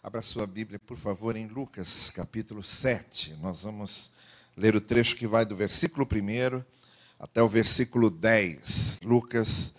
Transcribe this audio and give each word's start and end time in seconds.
Abra 0.00 0.22
sua 0.22 0.46
Bíblia, 0.46 0.78
por 0.78 0.96
favor, 0.96 1.34
em 1.34 1.48
Lucas, 1.48 2.08
capítulo 2.10 2.62
7. 2.62 3.34
Nós 3.42 3.64
vamos 3.64 4.12
ler 4.56 4.76
o 4.76 4.80
trecho 4.80 5.16
que 5.16 5.26
vai 5.26 5.44
do 5.44 5.56
versículo 5.56 6.06
1 6.06 6.62
até 7.18 7.42
o 7.42 7.48
versículo 7.48 8.08
10. 8.08 9.00
Lucas, 9.02 9.74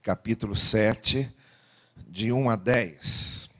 capítulo 0.00 0.54
7, 0.54 1.28
de 2.06 2.30
1 2.30 2.48
a 2.48 2.54
10. 2.54 3.50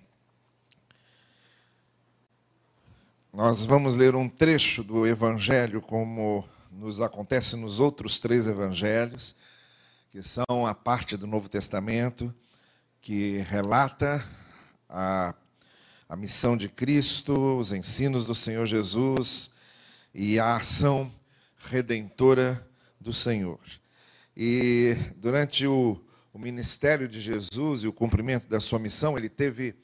Nós 3.33 3.67
vamos 3.67 3.97
ler 3.97 4.15
um 4.15 4.29
trecho 4.29 4.85
do 4.85 5.05
Evangelho, 5.05 5.83
como 5.83 6.49
nos 6.71 7.01
acontece 7.01 7.57
nos 7.57 7.81
outros 7.81 8.21
três 8.21 8.47
Evangelhos, 8.47 9.35
que 10.13 10.23
são 10.23 10.65
a 10.65 10.77
parte 10.77 11.17
do 11.17 11.27
Novo 11.27 11.49
Testamento 11.49 12.33
que 13.03 13.39
relata 13.39 14.25
a, 14.89 15.35
a 16.09 16.17
missão 16.17 16.57
de 16.57 16.71
Cristo, 16.71 17.59
os 17.59 17.71
ensinos 17.71 18.25
do 18.25 18.35
Senhor 18.35 18.67
Jesus 18.67 19.51
e 20.15 20.39
a 20.39 20.57
ação 20.57 21.13
redentora 21.59 22.67
do 22.99 23.13
Senhor. 23.13 23.61
E 24.35 24.97
durante 25.17 25.67
o, 25.67 26.01
o 26.33 26.39
ministério 26.39 27.07
de 27.07 27.21
Jesus 27.21 27.83
e 27.83 27.89
o 27.89 27.93
cumprimento 27.93 28.49
da 28.49 28.59
sua 28.59 28.79
missão, 28.79 29.19
ele 29.19 29.29
teve 29.29 29.75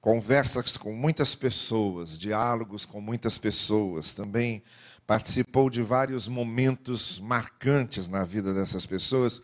conversas 0.00 0.76
com 0.76 0.92
muitas 0.92 1.36
pessoas, 1.36 2.18
diálogos 2.18 2.84
com 2.84 3.00
muitas 3.00 3.38
pessoas, 3.38 4.12
também 4.12 4.64
participou 5.06 5.70
de 5.70 5.82
vários 5.82 6.26
momentos 6.26 7.20
marcantes 7.20 8.08
na 8.08 8.24
vida 8.24 8.52
dessas 8.52 8.86
pessoas, 8.86 9.42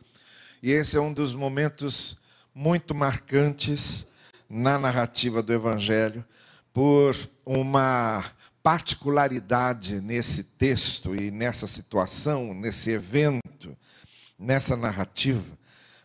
e 0.60 0.72
esse 0.72 0.96
é 0.96 1.00
um 1.00 1.12
dos 1.12 1.34
momentos 1.34 2.18
muito 2.52 2.94
marcantes 2.94 4.06
na 4.48 4.78
narrativa 4.78 5.42
do 5.42 5.52
Evangelho, 5.52 6.24
por 6.72 7.16
uma 7.44 8.24
particularidade 8.62 10.00
nesse 10.00 10.44
texto 10.44 11.14
e 11.14 11.30
nessa 11.30 11.66
situação, 11.66 12.52
nesse 12.52 12.90
evento, 12.90 13.76
nessa 14.38 14.76
narrativa, 14.76 15.56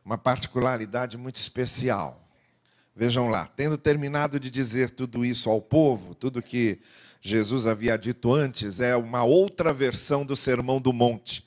uma 0.05 0.17
particularidade 0.17 1.17
muito 1.17 1.37
especial. 1.37 2.27
Vejam 2.95 3.29
lá, 3.29 3.47
tendo 3.55 3.77
terminado 3.77 4.39
de 4.39 4.49
dizer 4.49 4.91
tudo 4.91 5.25
isso 5.25 5.49
ao 5.49 5.61
povo, 5.61 6.13
tudo 6.13 6.41
que 6.41 6.79
Jesus 7.21 7.67
havia 7.67 7.97
dito 7.97 8.33
antes, 8.33 8.79
é 8.79 8.95
uma 8.95 9.23
outra 9.23 9.73
versão 9.73 10.25
do 10.25 10.35
Sermão 10.35 10.81
do 10.81 10.91
Monte, 10.91 11.45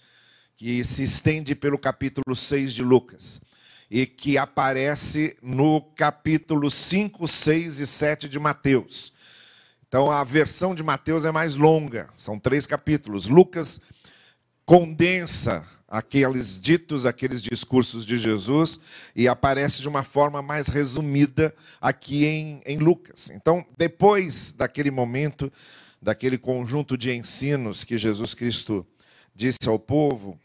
que 0.57 0.85
se 0.85 1.03
estende 1.03 1.55
pelo 1.55 1.79
capítulo 1.79 2.35
6 2.35 2.73
de 2.73 2.83
Lucas 2.83 3.41
e 3.95 4.07
que 4.07 4.37
aparece 4.37 5.37
no 5.41 5.81
capítulo 5.81 6.69
5, 6.69 7.29
6 7.29 7.79
e 7.79 7.87
7 7.87 8.29
de 8.29 8.41
Mateus. 8.41 9.13
Então 9.87 10.11
a 10.11 10.25
versão 10.25 10.75
de 10.75 10.83
Mateus 10.83 11.25
é 11.25 11.31
mais 11.31 11.55
longa, 11.55 12.11
são 12.17 12.37
três 12.37 12.67
capítulos. 12.67 13.29
Lucas 13.29 13.81
condensa 14.67 15.65
aqueles 15.87 16.61
ditos, 16.61 17.07
aqueles 17.07 17.41
discursos 17.41 18.05
de 18.05 18.19
Jesus 18.19 18.81
e 19.15 19.29
aparece 19.29 19.81
de 19.81 19.89
uma 19.89 20.03
forma 20.03 20.43
mais 20.43 20.67
resumida 20.67 21.55
aqui 21.81 22.25
em, 22.25 22.61
em 22.67 22.79
Lucas. 22.79 23.31
Então, 23.31 23.65
depois 23.79 24.53
daquele 24.53 24.91
momento, 24.91 25.53
daquele 26.03 26.37
conjunto 26.37 26.99
de 26.99 27.15
ensinos 27.15 27.85
que 27.85 27.97
Jesus 27.97 28.35
Cristo 28.35 28.85
disse 29.33 29.69
ao 29.69 29.79
povo, 29.79 30.37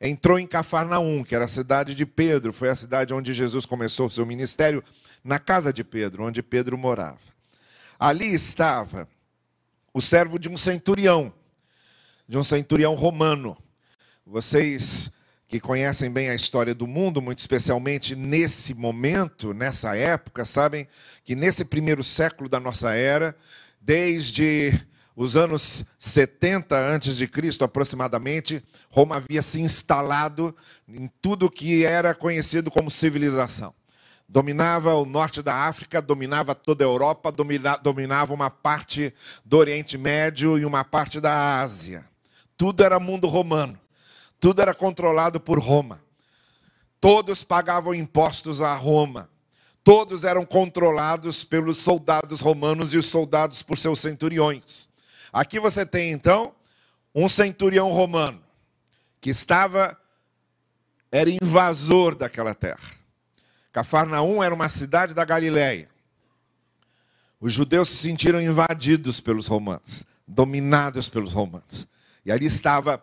entrou 0.00 0.38
em 0.38 0.46
Cafarnaum, 0.46 1.24
que 1.24 1.34
era 1.34 1.44
a 1.44 1.48
cidade 1.48 1.94
de 1.94 2.06
Pedro, 2.06 2.52
foi 2.52 2.68
a 2.68 2.74
cidade 2.74 3.12
onde 3.12 3.32
Jesus 3.32 3.66
começou 3.66 4.06
o 4.06 4.10
seu 4.10 4.24
ministério, 4.24 4.82
na 5.24 5.38
casa 5.38 5.72
de 5.72 5.82
Pedro, 5.82 6.24
onde 6.24 6.42
Pedro 6.42 6.78
morava. 6.78 7.18
Ali 7.98 8.32
estava 8.32 9.08
o 9.92 10.00
servo 10.00 10.38
de 10.38 10.48
um 10.48 10.56
centurião, 10.56 11.32
de 12.28 12.38
um 12.38 12.44
centurião 12.44 12.94
romano. 12.94 13.56
Vocês 14.24 15.10
que 15.48 15.58
conhecem 15.58 16.10
bem 16.10 16.28
a 16.28 16.34
história 16.34 16.74
do 16.74 16.86
mundo, 16.86 17.22
muito 17.22 17.38
especialmente 17.38 18.14
nesse 18.14 18.74
momento, 18.74 19.54
nessa 19.54 19.96
época, 19.96 20.44
sabem 20.44 20.86
que 21.24 21.34
nesse 21.34 21.64
primeiro 21.64 22.04
século 22.04 22.48
da 22.48 22.60
nossa 22.60 22.94
era, 22.94 23.34
desde 23.80 24.78
os 25.20 25.34
anos 25.34 25.84
70 25.98 26.78
antes 26.78 27.16
de 27.16 27.26
Cristo 27.26 27.64
aproximadamente, 27.64 28.62
Roma 28.88 29.16
havia 29.16 29.42
se 29.42 29.60
instalado 29.60 30.54
em 30.88 31.10
tudo 31.20 31.50
que 31.50 31.84
era 31.84 32.14
conhecido 32.14 32.70
como 32.70 32.88
civilização. 32.88 33.74
Dominava 34.28 34.94
o 34.94 35.04
norte 35.04 35.42
da 35.42 35.52
África, 35.66 36.00
dominava 36.00 36.54
toda 36.54 36.84
a 36.84 36.86
Europa, 36.86 37.34
dominava 37.82 38.32
uma 38.32 38.48
parte 38.48 39.12
do 39.44 39.58
Oriente 39.58 39.98
Médio 39.98 40.56
e 40.56 40.64
uma 40.64 40.84
parte 40.84 41.20
da 41.20 41.58
Ásia. 41.58 42.04
Tudo 42.56 42.84
era 42.84 43.00
mundo 43.00 43.26
romano. 43.26 43.76
Tudo 44.38 44.62
era 44.62 44.72
controlado 44.72 45.40
por 45.40 45.58
Roma. 45.58 46.00
Todos 47.00 47.42
pagavam 47.42 47.92
impostos 47.92 48.60
a 48.60 48.72
Roma. 48.72 49.28
Todos 49.82 50.22
eram 50.22 50.46
controlados 50.46 51.42
pelos 51.42 51.78
soldados 51.78 52.40
romanos 52.40 52.94
e 52.94 52.96
os 52.96 53.06
soldados 53.06 53.64
por 53.64 53.76
seus 53.76 53.98
centuriões. 53.98 54.87
Aqui 55.38 55.60
você 55.60 55.86
tem 55.86 56.10
então 56.10 56.52
um 57.14 57.28
centurião 57.28 57.92
romano 57.92 58.42
que 59.20 59.30
estava 59.30 59.96
era 61.12 61.30
invasor 61.30 62.16
daquela 62.16 62.56
terra. 62.56 62.96
Cafarnaum 63.70 64.42
era 64.42 64.52
uma 64.52 64.68
cidade 64.68 65.14
da 65.14 65.24
Galiléia. 65.24 65.88
Os 67.40 67.52
judeus 67.52 67.88
se 67.88 67.98
sentiram 67.98 68.40
invadidos 68.42 69.20
pelos 69.20 69.46
romanos, 69.46 70.04
dominados 70.26 71.08
pelos 71.08 71.32
romanos. 71.32 71.86
E 72.26 72.32
ali 72.32 72.46
estava 72.46 73.00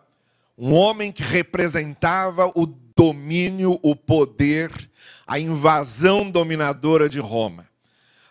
um 0.58 0.74
homem 0.74 1.10
que 1.10 1.22
representava 1.22 2.52
o 2.54 2.66
domínio, 2.66 3.80
o 3.82 3.96
poder, 3.96 4.70
a 5.26 5.38
invasão 5.38 6.30
dominadora 6.30 7.08
de 7.08 7.18
Roma. 7.18 7.66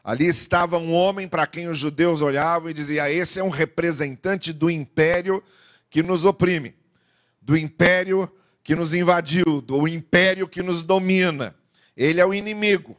Ali 0.05 0.27
estava 0.27 0.77
um 0.77 0.93
homem 0.93 1.27
para 1.27 1.47
quem 1.47 1.67
os 1.67 1.79
judeus 1.79 2.21
olhavam 2.21 2.69
e 2.69 2.75
diziam: 2.75 3.07
Esse 3.07 3.39
é 3.39 3.43
um 3.43 3.49
representante 3.49 4.53
do 4.53 4.69
império 4.69 5.43
que 5.89 6.03
nos 6.03 6.23
oprime, 6.23 6.75
do 7.41 7.57
império 7.57 8.31
que 8.63 8.75
nos 8.75 8.93
invadiu, 8.93 9.61
do 9.61 9.87
império 9.87 10.47
que 10.47 10.61
nos 10.61 10.83
domina. 10.83 11.55
Ele 11.97 12.21
é 12.21 12.25
o 12.25 12.35
inimigo. 12.35 12.95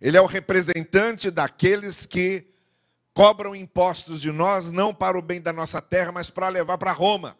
Ele 0.00 0.16
é 0.16 0.20
o 0.20 0.26
representante 0.26 1.32
daqueles 1.32 2.06
que 2.06 2.46
cobram 3.12 3.52
impostos 3.52 4.20
de 4.20 4.30
nós, 4.30 4.70
não 4.70 4.94
para 4.94 5.18
o 5.18 5.22
bem 5.22 5.40
da 5.40 5.52
nossa 5.52 5.82
terra, 5.82 6.12
mas 6.12 6.30
para 6.30 6.48
levar 6.48 6.78
para 6.78 6.92
Roma. 6.92 7.36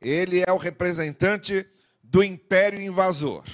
Ele 0.00 0.42
é 0.46 0.50
o 0.50 0.56
representante 0.56 1.66
do 2.02 2.24
império 2.24 2.80
invasor. 2.80 3.44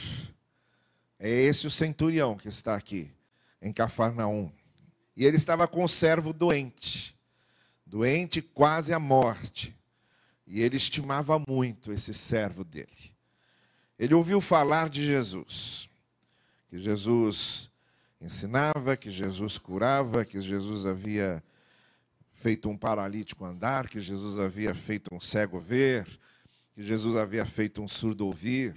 É 1.19 1.29
esse 1.29 1.67
o 1.67 1.71
centurião 1.71 2.37
que 2.37 2.49
está 2.49 2.77
aqui 2.77 3.11
em 3.65 3.73
Cafarnaum. 3.73 4.53
E 5.17 5.25
ele 5.25 5.39
estava 5.39 5.67
com 5.67 5.83
o 5.83 5.89
servo 5.89 6.33
doente, 6.33 7.19
doente 7.87 8.43
quase 8.43 8.93
à 8.93 8.99
morte. 8.99 9.75
E 10.47 10.61
ele 10.61 10.77
estimava 10.77 11.43
muito 11.49 11.91
esse 11.91 12.13
servo 12.13 12.63
dele. 12.63 13.15
Ele 13.99 14.13
ouviu 14.13 14.41
falar 14.41 14.91
de 14.91 15.05
Jesus, 15.05 15.89
que 16.69 16.79
Jesus 16.79 17.71
ensinava, 18.21 18.97
que 18.97 19.11
Jesus 19.11 19.57
curava, 19.57 20.25
que 20.25 20.41
Jesus 20.43 20.85
havia 20.85 21.43
feito 22.35 22.69
um 22.69 22.77
paralítico 22.77 23.45
andar, 23.45 23.89
que 23.89 23.99
Jesus 23.99 24.39
havia 24.39 24.75
feito 24.75 25.15
um 25.15 25.21
cego 25.21 25.59
ver, 25.59 26.07
que 26.75 26.83
Jesus 26.83 27.17
havia 27.17 27.47
feito 27.47 27.81
um 27.81 27.89
surdo 27.89 28.27
ouvir, 28.27 28.75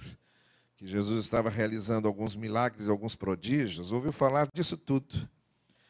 que 0.77 0.85
Jesus 0.85 1.25
estava 1.25 1.49
realizando 1.49 2.07
alguns 2.07 2.35
milagres, 2.35 2.87
alguns 2.87 3.15
prodígios, 3.15 3.91
ouviu 3.91 4.11
falar 4.11 4.47
disso 4.53 4.77
tudo. 4.77 5.27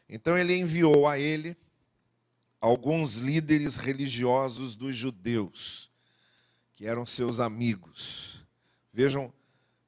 Então 0.07 0.37
ele 0.37 0.55
enviou 0.55 1.05
a 1.05 1.19
ele 1.19 1.57
alguns 2.59 3.15
líderes 3.15 3.75
religiosos 3.75 4.75
dos 4.75 4.95
judeus, 4.95 5.91
que 6.73 6.87
eram 6.87 7.05
seus 7.05 7.37
amigos. 7.39 8.45
Vejam 8.93 9.31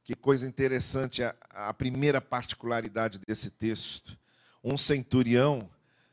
que 0.04 0.14
coisa 0.14 0.46
interessante 0.46 1.24
a, 1.24 1.34
a 1.50 1.74
primeira 1.74 2.20
particularidade 2.20 3.20
desse 3.20 3.50
texto. 3.50 4.20
Um 4.62 4.78
centurião 4.78 5.70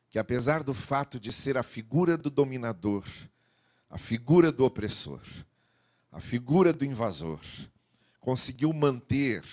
que, 0.08 0.18
apesar 0.18 0.62
do 0.62 0.72
fato 0.72 1.18
de 1.18 1.32
ser 1.32 1.56
a 1.56 1.62
figura 1.64 2.16
do 2.16 2.30
dominador, 2.30 3.04
a 3.90 3.98
figura 3.98 4.52
do 4.52 4.64
opressor, 4.64 5.20
a 6.12 6.20
figura 6.20 6.72
do 6.72 6.84
invasor, 6.84 7.40
conseguiu 8.26 8.72
manter 8.72 9.44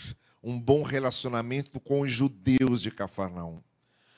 um 0.42 0.60
bom 0.60 0.82
relacionamento 0.82 1.80
com 1.80 2.00
os 2.00 2.12
judeus 2.12 2.82
de 2.82 2.90
Cafarnaum, 2.90 3.62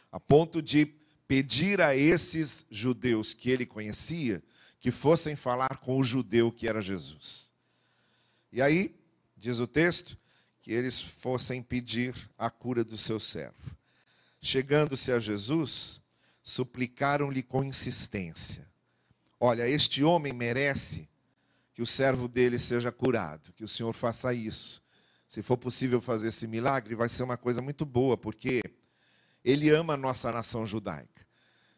a 0.09 0.17
ponto 0.17 0.61
de 0.61 0.85
pedir 1.27 1.81
a 1.81 1.93
esses 1.93 2.65
judeus 2.71 3.33
que 3.33 3.49
ele 3.49 3.65
conhecia 3.65 4.41
que 4.79 4.91
fossem 4.91 5.35
falar 5.35 5.79
com 5.79 5.99
o 5.99 6.05
judeu 6.05 6.53
que 6.53 6.69
era 6.69 6.81
Jesus. 6.81 7.51
E 8.49 8.61
aí, 8.61 8.95
diz 9.35 9.59
o 9.59 9.67
texto, 9.67 10.17
que 10.61 10.71
eles 10.71 11.01
fossem 11.01 11.61
pedir 11.61 12.15
a 12.37 12.49
cura 12.49 12.81
do 12.81 12.97
seu 12.97 13.19
servo. 13.19 13.75
chegando-se 14.41 15.11
a 15.11 15.19
Jesus, 15.19 15.99
suplicaram-lhe 16.41 17.43
com 17.43 17.61
insistência: 17.61 18.65
Olha, 19.37 19.67
este 19.67 20.01
homem 20.01 20.31
merece 20.31 21.09
que 21.75 21.81
o 21.81 21.85
servo 21.85 22.29
dele 22.29 22.57
seja 22.57 22.89
curado, 22.89 23.51
que 23.51 23.63
o 23.63 23.67
Senhor 23.67 23.91
faça 23.91 24.33
isso. 24.33 24.81
Se 25.27 25.43
for 25.43 25.57
possível 25.57 25.99
fazer 25.99 26.29
esse 26.29 26.47
milagre, 26.47 26.95
vai 26.95 27.09
ser 27.09 27.21
uma 27.23 27.35
coisa 27.35 27.61
muito 27.61 27.85
boa, 27.85 28.15
porque 28.15 28.61
ele 29.43 29.69
ama 29.69 29.95
a 29.95 29.97
nossa 29.97 30.31
nação 30.31 30.65
judaica. 30.65 31.27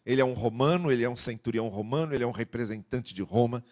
Ele 0.05 0.21
é 0.21 0.25
um 0.25 0.33
romano, 0.33 0.91
ele 0.91 1.03
é 1.03 1.09
um 1.09 1.15
centurião 1.15 1.67
romano, 1.67 2.13
ele 2.13 2.23
é 2.23 2.27
um 2.27 2.31
representante 2.31 3.11
de 3.11 3.23
Roma, 3.23 3.65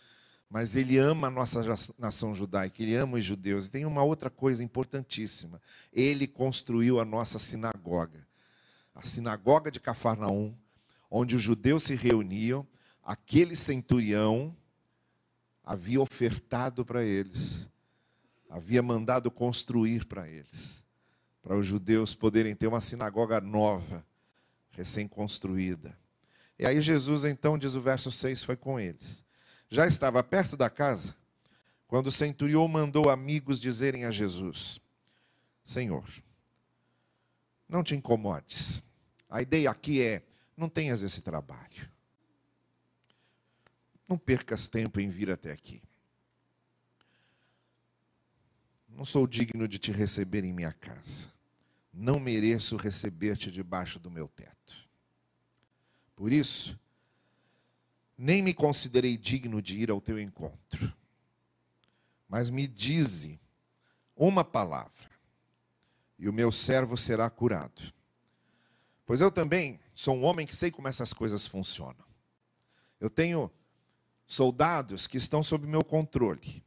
mas 0.50 0.76
ele 0.76 0.98
ama 0.98 1.28
a 1.28 1.32
nossa 1.32 1.64
nação 1.98 2.34
judaica, 2.34 2.82
ele 2.82 2.96
ama 2.96 3.20
os 3.20 3.24
judeus. 3.24 3.68
E 3.68 3.70
tem 3.70 3.86
uma 3.86 4.04
outra 4.04 4.32
coisa 4.32 4.64
importantíssima: 4.64 5.62
ele 5.94 6.26
construiu 6.26 7.00
a 7.00 7.06
nossa 7.06 7.38
sinagoga. 7.38 8.28
A 8.96 9.04
sinagoga 9.04 9.70
de 9.70 9.80
Cafarnaum, 9.80 10.58
onde 11.10 11.36
os 11.36 11.44
judeus 11.44 11.84
se 11.84 11.94
reuniam, 11.94 12.68
aquele 13.04 13.56
centurião 13.56 14.56
havia 15.66 16.00
ofertado 16.00 16.86
para 16.86 17.04
eles, 17.04 17.68
havia 18.50 18.84
mandado 18.84 19.32
construir 19.32 20.06
para 20.06 20.30
eles, 20.30 20.84
para 21.42 21.58
os 21.58 21.66
judeus 21.66 22.14
poderem 22.14 22.56
ter 22.56 22.68
uma 22.68 22.82
sinagoga 22.82 23.42
nova, 23.42 24.06
recém-construída. 24.72 25.98
E 26.60 26.66
aí 26.66 26.80
Jesus, 26.80 27.26
então, 27.26 27.58
diz 27.58 27.74
o 27.74 27.82
verso 27.82 28.12
6, 28.12 28.44
foi 28.44 28.56
com 28.56 28.80
eles. 28.80 29.24
Já 29.70 29.88
estava 29.88 30.24
perto 30.24 30.56
da 30.56 30.70
casa, 30.70 31.16
quando 31.88 32.08
o 32.08 32.12
centurião 32.12 32.68
mandou 32.68 33.10
amigos 33.10 33.60
dizerem 33.60 34.06
a 34.06 34.12
Jesus: 34.12 34.80
Senhor, 35.64 36.08
não 37.68 37.84
te 37.84 37.96
incomodes. 37.96 38.84
A 39.30 39.42
ideia 39.42 39.70
aqui 39.70 40.02
é: 40.02 40.24
não 40.56 40.70
tenhas 40.70 41.02
esse 41.02 41.22
trabalho. 41.22 41.95
Não 44.08 44.18
percas 44.18 44.68
tempo 44.68 45.00
em 45.00 45.10
vir 45.10 45.30
até 45.32 45.52
aqui. 45.52 45.82
Não 48.88 49.04
sou 49.04 49.28
digno 49.28 49.68
de 49.68 49.78
te 49.78 49.92
receber 49.92 50.44
em 50.44 50.54
minha 50.54 50.72
casa. 50.72 51.34
Não 51.92 52.20
mereço 52.20 52.78
receber-te 52.78 53.52
debaixo 53.52 54.00
do 54.00 54.12
meu 54.12 54.28
teto. 54.28 54.90
Por 56.16 56.32
isso, 56.32 56.80
nem 58.18 58.42
me 58.42 58.54
considerei 58.54 59.18
digno 59.18 59.62
de 59.62 59.78
ir 59.78 59.90
ao 59.90 60.00
teu 60.00 60.20
encontro. 60.20 60.94
Mas 62.28 62.50
me 62.50 62.68
dize 62.68 63.40
uma 64.16 64.44
palavra, 64.44 65.10
e 66.18 66.30
o 66.30 66.34
meu 66.34 66.52
servo 66.52 66.98
será 66.98 67.30
curado. 67.30 67.94
Pois 69.06 69.20
eu 69.20 69.30
também 69.30 69.80
sou 69.94 70.16
um 70.16 70.24
homem 70.24 70.48
que 70.48 70.56
sei 70.56 70.72
como 70.72 70.88
essas 70.88 71.14
coisas 71.14 71.46
funcionam. 71.46 72.06
Eu 73.00 73.10
tenho 73.10 73.52
soldados 74.26 75.08
que 75.08 75.18
estão 75.18 75.44
sob 75.44 75.68
meu 75.68 75.84
controle, 75.84 76.64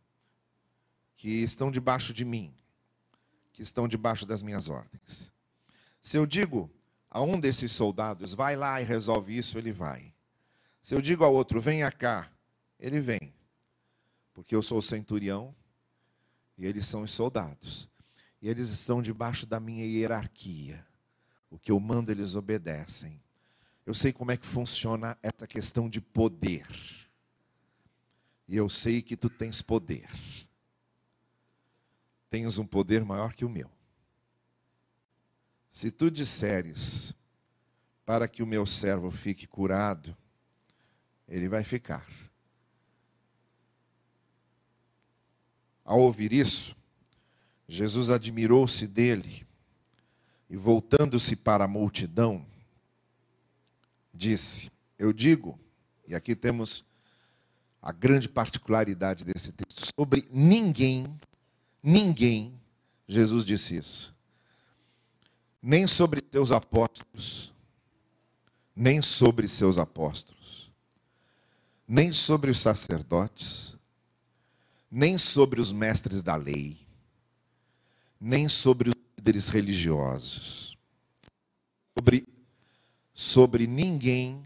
que 1.16 1.28
estão 1.43 1.70
debaixo 1.70 2.12
de 2.12 2.25
mim, 2.25 2.55
que 3.52 3.62
estão 3.62 3.88
debaixo 3.88 4.25
das 4.25 4.43
minhas 4.43 4.69
ordens. 4.69 5.31
Se 6.00 6.16
eu 6.16 6.26
digo 6.26 6.70
a 7.10 7.22
um 7.22 7.38
desses 7.38 7.72
soldados, 7.72 8.32
vai 8.32 8.55
lá 8.55 8.81
e 8.81 8.84
resolve 8.84 9.37
isso, 9.37 9.58
ele 9.58 9.72
vai. 9.72 10.14
Se 10.82 10.94
eu 10.94 11.02
digo 11.02 11.25
ao 11.25 11.34
outro, 11.34 11.60
venha 11.60 11.90
cá, 11.90 12.31
ele 12.78 13.00
vem. 13.00 13.34
Porque 14.32 14.55
eu 14.55 14.62
sou 14.62 14.78
o 14.78 14.82
centurião 14.82 15.55
e 16.56 16.64
eles 16.64 16.87
são 16.87 17.02
os 17.02 17.10
soldados. 17.10 17.88
E 18.40 18.49
eles 18.49 18.69
estão 18.69 19.02
debaixo 19.02 19.44
da 19.44 19.58
minha 19.58 19.84
hierarquia. 19.84 20.87
O 21.50 21.58
que 21.58 21.72
eu 21.72 21.81
mando, 21.81 22.12
eles 22.12 22.34
obedecem. 22.34 23.20
Eu 23.84 23.94
sei 23.94 24.12
como 24.12 24.31
é 24.31 24.37
que 24.37 24.46
funciona 24.46 25.19
essa 25.22 25.46
questão 25.46 25.88
de 25.88 26.00
poder 26.00 26.66
e 28.49 28.56
eu 28.56 28.69
sei 28.71 29.03
que 29.03 29.17
tu 29.17 29.29
tens 29.29 29.61
poder. 29.61 30.09
Tens 32.31 32.56
um 32.56 32.67
poder 32.67 33.05
maior 33.05 33.35
que 33.35 33.45
o 33.45 33.49
meu. 33.49 33.71
Se 35.71 35.91
tu 35.91 36.11
disseres 36.11 37.15
para 38.06 38.27
que 38.27 38.43
o 38.43 38.47
meu 38.47 38.65
servo 38.65 39.11
fique 39.11 39.47
curado, 39.47 40.17
ele 41.29 41.49
vai 41.49 41.62
ficar. 41.62 42.09
Ao 45.85 46.01
ouvir 46.01 46.33
isso, 46.33 46.75
Jesus 47.69 48.09
admirou-se 48.09 48.87
dele 48.87 49.47
e, 50.49 50.56
voltando-se 50.56 51.37
para 51.37 51.65
a 51.65 51.69
multidão, 51.69 52.47
disse: 54.12 54.71
Eu 54.99 55.12
digo, 55.12 55.59
e 56.06 56.15
aqui 56.15 56.35
temos 56.35 56.85
a 57.88 57.93
grande 57.93 58.29
particularidade 58.29 59.25
desse 59.25 59.50
texto. 59.50 59.90
Sobre 59.99 60.29
ninguém, 60.31 61.06
ninguém, 61.82 62.52
Jesus 63.06 63.46
disse 63.46 63.79
isso. 63.79 64.14
Nem 65.62 65.87
sobre 65.87 66.23
seus 66.31 66.52
apóstolos, 66.52 67.50
nem 68.76 69.00
sobre 69.00 69.49
seus 69.49 69.79
apóstolos, 69.79 70.70
nem 71.88 72.12
sobre 72.12 72.50
os 72.50 72.61
sacerdotes, 72.61 73.75
nem 74.91 75.17
sobre 75.17 75.58
os 75.58 75.73
mestres 75.73 76.23
da 76.23 76.37
lei, 76.37 76.76
nem 78.20 78.50
sobre 78.50 78.91
os 78.91 78.94
líderes 79.17 79.49
religiosos. 79.49 80.76
Sobre, 81.96 82.29
sobre 83.14 83.67
ninguém, 83.67 84.44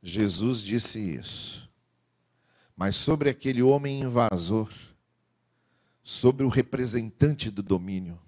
Jesus 0.00 0.62
disse 0.62 1.00
isso 1.00 1.61
mas 2.76 2.96
sobre 2.96 3.28
aquele 3.28 3.62
homem 3.62 4.00
invasor, 4.00 4.72
sobre 6.02 6.44
o 6.44 6.48
representante 6.48 7.50
do 7.50 7.62
domínio, 7.62 8.20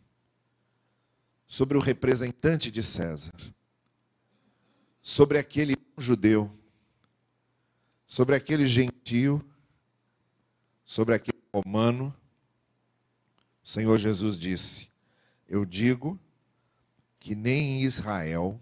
sobre 1.46 1.76
o 1.76 1.80
representante 1.80 2.70
de 2.70 2.82
César, 2.82 3.34
sobre 5.00 5.38
aquele 5.38 5.76
judeu, 5.98 6.50
sobre 8.06 8.34
aquele 8.34 8.66
gentio, 8.66 9.44
sobre 10.84 11.14
aquele 11.14 11.42
romano, 11.52 12.14
o 13.64 13.68
Senhor 13.68 13.96
Jesus 13.96 14.38
disse: 14.38 14.90
Eu 15.48 15.64
digo 15.64 16.20
que 17.18 17.34
nem 17.34 17.80
em 17.80 17.82
Israel 17.82 18.60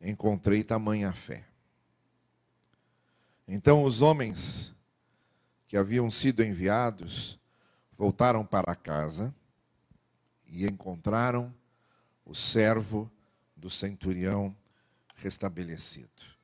encontrei 0.00 0.62
tamanha 0.62 1.12
fé. 1.12 1.48
Então 3.48 3.84
os 3.84 4.02
homens 4.02 4.74
que 5.66 5.76
haviam 5.76 6.10
sido 6.10 6.42
enviados 6.42 7.38
voltaram 7.96 8.44
para 8.44 8.74
casa 8.74 9.34
e 10.46 10.66
encontraram 10.66 11.52
o 12.24 12.34
servo 12.34 13.10
do 13.56 13.70
centurião 13.70 14.54
restabelecido. 15.16 16.36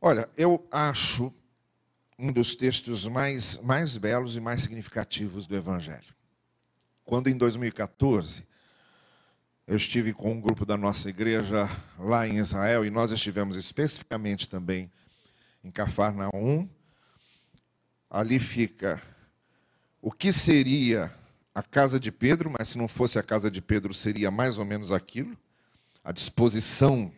Olha, 0.00 0.28
eu 0.36 0.66
acho 0.70 1.32
um 2.18 2.30
dos 2.32 2.54
textos 2.54 3.06
mais, 3.06 3.58
mais 3.58 3.96
belos 3.96 4.36
e 4.36 4.40
mais 4.40 4.62
significativos 4.62 5.46
do 5.46 5.56
Evangelho. 5.56 6.14
Quando 7.04 7.28
em 7.28 7.36
2014 7.36 8.44
eu 9.66 9.76
estive 9.76 10.12
com 10.12 10.32
um 10.32 10.40
grupo 10.40 10.66
da 10.66 10.76
nossa 10.76 11.08
igreja 11.08 11.68
lá 11.98 12.28
em 12.28 12.36
Israel 12.36 12.84
e 12.84 12.90
nós 12.90 13.10
estivemos 13.10 13.56
especificamente 13.56 14.48
também 14.48 14.92
em 15.62 15.70
Cafarnaum. 15.70 16.68
Ali 18.14 18.38
fica 18.38 19.02
o 20.00 20.12
que 20.12 20.32
seria 20.32 21.12
a 21.52 21.64
casa 21.64 21.98
de 21.98 22.12
Pedro, 22.12 22.48
mas 22.56 22.68
se 22.68 22.78
não 22.78 22.86
fosse 22.86 23.18
a 23.18 23.22
casa 23.24 23.50
de 23.50 23.60
Pedro, 23.60 23.92
seria 23.92 24.30
mais 24.30 24.56
ou 24.56 24.64
menos 24.64 24.92
aquilo. 24.92 25.36
A 26.04 26.12
disposição 26.12 27.10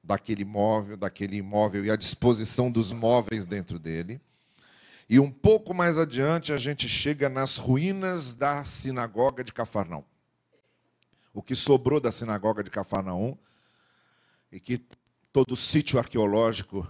daquele 0.00 0.42
imóvel, 0.42 0.96
daquele 0.96 1.38
imóvel 1.38 1.84
e 1.84 1.90
a 1.90 1.96
disposição 1.96 2.70
dos 2.70 2.92
móveis 2.92 3.44
dentro 3.44 3.80
dele. 3.80 4.20
E 5.10 5.18
um 5.18 5.30
pouco 5.30 5.74
mais 5.74 5.98
adiante 5.98 6.52
a 6.52 6.56
gente 6.56 6.88
chega 6.88 7.28
nas 7.28 7.56
ruínas 7.56 8.32
da 8.32 8.62
sinagoga 8.62 9.42
de 9.42 9.52
Cafarnaum 9.52 10.04
o 11.34 11.42
que 11.42 11.56
sobrou 11.56 11.98
da 11.98 12.12
sinagoga 12.12 12.62
de 12.62 12.70
Cafarnaum, 12.70 13.36
e 14.52 14.60
que 14.60 14.80
todo 15.32 15.52
o 15.52 15.56
sítio 15.56 15.98
arqueológico 15.98 16.86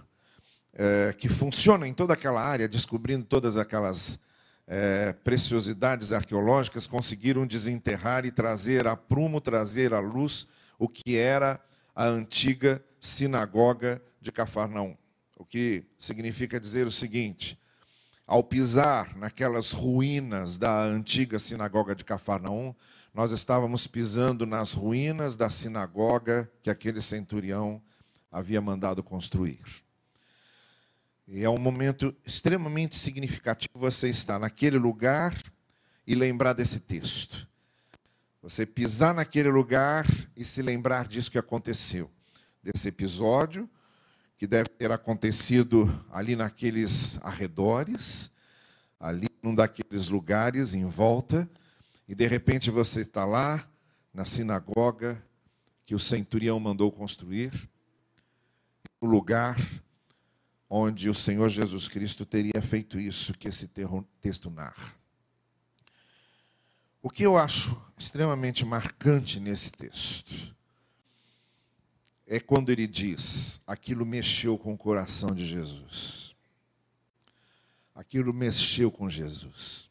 é, 0.75 1.13
que 1.17 1.29
funciona 1.29 1.87
em 1.87 1.93
toda 1.93 2.13
aquela 2.13 2.43
área, 2.43 2.67
descobrindo 2.67 3.25
todas 3.25 3.55
aquelas 3.55 4.19
é, 4.67 5.13
preciosidades 5.13 6.11
arqueológicas, 6.11 6.85
conseguiram 6.85 7.47
desenterrar 7.47 8.25
e 8.25 8.31
trazer 8.31 8.85
a 8.85 8.95
prumo, 8.95 9.39
trazer 9.39 9.93
à 9.93 9.99
luz 9.99 10.47
o 10.77 10.89
que 10.89 11.17
era 11.17 11.59
a 11.95 12.05
antiga 12.05 12.83
sinagoga 12.99 14.01
de 14.19 14.31
Cafarnaum. 14.31 14.97
O 15.37 15.45
que 15.45 15.85
significa 15.97 16.59
dizer 16.59 16.85
o 16.85 16.91
seguinte: 16.91 17.57
ao 18.27 18.43
pisar 18.43 19.15
naquelas 19.15 19.71
ruínas 19.71 20.57
da 20.57 20.83
antiga 20.83 21.39
sinagoga 21.39 21.95
de 21.95 22.03
Cafarnaum, 22.03 22.75
nós 23.13 23.31
estávamos 23.31 23.87
pisando 23.87 24.45
nas 24.45 24.73
ruínas 24.73 25.37
da 25.37 25.49
sinagoga 25.49 26.51
que 26.61 26.69
aquele 26.69 27.01
centurião 27.01 27.81
havia 28.29 28.59
mandado 28.59 29.01
construir. 29.01 29.84
E 31.27 31.43
é 31.43 31.49
um 31.49 31.57
momento 31.57 32.15
extremamente 32.25 32.95
significativo 32.97 33.73
você 33.75 34.09
estar 34.09 34.37
naquele 34.37 34.77
lugar 34.77 35.35
e 36.05 36.13
lembrar 36.13 36.53
desse 36.53 36.79
texto. 36.79 37.47
Você 38.43 38.63
pisar 38.63 39.13
naquele 39.13 39.49
lugar 39.49 40.05
e 40.37 40.45
se 40.45 40.61
lembrar 40.61 41.07
disso 41.07 41.31
que 41.31 41.39
aconteceu, 41.39 42.11
desse 42.61 42.87
episódio 42.87 43.67
que 44.37 44.45
deve 44.45 44.69
ter 44.69 44.91
acontecido 44.91 46.05
ali 46.11 46.35
naqueles 46.35 47.17
arredores, 47.23 48.29
ali 48.99 49.27
num 49.41 49.55
daqueles 49.55 50.09
lugares 50.09 50.73
em 50.73 50.85
volta, 50.85 51.49
e 52.07 52.13
de 52.13 52.27
repente 52.27 52.69
você 52.69 53.01
está 53.01 53.25
lá 53.25 53.67
na 54.13 54.25
sinagoga 54.25 55.23
que 55.85 55.95
o 55.95 55.99
centurião 55.99 56.59
mandou 56.59 56.91
construir, 56.91 57.51
no 59.01 59.09
lugar 59.09 59.57
onde 60.69 61.09
o 61.09 61.13
Senhor 61.13 61.49
Jesus 61.49 61.87
Cristo 61.87 62.25
teria 62.25 62.61
feito 62.61 62.99
isso 62.99 63.33
que 63.33 63.47
esse 63.47 63.69
texto 64.21 64.49
narra. 64.49 64.95
O 67.01 67.09
que 67.09 67.23
eu 67.23 67.37
acho 67.37 67.79
extremamente 67.97 68.65
marcante 68.65 69.39
nesse 69.39 69.71
texto 69.71 70.55
é 72.25 72.39
quando 72.39 72.71
ele 72.71 72.87
diz: 72.87 73.61
aquilo 73.67 74.05
mexeu 74.05 74.57
com 74.57 74.73
o 74.73 74.77
coração 74.77 75.33
de 75.33 75.45
Jesus. 75.45 76.35
Aquilo 77.93 78.33
mexeu 78.33 78.91
com 78.91 79.09
Jesus. 79.09 79.89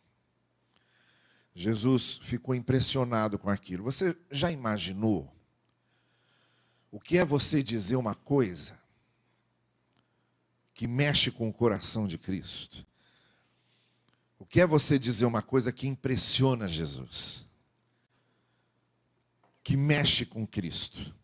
Jesus 1.54 2.19
ficou 2.19 2.54
impressionado 2.54 3.38
com 3.38 3.49
aquilo. 3.49 3.85
Você 3.85 4.16
já 4.31 4.50
imaginou 4.50 5.33
o 6.90 6.99
que 6.99 7.16
é 7.16 7.25
você 7.25 7.62
dizer 7.62 7.97
uma 7.97 8.14
coisa 8.14 8.78
que 10.75 10.88
mexe 10.88 11.31
com 11.31 11.49
o 11.49 11.52
coração 11.52 12.07
de 12.07 12.19
Cristo. 12.19 12.85
O 14.38 14.45
que 14.45 14.61
é 14.61 14.66
você 14.66 14.99
dizer 14.99 15.25
uma 15.25 15.40
coisa 15.40 15.73
que 15.73 15.87
impressiona 15.87 16.66
Jesus? 16.66 17.49
Que 19.62 19.76
mexe 19.76 20.26
com 20.26 20.45
Cristo. 20.47 21.14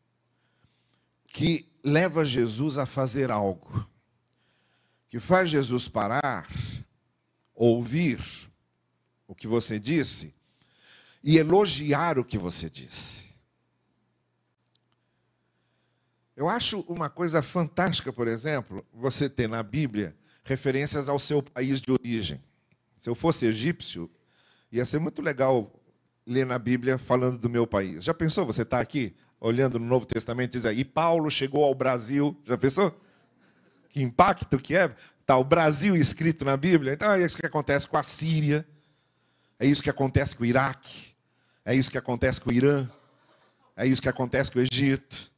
Que 1.27 1.69
leva 1.83 2.25
Jesus 2.25 2.79
a 2.79 2.87
fazer 2.87 3.31
algo. 3.31 3.87
Que 5.09 5.19
faz 5.19 5.51
Jesus 5.51 5.89
parar, 5.89 6.49
ouvir 7.53 8.21
o 9.27 9.35
que 9.35 9.49
você 9.49 9.79
disse 9.79 10.33
e 11.23 11.37
elogiar 11.37 12.19
o 12.19 12.25
que 12.25 12.39
você 12.39 12.71
disse. 12.71 13.30
Eu 16.41 16.49
acho 16.49 16.81
uma 16.89 17.11
coisa 17.11 17.43
fantástica, 17.43 18.11
por 18.11 18.27
exemplo, 18.27 18.83
você 18.95 19.29
ter 19.29 19.47
na 19.47 19.63
Bíblia 19.63 20.17
referências 20.43 21.07
ao 21.07 21.19
seu 21.19 21.43
país 21.43 21.83
de 21.83 21.93
origem. 21.93 22.43
Se 22.97 23.11
eu 23.11 23.15
fosse 23.15 23.45
egípcio, 23.45 24.11
ia 24.73 24.87
ser 24.87 25.01
muito 25.01 25.21
legal 25.21 25.71
ler 26.27 26.47
na 26.47 26.59
Bíblia 26.59 26.97
falando 26.97 27.37
do 27.37 27.51
meu 27.51 27.67
país. 27.67 28.03
Já 28.03 28.15
pensou? 28.15 28.47
Você 28.47 28.63
está 28.63 28.81
aqui 28.81 29.15
olhando 29.39 29.79
no 29.79 29.85
Novo 29.85 30.07
Testamento 30.07 30.57
e 30.57 30.61
diz, 30.63 30.65
e 30.65 30.83
Paulo 30.83 31.31
chegou 31.31 31.63
ao 31.63 31.75
Brasil. 31.75 32.35
Já 32.47 32.57
pensou? 32.57 32.99
Que 33.91 34.01
impacto 34.01 34.59
que 34.59 34.75
é? 34.75 34.97
Está 35.21 35.37
o 35.37 35.45
Brasil 35.45 35.95
escrito 35.95 36.43
na 36.43 36.57
Bíblia. 36.57 36.95
Então 36.95 37.13
é 37.13 37.23
isso 37.23 37.37
que 37.37 37.45
acontece 37.45 37.87
com 37.87 37.99
a 37.99 38.03
Síria, 38.03 38.67
é 39.59 39.67
isso 39.67 39.83
que 39.83 39.91
acontece 39.91 40.35
com 40.35 40.45
o 40.45 40.47
Iraque, 40.47 41.09
é 41.67 41.75
isso 41.75 41.91
que 41.91 41.99
acontece 41.99 42.41
com 42.41 42.49
o 42.49 42.53
Irã, 42.55 42.89
é 43.77 43.87
isso 43.87 44.01
que 44.01 44.09
acontece 44.09 44.51
com 44.51 44.59
o 44.59 44.63
Egito. 44.63 45.31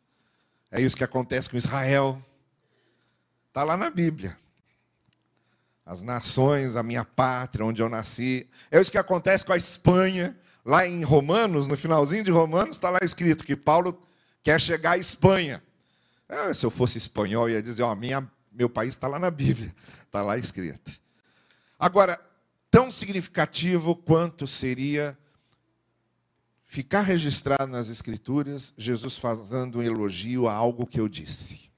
É 0.73 0.81
isso 0.81 0.97
que 0.97 1.05
acontece 1.05 1.50
com 1.50 1.57
Israel. 1.59 2.21
Está 3.49 3.62
lá 3.62 3.76
na 3.76 3.91
Bíblia. 3.91 4.38
As 5.85 6.00
nações, 6.00 6.76
a 6.76 6.83
minha 6.83 7.05
pátria, 7.05 7.67
onde 7.67 7.83
eu 7.83 7.91
nasci. 7.91 8.49
É 8.71 8.81
isso 8.81 8.91
que 8.91 8.97
acontece 8.97 9.45
com 9.45 9.52
a 9.52 9.57
Espanha. 9.59 10.35
Lá 10.64 10.87
em 10.87 11.02
Romanos, 11.02 11.69
no 11.69 11.76
finalzinho 11.76 12.25
de 12.25 12.31
Romanos, 12.31 12.76
está 12.76 12.88
lá 12.88 13.00
escrito 13.02 13.45
que 13.45 13.55
Paulo 13.55 14.02
quer 14.43 14.59
chegar 14.59 14.93
à 14.93 14.97
Espanha. 14.97 15.62
Ah, 16.26 16.55
se 16.55 16.64
eu 16.64 16.71
fosse 16.71 16.97
espanhol, 16.97 17.50
eu 17.50 17.57
ia 17.57 17.62
dizer: 17.62 17.83
ó, 17.83 17.95
minha, 17.95 18.26
meu 18.50 18.71
país 18.71 18.95
está 18.95 19.07
lá 19.07 19.19
na 19.19 19.31
Bíblia. 19.31 19.75
Está 20.07 20.23
lá 20.23 20.38
escrito. 20.38 20.93
Agora, 21.79 22.19
tão 22.71 22.91
significativo 22.91 23.95
quanto 23.95 24.47
seria 24.47 25.19
ficar 26.73 27.02
registrado 27.02 27.71
nas 27.71 27.91
Escrituras 27.91 28.73
Jesus 28.79 29.19
fazendo 29.19 29.79
um 29.79 29.83
elogio 29.83 30.49
a 30.49 30.55
algo 30.55 30.87
que 30.87 30.99
eu 30.99 31.07
disse. 31.07 31.71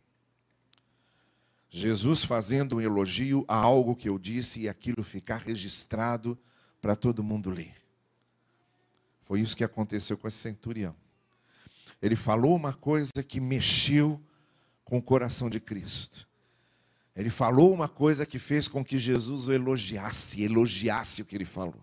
Jesus 1.69 2.23
fazendo 2.23 2.77
um 2.77 2.81
elogio 2.81 3.45
a 3.49 3.57
algo 3.57 3.97
que 3.97 4.09
eu 4.09 4.17
disse 4.21 4.61
e 4.61 4.69
aquilo 4.69 5.03
ficar 5.03 5.39
registrado 5.39 6.39
para 6.81 6.95
todo 6.95 7.25
mundo 7.25 7.51
ler. 7.51 7.75
Foi 9.25 9.41
isso 9.41 9.57
que 9.57 9.65
aconteceu 9.65 10.17
com 10.17 10.29
esse 10.29 10.39
centurião. 10.39 10.95
Ele 12.01 12.15
falou 12.15 12.55
uma 12.55 12.73
coisa 12.73 13.21
que 13.27 13.41
mexeu 13.41 14.23
com 14.85 14.99
o 14.99 15.03
coração 15.03 15.51
de 15.51 15.59
Cristo. 15.59 16.25
Ele 17.17 17.31
falou 17.31 17.75
uma 17.75 17.89
coisa 17.89 18.25
que 18.25 18.39
fez 18.39 18.69
com 18.69 18.85
que 18.85 18.97
Jesus 18.97 19.49
o 19.49 19.53
elogiasse, 19.53 20.45
elogiasse 20.45 21.21
o 21.21 21.25
que 21.25 21.35
ele 21.35 21.45
falou. 21.45 21.83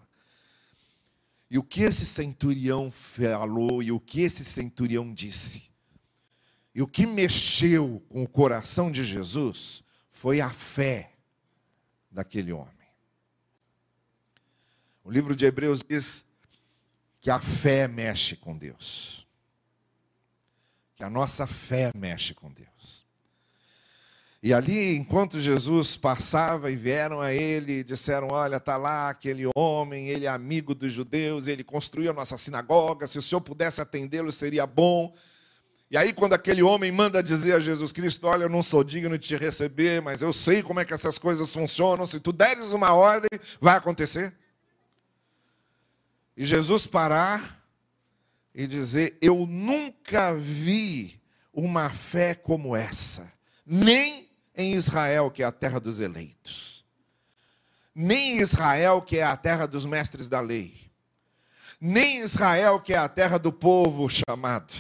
E 1.52 1.58
o 1.58 1.64
que 1.64 1.82
esse 1.82 2.06
centurião 2.06 2.90
falou 2.90 3.84
e 3.84 3.92
o 3.92 4.00
que 4.00 4.22
esse 4.22 4.46
centurião 4.46 5.14
disse. 5.14 5.70
E 6.74 6.82
o 6.82 6.88
que 6.88 7.06
mexeu 7.06 8.02
com 8.08 8.24
o 8.24 8.28
coração 8.28 8.90
de 8.90 9.04
Jesus 9.04 9.84
foi 10.10 10.40
a 10.40 10.50
fé 10.50 11.12
daquele 12.10 12.54
homem. 12.54 12.88
O 15.04 15.12
livro 15.12 15.36
de 15.36 15.44
Hebreus 15.44 15.84
diz 15.84 16.24
que 17.20 17.30
a 17.30 17.42
fé 17.42 17.86
mexe 17.86 18.38
com 18.38 18.58
Deus. 18.58 19.28
Que 20.96 21.04
a 21.04 21.10
nossa 21.10 21.46
fé 21.46 21.92
mexe 21.94 22.34
com 22.34 22.50
Deus. 22.50 23.01
E 24.44 24.56
ali, 24.56 24.96
enquanto 24.96 25.40
Jesus 25.40 25.96
passava 25.96 26.72
e 26.72 26.76
vieram 26.76 27.22
a 27.22 27.32
ele 27.32 27.84
disseram: 27.84 28.30
Olha, 28.32 28.56
está 28.56 28.76
lá 28.76 29.10
aquele 29.10 29.48
homem, 29.56 30.08
ele 30.08 30.26
é 30.26 30.30
amigo 30.30 30.74
dos 30.74 30.92
judeus, 30.92 31.46
ele 31.46 31.64
construiu 31.64 32.10
a 32.10 32.14
nossa 32.14 32.36
sinagoga, 32.38 33.06
se 33.06 33.20
o 33.20 33.22
senhor 33.22 33.42
pudesse 33.42 33.82
atendê-lo 33.82 34.32
seria 34.32 34.66
bom. 34.66 35.14
E 35.92 35.98
aí, 35.98 36.12
quando 36.12 36.34
aquele 36.34 36.64
homem 36.64 36.92
manda 36.92 37.22
dizer 37.22 37.54
a 37.54 37.60
Jesus 37.60 37.92
Cristo: 37.92 38.26
Olha, 38.26 38.46
eu 38.46 38.50
não 38.50 38.64
sou 38.64 38.84
digno 38.84 39.16
de 39.16 39.28
te 39.28 39.36
receber, 39.36 40.02
mas 40.02 40.24
eu 40.24 40.34
sei 40.34 40.64
como 40.64 40.80
é 40.80 40.86
que 40.86 40.94
essas 40.94 41.20
coisas 41.20 41.52
funcionam, 41.52 42.08
se 42.08 42.20
tu 42.20 42.32
deres 42.32 42.72
uma 42.72 42.96
ordem, 42.96 43.30
vai 43.60 43.76
acontecer. 43.78 44.34
E 46.36 46.48
Jesus 46.48 46.88
parar 46.88 47.64
e 48.56 48.66
dizer: 48.66 49.20
Eu 49.22 49.46
nunca 49.46 50.34
vi 50.34 51.22
uma 51.54 51.92
fé 51.92 52.34
como 52.34 52.76
essa, 52.76 53.32
nem 53.64 54.31
em 54.56 54.74
Israel, 54.74 55.32
que 55.32 55.44
é 55.44 55.46
a 55.46 55.52
terra 55.52 55.80
dos 55.80 56.00
eleitos, 56.00 56.84
nem 57.94 58.38
em 58.38 58.42
Israel, 58.42 59.02
que 59.02 59.18
é 59.18 59.24
a 59.24 59.36
terra 59.36 59.66
dos 59.66 59.86
mestres 59.86 60.28
da 60.28 60.40
lei, 60.40 60.74
nem 61.80 62.18
em 62.18 62.24
Israel, 62.24 62.80
que 62.80 62.94
é 62.94 62.98
a 62.98 63.10
terra 63.10 63.38
do 63.38 63.52
povo 63.52 64.08
chamado, 64.10 64.74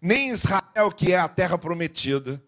nem 0.00 0.28
em 0.28 0.32
Israel, 0.32 0.90
que 0.94 1.12
é 1.12 1.18
a 1.18 1.28
terra 1.28 1.56
prometida, 1.56 2.42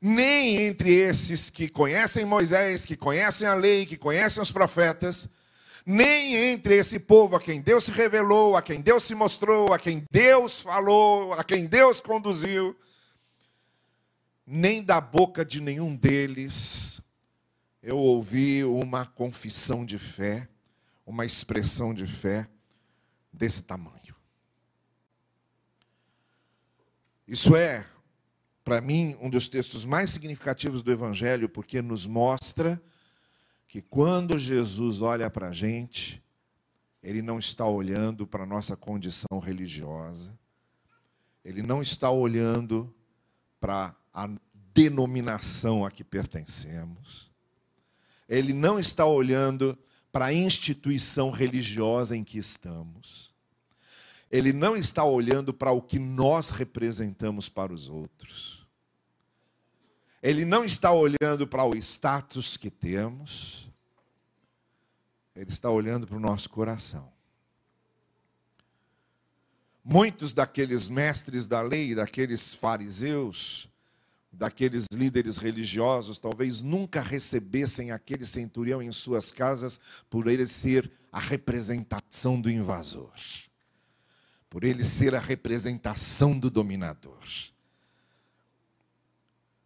nem 0.00 0.56
entre 0.66 0.92
esses 0.92 1.48
que 1.48 1.68
conhecem 1.68 2.24
Moisés, 2.24 2.84
que 2.84 2.96
conhecem 2.96 3.46
a 3.46 3.54
lei, 3.54 3.86
que 3.86 3.96
conhecem 3.96 4.42
os 4.42 4.52
profetas, 4.52 5.28
nem 5.86 6.34
entre 6.34 6.76
esse 6.76 6.98
povo 6.98 7.36
a 7.36 7.40
quem 7.40 7.60
Deus 7.60 7.84
se 7.84 7.90
revelou, 7.90 8.56
a 8.56 8.62
quem 8.62 8.80
Deus 8.80 9.04
se 9.04 9.14
mostrou, 9.14 9.72
a 9.72 9.78
quem 9.78 10.04
Deus 10.10 10.60
falou, 10.60 11.34
a 11.34 11.44
quem 11.44 11.66
Deus 11.66 12.00
conduziu, 12.00 12.76
nem 14.46 14.82
da 14.82 15.00
boca 15.00 15.44
de 15.44 15.60
nenhum 15.60 15.94
deles 15.94 16.94
eu 17.84 17.98
ouvi 17.98 18.64
uma 18.64 19.04
confissão 19.04 19.84
de 19.84 19.98
fé, 19.98 20.48
uma 21.04 21.26
expressão 21.26 21.92
de 21.92 22.06
fé 22.06 22.48
desse 23.30 23.62
tamanho. 23.62 24.16
Isso 27.28 27.54
é, 27.54 27.86
para 28.64 28.80
mim, 28.80 29.16
um 29.20 29.28
dos 29.28 29.50
textos 29.50 29.84
mais 29.84 30.10
significativos 30.10 30.82
do 30.82 30.90
Evangelho, 30.90 31.46
porque 31.46 31.82
nos 31.82 32.06
mostra 32.06 32.82
que 33.68 33.82
quando 33.82 34.38
Jesus 34.38 35.02
olha 35.02 35.28
para 35.28 35.48
a 35.48 35.52
gente, 35.52 36.22
ele 37.02 37.20
não 37.20 37.38
está 37.38 37.66
olhando 37.66 38.26
para 38.26 38.44
a 38.44 38.46
nossa 38.46 38.74
condição 38.74 39.38
religiosa, 39.38 40.32
ele 41.44 41.62
não 41.62 41.82
está 41.82 42.10
olhando 42.10 42.94
para 43.60 43.94
a 44.14 44.30
denominação 44.72 45.84
a 45.84 45.90
que 45.90 46.04
pertencemos. 46.04 47.30
Ele 48.28 48.52
não 48.52 48.78
está 48.78 49.04
olhando 49.04 49.76
para 50.12 50.26
a 50.26 50.32
instituição 50.32 51.30
religiosa 51.30 52.16
em 52.16 52.22
que 52.22 52.38
estamos. 52.38 53.34
ele 54.30 54.52
não 54.52 54.76
está 54.76 55.04
olhando 55.04 55.54
para 55.54 55.70
o 55.70 55.80
que 55.80 55.98
nós 55.98 56.50
representamos 56.50 57.48
para 57.48 57.72
os 57.72 57.88
outros. 57.88 58.66
Ele 60.20 60.44
não 60.44 60.64
está 60.64 60.90
olhando 60.92 61.46
para 61.46 61.64
o 61.64 61.76
status 61.76 62.56
que 62.56 62.70
temos. 62.70 63.70
Ele 65.36 65.50
está 65.50 65.70
olhando 65.70 66.06
para 66.06 66.16
o 66.16 66.20
nosso 66.20 66.48
coração. 66.50 67.12
Muitos 69.84 70.32
daqueles 70.32 70.88
mestres 70.88 71.46
da 71.46 71.60
lei, 71.60 71.94
daqueles 71.94 72.54
fariseus, 72.54 73.68
daqueles 74.34 74.86
líderes 74.92 75.36
religiosos, 75.36 76.18
talvez 76.18 76.60
nunca 76.60 77.00
recebessem 77.00 77.90
aquele 77.90 78.26
centurião 78.26 78.82
em 78.82 78.92
suas 78.92 79.30
casas 79.30 79.80
por 80.10 80.26
ele 80.26 80.46
ser 80.46 80.90
a 81.12 81.18
representação 81.18 82.40
do 82.40 82.50
invasor, 82.50 83.12
por 84.50 84.64
ele 84.64 84.84
ser 84.84 85.14
a 85.14 85.20
representação 85.20 86.38
do 86.38 86.50
dominador. 86.50 87.18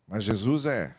Mas 0.06 0.24
Jesus 0.24 0.66
é 0.66 0.94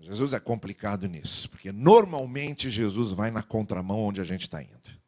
Jesus 0.00 0.32
é 0.32 0.38
complicado 0.38 1.08
nisso, 1.08 1.50
porque 1.50 1.72
normalmente 1.72 2.70
Jesus 2.70 3.10
vai 3.10 3.32
na 3.32 3.42
contramão 3.42 3.98
onde 4.00 4.20
a 4.20 4.24
gente 4.24 4.42
está 4.42 4.62
indo. 4.62 4.98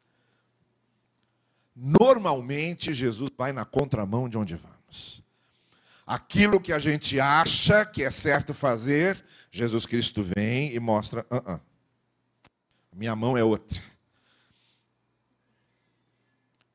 Normalmente 1.73 2.93
Jesus 2.93 3.29
vai 3.37 3.53
na 3.53 3.63
contramão 3.63 4.27
de 4.27 4.37
onde 4.37 4.55
vamos. 4.55 5.23
Aquilo 6.11 6.59
que 6.59 6.73
a 6.73 6.77
gente 6.77 7.21
acha 7.21 7.85
que 7.85 8.03
é 8.03 8.11
certo 8.11 8.53
fazer, 8.53 9.23
Jesus 9.49 9.85
Cristo 9.85 10.21
vem 10.21 10.75
e 10.75 10.77
mostra: 10.77 11.25
uh 11.31 11.37
-uh. 11.37 11.61
minha 12.91 13.15
mão 13.15 13.37
é 13.37 13.43
outra. 13.45 13.81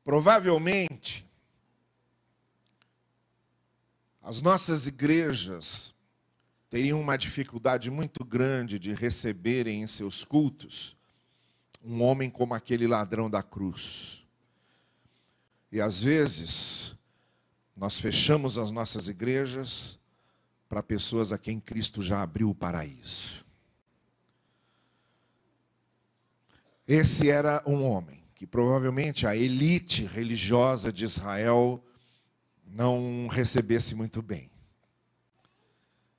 Provavelmente, 0.03 1.23
as 4.23 4.41
nossas 4.41 4.87
igrejas 4.87 5.93
teriam 6.67 6.99
uma 6.99 7.15
dificuldade 7.15 7.91
muito 7.91 8.25
grande 8.25 8.79
de 8.79 8.91
receberem 8.91 9.83
em 9.83 9.87
seus 9.87 10.23
cultos 10.23 10.97
um 11.83 12.01
homem 12.01 12.27
como 12.27 12.55
aquele 12.55 12.87
ladrão 12.87 13.29
da 13.29 13.43
cruz. 13.43 14.25
E 15.71 15.79
às 15.79 16.01
vezes, 16.01 16.96
nós 17.77 17.99
fechamos 17.99 18.57
as 18.57 18.71
nossas 18.71 19.07
igrejas 19.07 19.99
para 20.67 20.81
pessoas 20.81 21.31
a 21.31 21.37
quem 21.37 21.59
Cristo 21.59 22.01
já 22.01 22.23
abriu 22.23 22.49
o 22.49 22.55
paraíso. 22.55 23.45
Esse 26.87 27.29
era 27.29 27.61
um 27.67 27.83
homem 27.83 28.23
que 28.33 28.47
provavelmente 28.47 29.27
a 29.27 29.35
elite 29.35 30.03
religiosa 30.05 30.91
de 30.91 31.05
Israel 31.05 31.83
não 32.65 33.27
recebesse 33.27 33.93
muito 33.93 34.21
bem. 34.23 34.49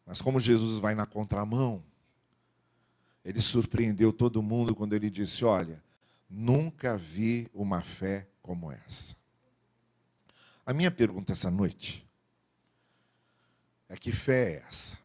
Mas 0.07 0.23
como 0.23 0.39
Jesus 0.39 0.79
vai 0.79 0.95
na 0.95 1.07
contramão, 1.07 1.83
ele 3.25 3.43
surpreendeu 3.43 4.13
todo 4.13 4.43
mundo 4.43 4.75
quando 4.75 4.95
ele 4.95 5.11
disse: 5.11 5.45
Olha, 5.45 5.83
nunca 6.31 6.97
vi 6.97 7.49
uma 7.53 7.83
fé 7.83 8.29
como 8.41 8.71
essa. 8.71 9.18
A 10.69 10.75
minha 10.75 10.91
pergunta 10.91 11.33
essa 11.33 11.51
noite 11.51 12.07
é: 13.89 13.97
que 13.97 14.13
fé 14.13 14.53
é 14.53 14.65
essa? 14.69 14.99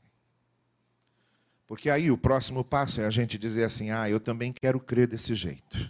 Porque 1.65 1.89
aí 1.89 2.11
o 2.11 2.17
próximo 2.17 2.65
passo 2.65 2.99
é 2.99 3.05
a 3.05 3.09
gente 3.09 3.37
dizer 3.37 3.63
assim: 3.63 3.89
ah, 3.89 4.09
eu 4.09 4.19
também 4.19 4.51
quero 4.51 4.77
crer 4.77 5.07
desse 5.07 5.33
jeito. 5.33 5.89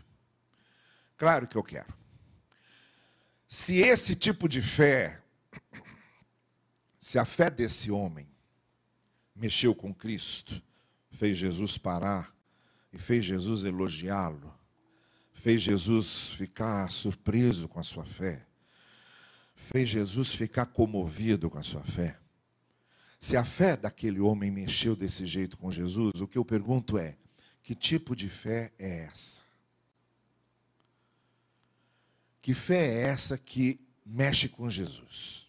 Claro 1.18 1.48
que 1.48 1.56
eu 1.56 1.63
quero. 1.63 1.92
Se 3.48 3.80
esse 3.80 4.15
tipo 4.15 4.48
de 4.48 4.62
fé, 4.62 5.20
se 7.00 7.18
a 7.18 7.25
fé 7.25 7.50
desse 7.50 7.89
homem 7.89 8.30
mexeu 9.36 9.74
com 9.74 9.92
Cristo, 9.92 10.62
fez 11.13 11.36
Jesus 11.36 11.80
parar 11.80 12.32
e 12.91 13.00
fez 13.00 13.26
Jesus 13.26 13.63
elogiá-lo, 13.63 14.54
fez 15.34 15.63
Jesus 15.63 16.30
ficar 16.30 16.91
surpreso 16.91 17.67
com 17.67 17.80
a 17.80 17.84
sua 17.84 18.06
fé, 18.06 18.45
fez 19.71 19.89
Jesus 19.89 20.30
ficar 20.30 20.67
comovido 20.67 21.49
com 21.49 21.58
a 21.58 21.63
sua 21.63 21.84
fé. 21.84 22.17
Se 23.19 23.38
a 23.38 23.45
fé 23.45 23.78
daquele 23.78 24.19
homem 24.19 24.52
mexeu 24.52 24.95
desse 24.95 25.26
jeito 25.26 25.58
com 25.58 25.71
Jesus, 25.71 26.13
o 26.19 26.28
que 26.28 26.38
eu 26.38 26.43
pergunto 26.43 26.97
é: 26.97 27.15
que 27.62 27.73
tipo 27.73 28.15
de 28.15 28.30
fé 28.30 28.73
é 28.78 29.06
essa? 29.06 29.41
Que 32.41 32.54
fé 32.54 32.86
é 32.86 33.02
essa 33.04 33.38
que 33.38 33.80
mexe 34.06 34.49
com 34.49 34.69
Jesus? 34.69 35.47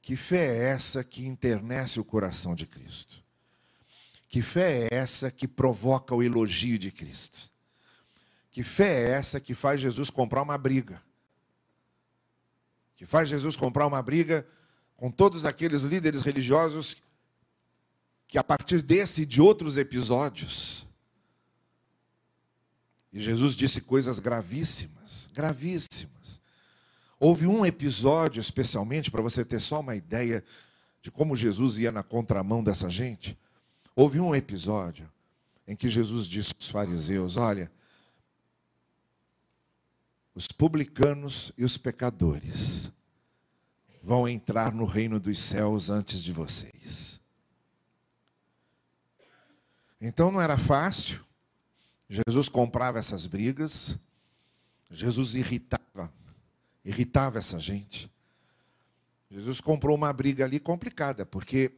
Que 0.00 0.16
fé 0.16 0.56
é 0.56 0.64
essa 0.70 1.04
que 1.04 1.26
internece 1.26 2.00
o 2.00 2.04
coração 2.04 2.54
de 2.54 2.66
Cristo? 2.66 3.22
Que 4.26 4.40
fé 4.40 4.84
é 4.84 4.94
essa 4.94 5.30
que 5.30 5.46
provoca 5.46 6.14
o 6.14 6.22
elogio 6.22 6.78
de 6.78 6.90
Cristo? 6.90 7.50
Que 8.50 8.62
fé 8.62 9.04
é 9.04 9.10
essa 9.10 9.38
que 9.38 9.52
faz 9.52 9.80
Jesus 9.82 10.08
comprar 10.08 10.42
uma 10.42 10.56
briga? 10.56 11.02
Que 12.98 13.06
faz 13.06 13.28
Jesus 13.28 13.54
comprar 13.54 13.86
uma 13.86 14.02
briga 14.02 14.44
com 14.96 15.08
todos 15.08 15.44
aqueles 15.44 15.84
líderes 15.84 16.22
religiosos 16.22 16.96
que, 18.26 18.36
a 18.36 18.42
partir 18.42 18.82
desse 18.82 19.22
e 19.22 19.26
de 19.26 19.40
outros 19.40 19.76
episódios, 19.76 20.84
e 23.12 23.20
Jesus 23.20 23.54
disse 23.54 23.80
coisas 23.80 24.18
gravíssimas, 24.18 25.30
gravíssimas. 25.32 26.40
Houve 27.20 27.46
um 27.46 27.64
episódio, 27.64 28.40
especialmente, 28.40 29.12
para 29.12 29.22
você 29.22 29.44
ter 29.44 29.60
só 29.60 29.78
uma 29.78 29.94
ideia 29.94 30.44
de 31.00 31.10
como 31.10 31.36
Jesus 31.36 31.78
ia 31.78 31.92
na 31.92 32.02
contramão 32.02 32.64
dessa 32.64 32.90
gente. 32.90 33.38
Houve 33.94 34.18
um 34.18 34.34
episódio 34.34 35.08
em 35.68 35.76
que 35.76 35.88
Jesus 35.88 36.26
disse 36.26 36.52
aos 36.52 36.68
fariseus: 36.68 37.36
Olha, 37.36 37.70
os 40.38 40.46
publicanos 40.46 41.50
e 41.58 41.64
os 41.64 41.76
pecadores 41.76 42.92
vão 44.00 44.28
entrar 44.28 44.72
no 44.72 44.84
reino 44.84 45.18
dos 45.18 45.36
céus 45.36 45.90
antes 45.90 46.22
de 46.22 46.32
vocês. 46.32 47.20
Então 50.00 50.30
não 50.30 50.40
era 50.40 50.56
fácil. 50.56 51.26
Jesus 52.08 52.48
comprava 52.48 53.00
essas 53.00 53.26
brigas. 53.26 53.98
Jesus 54.92 55.34
irritava, 55.34 56.14
irritava 56.84 57.40
essa 57.40 57.58
gente. 57.58 58.08
Jesus 59.28 59.60
comprou 59.60 59.96
uma 59.96 60.12
briga 60.12 60.44
ali 60.44 60.60
complicada, 60.60 61.26
porque 61.26 61.72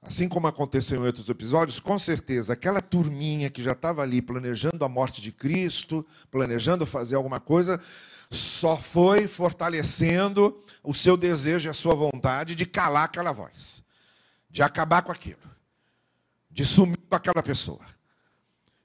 Assim 0.00 0.28
como 0.28 0.46
aconteceu 0.46 1.02
em 1.02 1.06
outros 1.06 1.28
episódios, 1.28 1.80
com 1.80 1.98
certeza 1.98 2.52
aquela 2.52 2.80
turminha 2.80 3.50
que 3.50 3.62
já 3.62 3.72
estava 3.72 4.02
ali 4.02 4.22
planejando 4.22 4.84
a 4.84 4.88
morte 4.88 5.20
de 5.20 5.32
Cristo, 5.32 6.06
planejando 6.30 6.86
fazer 6.86 7.16
alguma 7.16 7.40
coisa, 7.40 7.80
só 8.30 8.76
foi 8.76 9.26
fortalecendo 9.26 10.62
o 10.84 10.94
seu 10.94 11.16
desejo 11.16 11.68
e 11.68 11.70
a 11.70 11.74
sua 11.74 11.94
vontade 11.94 12.54
de 12.54 12.64
calar 12.64 13.04
aquela 13.04 13.32
voz, 13.32 13.82
de 14.48 14.62
acabar 14.62 15.02
com 15.02 15.10
aquilo, 15.10 15.40
de 16.50 16.64
sumir 16.64 16.98
com 17.08 17.16
aquela 17.16 17.42
pessoa. 17.42 17.84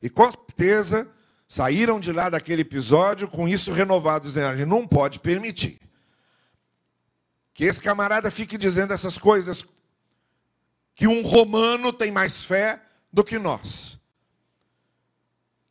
E 0.02 0.10
com 0.10 0.30
certeza 0.32 1.08
saíram 1.47 1.99
de 1.99 2.12
lá 2.12 2.30
daquele 2.30 2.63
episódio 2.63 3.28
com 3.28 3.47
isso 3.47 3.71
renovado, 3.71 4.26
dizendo: 4.26 4.47
a 4.47 4.56
gente 4.56 4.67
não 4.67 4.88
pode 4.88 5.19
permitir 5.19 5.80
que 7.54 7.65
esse 7.65 7.80
camarada 7.80 8.32
fique 8.32 8.58
dizendo 8.58 8.93
essas 8.93 9.17
coisas 9.17 9.63
que 10.95 11.08
um 11.08 11.21
romano 11.21 11.91
tem 11.91 12.12
mais 12.12 12.43
fé 12.43 12.82
do 13.12 13.23
que 13.23 13.39
nós. 13.39 13.99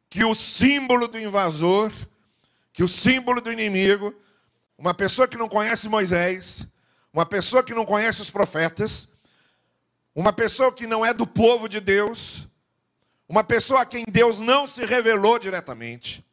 Que 0.09 0.25
o 0.25 0.35
símbolo 0.35 1.09
do 1.09 1.19
invasor, 1.19 1.93
que 2.73 2.83
o 2.83 2.89
símbolo 2.89 3.41
do 3.41 3.53
inimigo, 3.53 4.15
uma 4.77 4.93
pessoa 4.93 5.29
que 5.29 5.37
não 5.37 5.49
conhece 5.49 5.89
Moisés, 5.89 6.67
uma 7.13 7.25
pessoa 7.27 7.63
que 7.63 7.75
não 7.75 7.85
conhece 7.85 8.21
os 8.21 8.31
profetas, 8.31 9.09
uma 10.15 10.33
pessoa 10.33 10.73
que 10.73 10.87
não 10.87 11.05
é 11.05 11.15
do 11.15 11.27
povo 11.27 11.69
de 11.69 11.81
Deus, 11.81 12.47
uma 13.29 13.45
pessoa 13.45 13.83
a 13.83 13.87
quem 13.87 14.05
Deus 14.07 14.41
não 14.41 14.67
se 14.67 14.85
revelou 14.85 15.39
diretamente, 15.39 16.25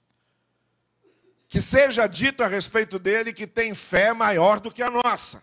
que 1.48 1.62
seja 1.62 2.08
dito 2.08 2.44
a 2.44 2.48
respeito 2.48 3.00
dele 3.00 3.34
que 3.34 3.48
tem 3.48 3.74
fé 3.74 4.14
maior 4.14 4.60
do 4.60 4.72
que 4.72 4.84
a 4.84 4.90
nossa, 4.90 5.42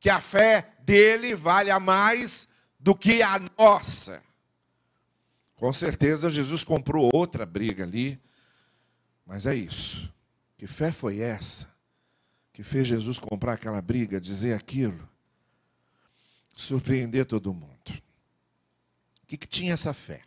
que 0.00 0.10
a 0.10 0.20
fé 0.20 0.72
dele 0.86 1.34
valha 1.34 1.78
mais 1.80 2.48
do 2.78 2.94
que 2.94 3.22
a 3.22 3.38
nossa. 3.58 4.22
Com 5.56 5.72
certeza 5.72 6.30
Jesus 6.30 6.62
comprou 6.62 7.10
outra 7.12 7.44
briga 7.44 7.84
ali, 7.84 8.20
mas 9.26 9.46
é 9.46 9.54
isso. 9.54 10.08
Que 10.56 10.66
fé 10.66 10.92
foi 10.92 11.20
essa 11.20 11.66
que 12.52 12.62
fez 12.62 12.86
Jesus 12.86 13.18
comprar 13.18 13.54
aquela 13.54 13.82
briga, 13.82 14.18
dizer 14.18 14.54
aquilo, 14.54 15.06
surpreender 16.54 17.26
todo 17.26 17.52
mundo? 17.52 17.90
O 19.22 19.26
que, 19.26 19.36
que 19.36 19.46
tinha 19.46 19.74
essa 19.74 19.92
fé? 19.92 20.22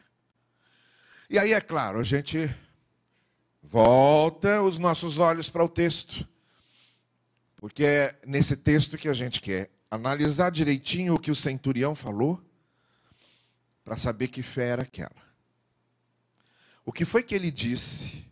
E 1.27 1.39
aí, 1.39 1.53
é 1.53 1.61
claro, 1.61 1.99
a 1.99 2.03
gente 2.03 2.53
Volta 3.71 4.63
os 4.63 4.79
nossos 4.79 5.19
olhos 5.19 5.49
para 5.49 5.63
o 5.63 5.69
texto. 5.69 6.27
Porque 7.57 7.83
é 7.83 8.19
nesse 8.25 8.55
texto 8.55 8.97
que 8.97 9.07
a 9.07 9.13
gente 9.13 9.41
quer 9.41 9.69
analisar 9.89 10.51
direitinho 10.51 11.15
o 11.15 11.19
que 11.19 11.31
o 11.31 11.35
centurião 11.35 11.95
falou, 11.95 12.41
para 13.83 13.97
saber 13.97 14.27
que 14.27 14.43
fé 14.43 14.67
era 14.67 14.83
aquela. 14.83 15.29
O 16.85 16.91
que 16.91 17.05
foi 17.05 17.23
que 17.23 17.33
ele 17.33 17.49
disse? 17.49 18.25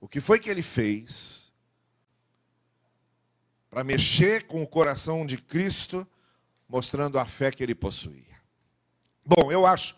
O 0.00 0.08
que 0.08 0.20
foi 0.20 0.38
que 0.38 0.48
ele 0.48 0.62
fez? 0.62 1.52
Para 3.68 3.82
mexer 3.82 4.46
com 4.46 4.62
o 4.62 4.66
coração 4.66 5.26
de 5.26 5.36
Cristo, 5.36 6.06
mostrando 6.68 7.18
a 7.18 7.26
fé 7.26 7.50
que 7.50 7.62
ele 7.62 7.74
possuía. 7.74 8.36
Bom, 9.24 9.50
eu 9.50 9.66
acho 9.66 9.96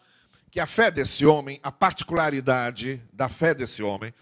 que 0.50 0.58
a 0.58 0.66
fé 0.66 0.90
desse 0.90 1.24
homem, 1.24 1.60
a 1.62 1.70
particularidade 1.70 3.02
da 3.12 3.28
fé 3.28 3.54
desse 3.54 3.82
homem, 3.82 4.12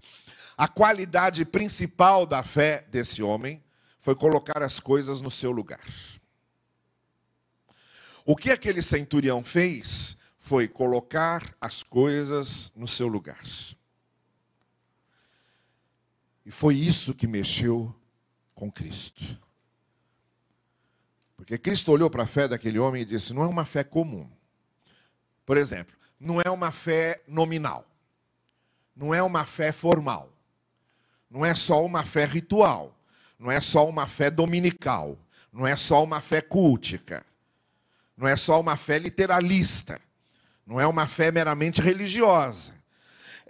a 0.56 0.66
qualidade 0.66 1.44
principal 1.44 2.26
da 2.26 2.42
fé 2.42 2.84
desse 2.90 3.22
homem, 3.22 3.62
foi 4.00 4.14
colocar 4.14 4.62
as 4.62 4.80
coisas 4.80 5.20
no 5.20 5.30
seu 5.30 5.52
lugar. 5.52 5.80
O 8.28 8.36
que 8.36 8.50
aquele 8.50 8.82
centurião 8.82 9.42
fez 9.42 10.18
foi 10.38 10.68
colocar 10.68 11.56
as 11.58 11.82
coisas 11.82 12.70
no 12.76 12.86
seu 12.86 13.08
lugar. 13.08 13.42
E 16.44 16.50
foi 16.50 16.74
isso 16.74 17.14
que 17.14 17.26
mexeu 17.26 17.90
com 18.54 18.70
Cristo. 18.70 19.24
Porque 21.38 21.56
Cristo 21.56 21.90
olhou 21.90 22.10
para 22.10 22.24
a 22.24 22.26
fé 22.26 22.46
daquele 22.46 22.78
homem 22.78 23.00
e 23.00 23.06
disse: 23.06 23.32
não 23.32 23.42
é 23.42 23.46
uma 23.46 23.64
fé 23.64 23.82
comum. 23.82 24.28
Por 25.46 25.56
exemplo, 25.56 25.96
não 26.20 26.38
é 26.38 26.50
uma 26.50 26.70
fé 26.70 27.22
nominal. 27.26 27.86
Não 28.94 29.14
é 29.14 29.22
uma 29.22 29.46
fé 29.46 29.72
formal. 29.72 30.30
Não 31.30 31.46
é 31.46 31.54
só 31.54 31.82
uma 31.82 32.04
fé 32.04 32.26
ritual 32.26 32.94
não 33.38 33.50
é 33.50 33.60
só 33.60 33.88
uma 33.88 34.06
fé 34.06 34.30
dominical, 34.30 35.16
não 35.52 35.66
é 35.66 35.76
só 35.76 36.02
uma 36.02 36.20
fé 36.20 36.42
cultica, 36.42 37.24
não 38.18 38.26
é 38.26 38.36
só 38.36 38.60
uma 38.60 38.76
fé 38.76 38.98
literalista, 38.98 40.00
não 40.66 40.80
é 40.80 40.86
uma 40.86 41.06
fé 41.06 41.30
meramente 41.30 41.80
religiosa. 41.80 42.74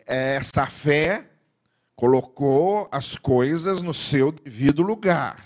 Essa 0.05 0.67
fé 0.67 1.27
colocou 1.97 2.87
as 2.93 3.17
coisas 3.17 3.81
no 3.81 3.95
seu 3.95 4.31
devido 4.31 4.83
lugar. 4.83 5.43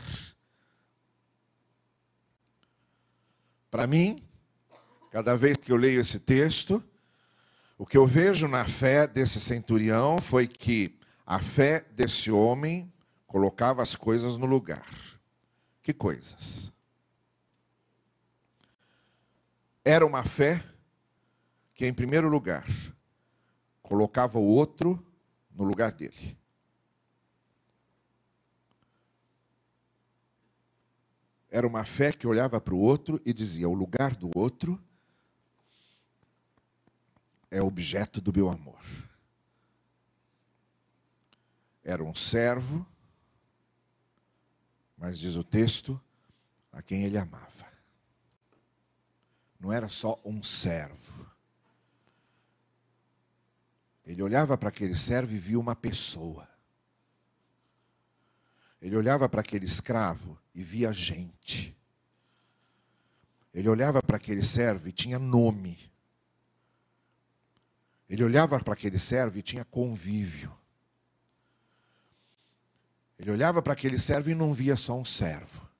Para 3.70 3.86
mim, 3.86 4.22
cada 5.12 5.36
vez 5.36 5.56
que 5.56 5.70
eu 5.70 5.76
leio 5.76 6.00
esse 6.00 6.18
texto, 6.18 6.82
o 7.78 7.86
que 7.86 7.96
eu 7.96 8.06
vejo 8.06 8.48
na 8.48 8.64
fé 8.64 9.06
desse 9.06 9.40
centurião 9.40 10.18
foi 10.20 10.48
que 10.48 10.98
a 11.24 11.38
fé 11.38 11.84
desse 11.92 12.30
homem 12.30 12.92
colocava 13.26 13.82
as 13.82 13.94
coisas 13.94 14.36
no 14.36 14.46
lugar. 14.46 14.86
Que 15.80 15.92
coisas? 15.92 16.72
Era 19.84 20.06
uma 20.06 20.24
fé 20.24 20.64
que, 21.74 21.86
em 21.86 21.92
primeiro 21.92 22.28
lugar, 22.28 22.66
colocava 23.82 24.38
o 24.38 24.44
outro 24.44 25.04
no 25.50 25.64
lugar 25.64 25.92
dele. 25.92 26.36
Era 31.50 31.66
uma 31.66 31.84
fé 31.84 32.12
que 32.12 32.26
olhava 32.26 32.60
para 32.60 32.74
o 32.74 32.80
outro 32.80 33.20
e 33.24 33.32
dizia: 33.32 33.68
o 33.68 33.74
lugar 33.74 34.14
do 34.14 34.30
outro 34.34 34.82
é 37.50 37.60
objeto 37.60 38.20
do 38.20 38.32
meu 38.32 38.48
amor. 38.48 38.80
Era 41.84 42.02
um 42.02 42.14
servo 42.14 42.86
mas 45.02 45.18
diz 45.18 45.34
o 45.34 45.42
texto, 45.42 46.00
a 46.72 46.80
quem 46.80 47.02
ele 47.02 47.18
amava. 47.18 47.61
Não 49.62 49.72
era 49.72 49.88
só 49.88 50.20
um 50.24 50.42
servo. 50.42 51.30
Ele 54.04 54.20
olhava 54.20 54.58
para 54.58 54.70
aquele 54.70 54.96
servo 54.96 55.32
e 55.32 55.38
via 55.38 55.60
uma 55.60 55.76
pessoa. 55.76 56.48
Ele 58.80 58.96
olhava 58.96 59.28
para 59.28 59.40
aquele 59.40 59.64
escravo 59.64 60.36
e 60.52 60.64
via 60.64 60.92
gente. 60.92 61.78
Ele 63.54 63.68
olhava 63.68 64.02
para 64.02 64.16
aquele 64.16 64.42
servo 64.42 64.88
e 64.88 64.92
tinha 64.92 65.20
nome. 65.20 65.78
Ele 68.10 68.24
olhava 68.24 68.58
para 68.58 68.72
aquele 68.72 68.98
servo 68.98 69.38
e 69.38 69.42
tinha 69.42 69.64
convívio. 69.64 70.52
Ele 73.16 73.30
olhava 73.30 73.62
para 73.62 73.74
aquele 73.74 74.00
servo 74.00 74.28
e 74.28 74.34
não 74.34 74.52
via 74.52 74.74
só 74.74 74.98
um 74.98 75.04
servo. 75.04 75.71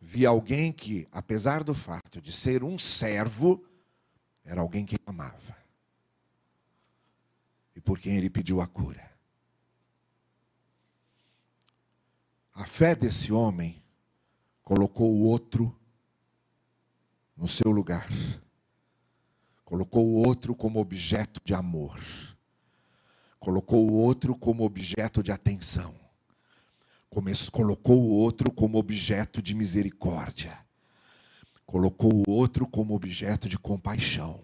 Via 0.00 0.28
alguém 0.28 0.72
que, 0.72 1.08
apesar 1.10 1.64
do 1.64 1.74
fato 1.74 2.20
de 2.20 2.32
ser 2.32 2.62
um 2.62 2.78
servo, 2.78 3.64
era 4.44 4.60
alguém 4.60 4.86
que 4.86 4.96
amava. 5.04 5.56
E 7.74 7.80
por 7.80 7.98
quem 7.98 8.16
ele 8.16 8.30
pediu 8.30 8.60
a 8.60 8.66
cura. 8.66 9.08
A 12.54 12.64
fé 12.64 12.94
desse 12.94 13.32
homem 13.32 13.82
colocou 14.62 15.12
o 15.12 15.24
outro 15.24 15.76
no 17.36 17.48
seu 17.48 17.70
lugar. 17.70 18.08
Colocou 19.64 20.06
o 20.06 20.26
outro 20.26 20.54
como 20.54 20.80
objeto 20.80 21.40
de 21.44 21.54
amor 21.54 22.00
colocou 23.38 23.88
o 23.88 23.94
outro 23.94 24.36
como 24.36 24.64
objeto 24.64 25.22
de 25.22 25.32
atenção, 25.32 25.94
colocou 27.50 28.02
o 28.02 28.10
outro 28.10 28.52
como 28.52 28.78
objeto 28.78 29.40
de 29.42 29.54
misericórdia, 29.54 30.58
colocou 31.66 32.12
o 32.26 32.30
outro 32.30 32.66
como 32.66 32.94
objeto 32.94 33.48
de 33.48 33.58
compaixão. 33.58 34.42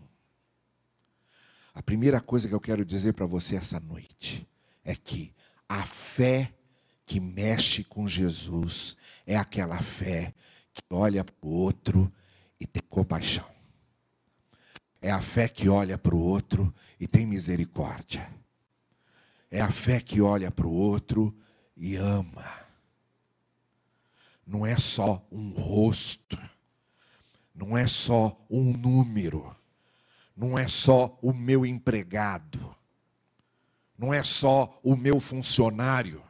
A 1.75 1.83
primeira 1.83 2.21
coisa 2.21 2.49
que 2.49 2.55
eu 2.55 2.61
quero 2.61 2.85
dizer 2.85 3.15
para 3.15 3.27
você 3.27 3.57
essa 3.57 3.81
noite 3.81 4.47
é 4.85 4.95
que 4.95 5.33
a 5.69 5.85
fé 5.85 6.53
que 7.07 7.21
mexe 7.21 7.85
com 7.85 8.07
Jesus 8.09 8.97
é 9.27 9.37
aquela 9.37 9.81
fé 9.83 10.35
que 10.73 10.83
olha 10.91 11.25
para 11.25 11.35
o 11.43 11.51
outro 11.51 12.13
e 12.59 12.67
tem 12.67 12.83
compaixão. 12.89 13.49
É 15.01 15.11
a 15.11 15.21
fé 15.21 15.49
que 15.49 15.69
olha 15.69 15.99
para 15.99 16.15
o 16.15 16.19
outro 16.19 16.75
e 16.99 17.07
tem 17.07 17.27
misericórdia. 17.27 18.27
É 19.51 19.61
a 19.61 19.71
fé 19.71 20.01
que 20.01 20.21
olha 20.21 20.51
para 20.51 20.67
o 20.67 20.73
outro 20.73 21.37
e 21.77 21.97
ama. 21.97 22.45
Não 24.47 24.67
é 24.67 24.77
só 24.79 25.27
um 25.33 25.51
rosto, 25.51 26.39
não 27.55 27.77
é 27.77 27.87
só 27.87 28.39
um 28.51 28.77
número, 28.77 29.57
não 30.37 30.59
é 30.59 30.69
só 30.69 31.19
o 31.23 31.33
meu 31.33 31.65
empregado, 31.65 32.75
não 33.97 34.13
é 34.13 34.23
só 34.23 34.79
o 34.83 34.97
meu 34.97 35.21
funcionário, 35.21 36.23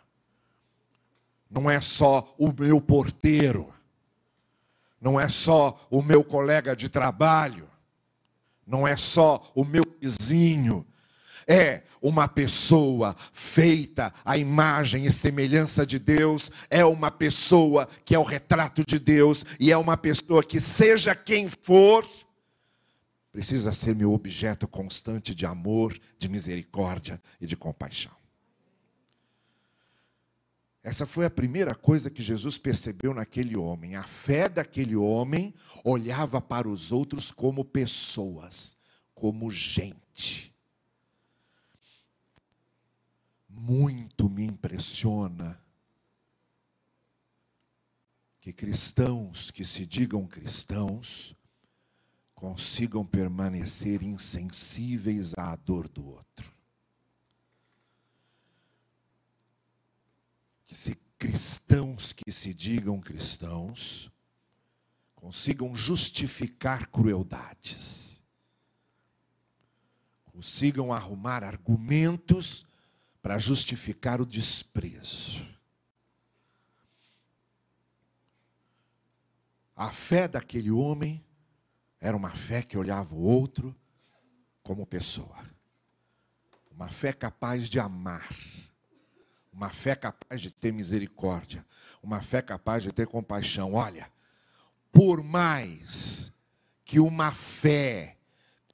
não 1.50 1.70
é 1.70 1.80
só 1.80 2.35
o 2.38 2.52
meu 2.52 2.80
porteiro, 2.80 3.72
não 5.00 5.18
é 5.18 5.28
só 5.28 5.87
o 5.90 6.02
meu 6.02 6.22
colega 6.22 6.76
de 6.76 6.88
trabalho, 6.88 7.68
não 8.66 8.87
é 8.87 8.96
só 8.96 9.50
o 9.54 9.64
meu 9.64 9.83
vizinho, 10.00 10.87
é 11.46 11.83
uma 12.00 12.28
pessoa 12.28 13.16
feita 13.33 14.12
à 14.24 14.37
imagem 14.37 15.07
e 15.07 15.11
semelhança 15.11 15.87
de 15.87 15.98
Deus, 15.98 16.50
é 16.68 16.85
uma 16.85 17.11
pessoa 17.11 17.88
que 18.04 18.14
é 18.14 18.18
o 18.18 18.22
retrato 18.22 18.85
de 18.85 18.98
Deus, 18.98 19.44
e 19.59 19.72
é 19.72 19.76
uma 19.76 19.96
pessoa 19.96 20.42
que, 20.42 20.61
seja 20.61 21.14
quem 21.14 21.48
for, 21.48 22.07
precisa 23.33 23.72
ser 23.72 23.94
meu 23.94 24.12
objeto 24.12 24.68
constante 24.68 25.35
de 25.35 25.46
amor, 25.46 25.98
de 26.18 26.28
misericórdia 26.28 27.20
e 27.40 27.46
de 27.46 27.57
compaixão. 27.57 28.12
Essa 30.83 31.07
foi 31.07 31.24
a 31.24 31.30
primeira 31.30 31.74
coisa 31.74 32.11
que 32.11 32.22
Jesus 32.22 32.59
percebeu 32.59 33.14
naquele 33.14 33.57
homem. 33.57 33.96
A 33.96 34.02
fé 34.02 34.50
daquele 34.50 34.94
homem 34.94 35.54
olhava 35.83 36.42
para 36.42 36.68
os 36.68 36.92
outros 36.92 37.33
como 37.33 37.64
pessoas, 37.64 38.76
como 39.14 39.50
gente 39.50 40.53
muito 43.56 44.28
me 44.28 44.44
impressiona 44.44 45.60
que 48.40 48.52
cristãos 48.52 49.50
que 49.50 49.64
se 49.64 49.86
digam 49.86 50.26
cristãos 50.26 51.34
consigam 52.34 53.06
permanecer 53.06 54.02
insensíveis 54.02 55.32
à 55.38 55.56
dor 55.56 55.88
do 55.88 56.06
outro. 56.06 56.52
Que 60.66 60.74
se 60.74 60.94
cristãos 61.18 62.12
que 62.12 62.30
se 62.30 62.52
digam 62.52 63.00
cristãos 63.00 64.10
consigam 65.14 65.74
justificar 65.74 66.86
crueldades, 66.88 68.22
consigam 70.26 70.92
arrumar 70.92 71.42
argumentos 71.42 72.66
para 73.24 73.38
justificar 73.38 74.20
o 74.20 74.26
desprezo. 74.26 75.42
A 79.74 79.90
fé 79.90 80.28
daquele 80.28 80.70
homem 80.70 81.24
era 81.98 82.14
uma 82.14 82.32
fé 82.32 82.60
que 82.60 82.76
olhava 82.76 83.14
o 83.14 83.22
outro 83.22 83.74
como 84.62 84.84
pessoa. 84.84 85.42
Uma 86.70 86.90
fé 86.90 87.14
capaz 87.14 87.70
de 87.70 87.80
amar. 87.80 88.28
Uma 89.50 89.70
fé 89.70 89.96
capaz 89.96 90.42
de 90.42 90.50
ter 90.50 90.70
misericórdia. 90.70 91.64
Uma 92.02 92.20
fé 92.20 92.42
capaz 92.42 92.82
de 92.82 92.92
ter 92.92 93.06
compaixão. 93.06 93.72
Olha, 93.72 94.12
por 94.92 95.22
mais 95.22 96.30
que 96.84 97.00
uma 97.00 97.32
fé 97.32 98.13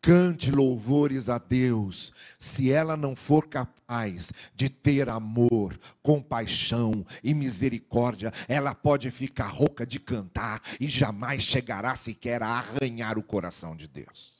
cante 0.00 0.50
louvores 0.50 1.28
a 1.28 1.38
Deus, 1.38 2.12
se 2.38 2.72
ela 2.72 2.96
não 2.96 3.14
for 3.14 3.46
capaz 3.46 4.32
de 4.54 4.68
ter 4.68 5.08
amor, 5.08 5.78
compaixão 6.02 7.04
e 7.22 7.34
misericórdia, 7.34 8.32
ela 8.48 8.74
pode 8.74 9.10
ficar 9.10 9.48
rouca 9.48 9.86
de 9.86 10.00
cantar 10.00 10.62
e 10.80 10.88
jamais 10.88 11.42
chegará 11.42 11.94
sequer 11.94 12.42
a 12.42 12.48
arranhar 12.48 13.18
o 13.18 13.22
coração 13.22 13.76
de 13.76 13.86
Deus. 13.86 14.34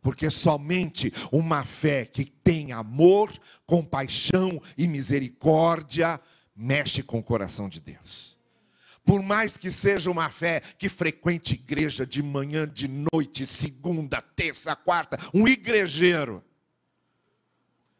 Porque 0.00 0.30
somente 0.30 1.12
uma 1.32 1.64
fé 1.64 2.04
que 2.04 2.24
tem 2.24 2.72
amor, 2.72 3.32
compaixão 3.66 4.62
e 4.76 4.86
misericórdia 4.86 6.20
mexe 6.54 7.02
com 7.02 7.18
o 7.18 7.22
coração 7.22 7.68
de 7.68 7.80
Deus 7.80 8.37
por 9.08 9.22
mais 9.22 9.56
que 9.56 9.70
seja 9.70 10.10
uma 10.10 10.28
fé 10.28 10.60
que 10.60 10.86
frequente 10.86 11.54
igreja 11.54 12.06
de 12.06 12.22
manhã, 12.22 12.68
de 12.68 12.86
noite, 13.10 13.46
segunda, 13.46 14.20
terça, 14.20 14.76
quarta, 14.76 15.18
um 15.32 15.48
igrejeiro, 15.48 16.44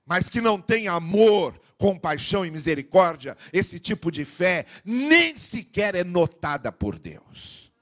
mas 0.05 0.29
que 0.29 0.39
não 0.39 0.61
tem 0.61 0.87
amor, 0.87 1.59
compaixão 1.79 2.45
e 2.45 2.51
misericórdia, 2.51 3.39
esse 3.55 3.79
tipo 3.79 4.13
de 4.13 4.27
fé 4.27 4.67
nem 4.85 5.35
sequer 5.35 5.95
é 5.95 6.05
notada 6.05 6.71
por 6.71 6.99
Deus. 6.99 7.73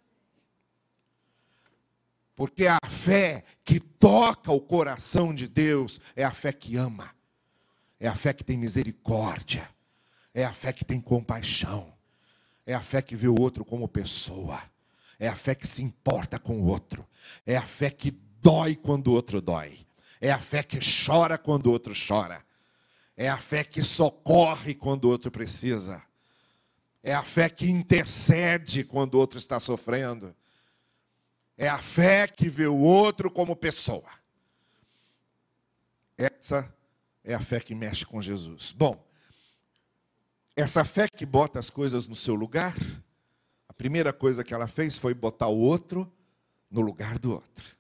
Porque 2.37 2.69
a 2.69 2.79
fé 2.89 3.43
que 3.65 3.81
toca 3.81 4.53
o 4.53 4.61
coração 4.61 5.35
de 5.35 5.49
Deus 5.49 6.01
é 6.15 6.23
a 6.23 6.31
fé 6.31 6.53
que 6.53 6.77
ama, 6.77 7.11
é 7.99 8.07
a 8.07 8.15
fé 8.15 8.33
que 8.33 8.45
tem 8.45 8.57
misericórdia, 8.57 9.69
é 10.33 10.45
a 10.45 10.53
fé 10.53 10.73
que 10.73 10.85
tem 10.85 11.01
compaixão 11.01 11.96
é 12.67 12.75
a 12.75 12.83
fé 12.83 13.01
que 13.01 13.15
vê 13.15 13.29
o 13.29 13.41
outro 13.41 13.65
como 13.65 13.87
pessoa. 13.87 14.61
É 15.19 15.29
a 15.29 15.37
fé 15.37 15.55
que 15.55 15.67
se 15.67 15.83
importa 15.83 16.39
com 16.39 16.61
o 16.61 16.67
outro. 16.67 17.07
É 17.47 17.57
a 17.57 17.63
fé 17.63 17.89
que 17.91 18.11
dói 18.11 18.75
quando 18.75 19.09
o 19.09 19.13
outro 19.13 19.41
dói. 19.41 19.87
É 20.21 20.33
a 20.33 20.41
fé 20.41 20.63
que 20.63 20.81
chora 20.81 21.39
quando 21.39 21.67
o 21.67 21.71
outro 21.71 21.95
chora. 21.95 22.45
É 23.17 23.29
a 23.29 23.39
fé 23.39 23.63
que 23.63 23.83
socorre 23.83 24.75
quando 24.75 25.05
o 25.05 25.11
outro 25.11 25.31
precisa. 25.31 26.03
É 27.03 27.15
a 27.15 27.23
fé 27.23 27.49
que 27.49 27.71
intercede 27.71 28.83
quando 28.83 29.15
o 29.15 29.19
outro 29.19 29.39
está 29.39 29.61
sofrendo. 29.61 30.35
É 31.57 31.69
a 31.69 31.79
fé 31.79 32.27
que 32.27 32.49
vê 32.49 32.67
o 32.67 32.77
outro 32.77 33.31
como 33.31 33.55
pessoa. 33.55 34.11
Essa 36.19 36.75
é 37.23 37.33
a 37.33 37.41
fé 37.41 37.61
que 37.61 37.75
mexe 37.75 38.05
com 38.05 38.21
Jesus. 38.21 38.73
Bom, 38.73 39.06
essa 40.57 40.87
fé 40.87 41.07
que 41.07 41.27
bota 41.27 41.59
as 41.59 41.69
coisas 41.69 42.09
no 42.09 42.17
seu 42.17 42.35
lugar, 42.35 42.75
a 43.69 43.75
primeira 43.75 44.11
coisa 44.11 44.43
que 44.43 44.55
ela 44.55 44.67
fez 44.67 44.97
foi 44.97 45.13
botar 45.13 45.49
o 45.49 45.59
outro 45.59 46.11
no 46.71 46.81
lugar 46.81 47.19
do 47.19 47.31
outro. 47.33 47.77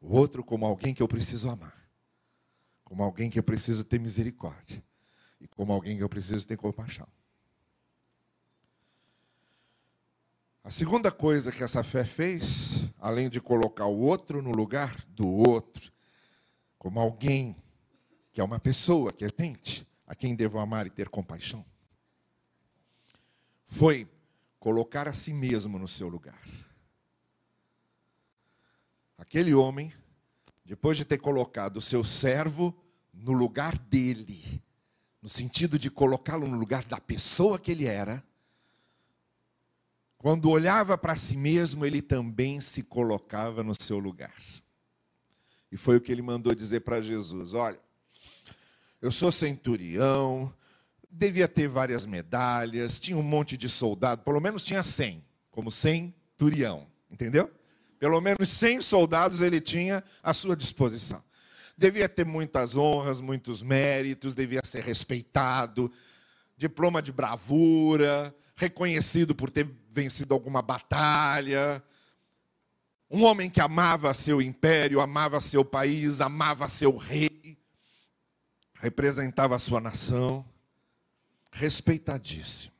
O 0.00 0.16
outro 0.16 0.44
como 0.44 0.64
alguém 0.64 0.94
que 0.94 1.02
eu 1.02 1.08
preciso 1.08 1.50
amar, 1.50 1.76
como 2.84 3.02
alguém 3.02 3.28
que 3.28 3.38
eu 3.38 3.42
preciso 3.42 3.82
ter 3.82 3.98
misericórdia, 3.98 4.82
e 5.40 5.48
como 5.48 5.72
alguém 5.72 5.96
que 5.96 6.04
eu 6.04 6.08
preciso 6.08 6.46
ter 6.46 6.56
compaixão. 6.56 7.08
A 10.62 10.70
segunda 10.70 11.10
coisa 11.10 11.50
que 11.50 11.64
essa 11.64 11.82
fé 11.82 12.04
fez, 12.04 12.88
além 12.98 13.28
de 13.28 13.40
colocar 13.40 13.86
o 13.86 13.98
outro 13.98 14.40
no 14.40 14.52
lugar 14.52 15.04
do 15.08 15.26
outro, 15.26 15.92
como 16.78 17.00
alguém 17.00 17.56
que 18.30 18.40
é 18.40 18.44
uma 18.44 18.60
pessoa 18.60 19.12
que 19.12 19.24
é 19.24 19.28
gente, 19.36 19.89
a 20.10 20.14
quem 20.16 20.34
devo 20.34 20.58
amar 20.58 20.88
e 20.88 20.90
ter 20.90 21.08
compaixão, 21.08 21.64
foi 23.68 24.08
colocar 24.58 25.06
a 25.06 25.12
si 25.12 25.32
mesmo 25.32 25.78
no 25.78 25.86
seu 25.86 26.08
lugar. 26.08 26.42
Aquele 29.16 29.54
homem, 29.54 29.92
depois 30.64 30.96
de 30.96 31.04
ter 31.04 31.18
colocado 31.18 31.76
o 31.76 31.80
seu 31.80 32.02
servo 32.02 32.76
no 33.14 33.30
lugar 33.30 33.78
dele, 33.78 34.60
no 35.22 35.28
sentido 35.28 35.78
de 35.78 35.88
colocá-lo 35.88 36.48
no 36.48 36.58
lugar 36.58 36.84
da 36.86 37.00
pessoa 37.00 37.56
que 37.56 37.70
ele 37.70 37.86
era, 37.86 38.20
quando 40.18 40.50
olhava 40.50 40.98
para 40.98 41.14
si 41.14 41.36
mesmo, 41.36 41.86
ele 41.86 42.02
também 42.02 42.60
se 42.60 42.82
colocava 42.82 43.62
no 43.62 43.80
seu 43.80 44.00
lugar. 44.00 44.34
E 45.70 45.76
foi 45.76 45.98
o 45.98 46.00
que 46.00 46.10
ele 46.10 46.20
mandou 46.20 46.52
dizer 46.52 46.80
para 46.80 47.00
Jesus: 47.00 47.54
Olha, 47.54 47.78
eu 49.00 49.10
sou 49.10 49.32
centurião, 49.32 50.52
devia 51.10 51.48
ter 51.48 51.68
várias 51.68 52.04
medalhas, 52.04 53.00
tinha 53.00 53.16
um 53.16 53.22
monte 53.22 53.56
de 53.56 53.68
soldado, 53.68 54.22
pelo 54.22 54.40
menos 54.40 54.62
tinha 54.62 54.82
100, 54.82 55.24
como 55.50 55.70
centurião, 55.70 56.86
entendeu? 57.10 57.50
Pelo 57.98 58.20
menos 58.20 58.48
100 58.48 58.82
soldados 58.82 59.40
ele 59.40 59.60
tinha 59.60 60.04
à 60.22 60.32
sua 60.32 60.56
disposição. 60.56 61.22
Devia 61.76 62.08
ter 62.08 62.26
muitas 62.26 62.76
honras, 62.76 63.20
muitos 63.20 63.62
méritos, 63.62 64.34
devia 64.34 64.60
ser 64.64 64.84
respeitado, 64.84 65.90
diploma 66.56 67.00
de 67.00 67.10
bravura, 67.10 68.34
reconhecido 68.54 69.34
por 69.34 69.50
ter 69.50 69.66
vencido 69.90 70.34
alguma 70.34 70.60
batalha. 70.60 71.82
Um 73.10 73.24
homem 73.24 73.48
que 73.48 73.60
amava 73.60 74.12
seu 74.12 74.40
império, 74.42 75.00
amava 75.00 75.40
seu 75.40 75.64
país, 75.64 76.20
amava 76.20 76.68
seu 76.68 76.96
rei 76.96 77.59
representava 78.80 79.54
a 79.54 79.58
sua 79.58 79.78
nação, 79.78 80.44
respeitadíssimo. 81.52 82.74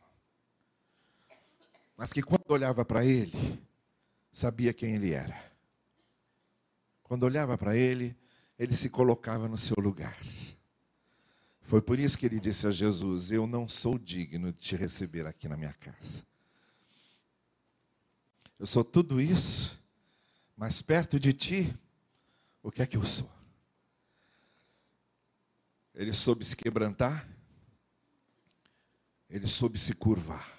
Mas 1.96 2.12
que 2.12 2.22
quando 2.22 2.50
olhava 2.50 2.84
para 2.84 3.04
ele, 3.04 3.62
sabia 4.32 4.72
quem 4.72 4.94
ele 4.94 5.12
era. 5.12 5.50
Quando 7.02 7.24
olhava 7.24 7.58
para 7.58 7.76
ele, 7.76 8.16
ele 8.58 8.74
se 8.74 8.88
colocava 8.88 9.46
no 9.46 9.58
seu 9.58 9.76
lugar. 9.78 10.16
Foi 11.60 11.82
por 11.82 11.98
isso 11.98 12.16
que 12.16 12.24
ele 12.24 12.40
disse 12.40 12.66
a 12.66 12.70
Jesus: 12.70 13.30
Eu 13.30 13.46
não 13.46 13.68
sou 13.68 13.98
digno 13.98 14.52
de 14.52 14.58
te 14.58 14.76
receber 14.76 15.26
aqui 15.26 15.48
na 15.48 15.56
minha 15.56 15.74
casa. 15.74 16.24
Eu 18.58 18.66
sou 18.66 18.82
tudo 18.82 19.20
isso, 19.20 19.78
mas 20.56 20.80
perto 20.80 21.20
de 21.20 21.32
ti, 21.32 21.78
o 22.62 22.70
que 22.70 22.82
é 22.82 22.86
que 22.86 22.96
eu 22.96 23.04
sou? 23.04 23.39
Ele 25.94 26.12
soube 26.12 26.44
se 26.44 26.56
quebrantar, 26.56 27.28
ele 29.28 29.46
soube 29.46 29.78
se 29.78 29.94
curvar. 29.94 30.58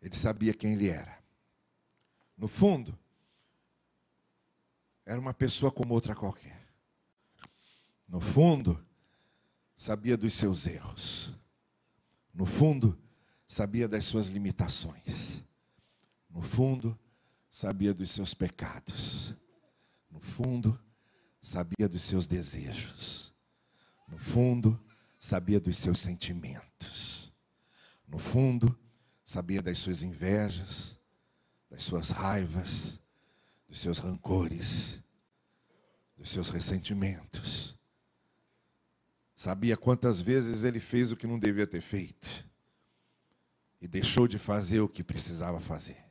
Ele 0.00 0.14
sabia 0.14 0.52
quem 0.52 0.74
ele 0.74 0.88
era. 0.88 1.18
No 2.36 2.48
fundo, 2.48 2.98
era 5.06 5.20
uma 5.20 5.32
pessoa 5.32 5.70
como 5.70 5.94
outra 5.94 6.14
qualquer. 6.14 6.66
No 8.06 8.20
fundo, 8.20 8.84
sabia 9.76 10.16
dos 10.16 10.34
seus 10.34 10.66
erros. 10.66 11.32
No 12.32 12.44
fundo, 12.44 12.98
sabia 13.46 13.88
das 13.88 14.04
suas 14.04 14.28
limitações. 14.28 15.42
No 16.28 16.42
fundo, 16.42 16.98
sabia 17.50 17.94
dos 17.94 18.10
seus 18.10 18.34
pecados. 18.34 19.34
No 20.10 20.20
fundo, 20.20 20.78
sabia 21.44 21.86
dos 21.86 22.02
seus 22.02 22.26
desejos. 22.26 23.30
No 24.08 24.16
fundo, 24.16 24.80
sabia 25.18 25.60
dos 25.60 25.76
seus 25.76 26.00
sentimentos. 26.00 27.30
No 28.08 28.18
fundo, 28.18 28.76
sabia 29.22 29.60
das 29.60 29.78
suas 29.78 30.02
invejas, 30.02 30.96
das 31.70 31.82
suas 31.82 32.08
raivas, 32.08 32.98
dos 33.68 33.78
seus 33.78 33.98
rancores, 33.98 34.98
dos 36.16 36.30
seus 36.30 36.48
ressentimentos. 36.48 37.78
Sabia 39.36 39.76
quantas 39.76 40.22
vezes 40.22 40.64
ele 40.64 40.80
fez 40.80 41.12
o 41.12 41.16
que 41.16 41.26
não 41.26 41.38
devia 41.38 41.66
ter 41.66 41.82
feito 41.82 42.48
e 43.82 43.86
deixou 43.86 44.26
de 44.26 44.38
fazer 44.38 44.80
o 44.80 44.88
que 44.88 45.04
precisava 45.04 45.60
fazer. 45.60 46.02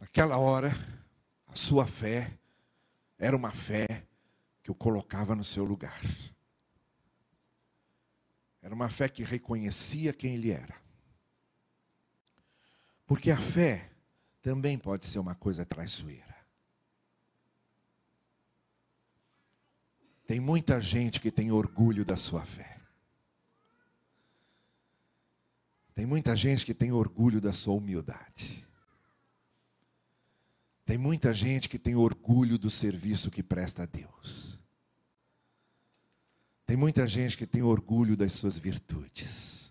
Naquela 0.00 0.38
hora, 0.38 0.70
a 1.46 1.54
sua 1.54 1.86
fé 1.86 2.38
era 3.18 3.36
uma 3.36 3.50
fé 3.50 4.06
que 4.62 4.70
o 4.70 4.74
colocava 4.74 5.34
no 5.34 5.42
seu 5.42 5.64
lugar. 5.64 6.00
Era 8.62 8.74
uma 8.74 8.88
fé 8.88 9.08
que 9.08 9.24
reconhecia 9.24 10.12
quem 10.12 10.34
ele 10.34 10.50
era. 10.50 10.80
Porque 13.06 13.30
a 13.30 13.38
fé 13.38 13.90
também 14.42 14.78
pode 14.78 15.06
ser 15.06 15.18
uma 15.18 15.34
coisa 15.34 15.64
traiçoeira. 15.64 16.36
Tem 20.26 20.38
muita 20.38 20.78
gente 20.80 21.20
que 21.20 21.30
tem 21.30 21.50
orgulho 21.50 22.04
da 22.04 22.16
sua 22.16 22.44
fé. 22.44 22.78
Tem 25.94 26.04
muita 26.04 26.36
gente 26.36 26.66
que 26.66 26.74
tem 26.74 26.92
orgulho 26.92 27.40
da 27.40 27.52
sua 27.52 27.74
humildade. 27.74 28.67
Tem 30.88 30.96
muita 30.96 31.34
gente 31.34 31.68
que 31.68 31.78
tem 31.78 31.94
orgulho 31.94 32.56
do 32.56 32.70
serviço 32.70 33.30
que 33.30 33.42
presta 33.42 33.82
a 33.82 33.84
Deus. 33.84 34.58
Tem 36.64 36.78
muita 36.78 37.06
gente 37.06 37.36
que 37.36 37.46
tem 37.46 37.60
orgulho 37.60 38.16
das 38.16 38.32
suas 38.32 38.56
virtudes. 38.56 39.70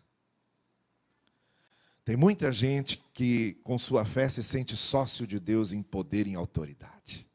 Tem 2.06 2.16
muita 2.16 2.54
gente 2.54 3.04
que, 3.16 3.56
com 3.64 3.80
sua 3.80 4.06
fé, 4.06 4.30
se 4.30 4.44
sente 4.44 4.78
sócio 4.78 5.26
de 5.26 5.40
Deus 5.40 5.72
em 5.72 5.82
poder 5.82 6.28
e 6.28 6.34
em 6.34 6.36
autoridade. 6.36 7.28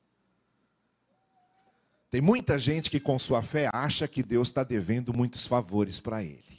Tem 2.09 2.21
muita 2.21 2.61
gente 2.61 2.89
que, 2.89 3.01
com 3.01 3.19
sua 3.19 3.43
fé, 3.43 3.69
acha 3.73 4.07
que 4.07 4.23
Deus 4.23 4.47
está 4.47 4.63
devendo 4.63 5.13
muitos 5.13 5.45
favores 5.45 5.99
para 5.99 6.23
ele. 6.23 6.52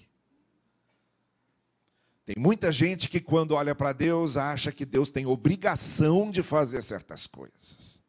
Tem 2.25 2.35
muita 2.37 2.71
gente 2.71 3.09
que, 3.09 3.19
quando 3.19 3.53
olha 3.53 3.75
para 3.75 3.91
Deus, 3.91 4.37
acha 4.37 4.71
que 4.71 4.85
Deus 4.85 5.09
tem 5.09 5.25
obrigação 5.25 6.31
de 6.31 6.41
fazer 6.41 6.81
certas 6.81 7.27
coisas. 7.27 8.01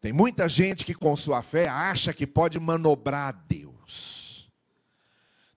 Tem 0.00 0.12
muita 0.12 0.48
gente 0.48 0.84
que, 0.84 0.94
com 0.94 1.16
sua 1.16 1.42
fé, 1.42 1.66
acha 1.66 2.12
que 2.12 2.26
pode 2.26 2.60
manobrar 2.60 3.32
Deus. 3.48 4.52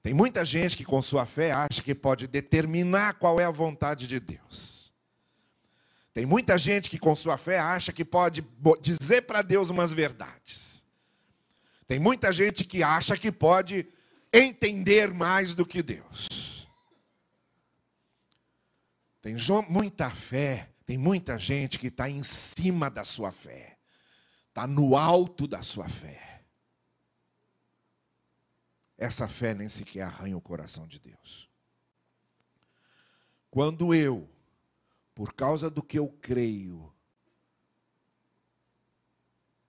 Tem 0.01 0.13
muita 0.13 0.43
gente 0.43 0.75
que, 0.75 0.85
com 0.85 1.01
sua 1.01 1.25
fé, 1.25 1.51
acha 1.51 1.83
que 1.83 1.93
pode 1.93 2.27
determinar 2.27 3.15
qual 3.15 3.39
é 3.39 3.45
a 3.45 3.51
vontade 3.51 4.07
de 4.07 4.19
Deus. 4.19 4.91
Tem 6.13 6.25
muita 6.25 6.57
gente 6.57 6.89
que, 6.89 6.97
com 6.97 7.15
sua 7.15 7.37
fé, 7.37 7.59
acha 7.59 7.93
que 7.93 8.03
pode 8.03 8.43
dizer 8.81 9.23
para 9.23 9.43
Deus 9.43 9.69
umas 9.69 9.91
verdades. 9.91 10.83
Tem 11.87 11.99
muita 11.99 12.33
gente 12.33 12.63
que 12.63 12.81
acha 12.81 13.15
que 13.15 13.31
pode 13.31 13.85
entender 14.33 15.13
mais 15.13 15.53
do 15.53 15.65
que 15.65 15.83
Deus. 15.83 16.56
Tem 19.27 19.35
muita 19.67 20.09
fé, 20.09 20.69
tem 20.85 20.97
muita 20.97 21.37
gente 21.37 21.77
que 21.77 21.87
está 21.87 22.09
em 22.09 22.23
cima 22.23 22.89
da 22.89 23.03
sua 23.03 23.29
fé, 23.29 23.77
está 24.47 24.65
no 24.65 24.95
alto 24.95 25.45
da 25.45 25.61
sua 25.61 25.89
fé. 25.89 26.45
Essa 28.97 29.27
fé 29.27 29.53
nem 29.53 29.67
sequer 29.67 30.03
arranha 30.03 30.37
o 30.37 30.39
coração 30.39 30.87
de 30.87 30.97
Deus. 30.97 31.49
Quando 33.51 33.93
eu, 33.93 34.29
por 35.13 35.33
causa 35.33 35.69
do 35.69 35.83
que 35.83 35.99
eu 35.99 36.07
creio, 36.21 36.89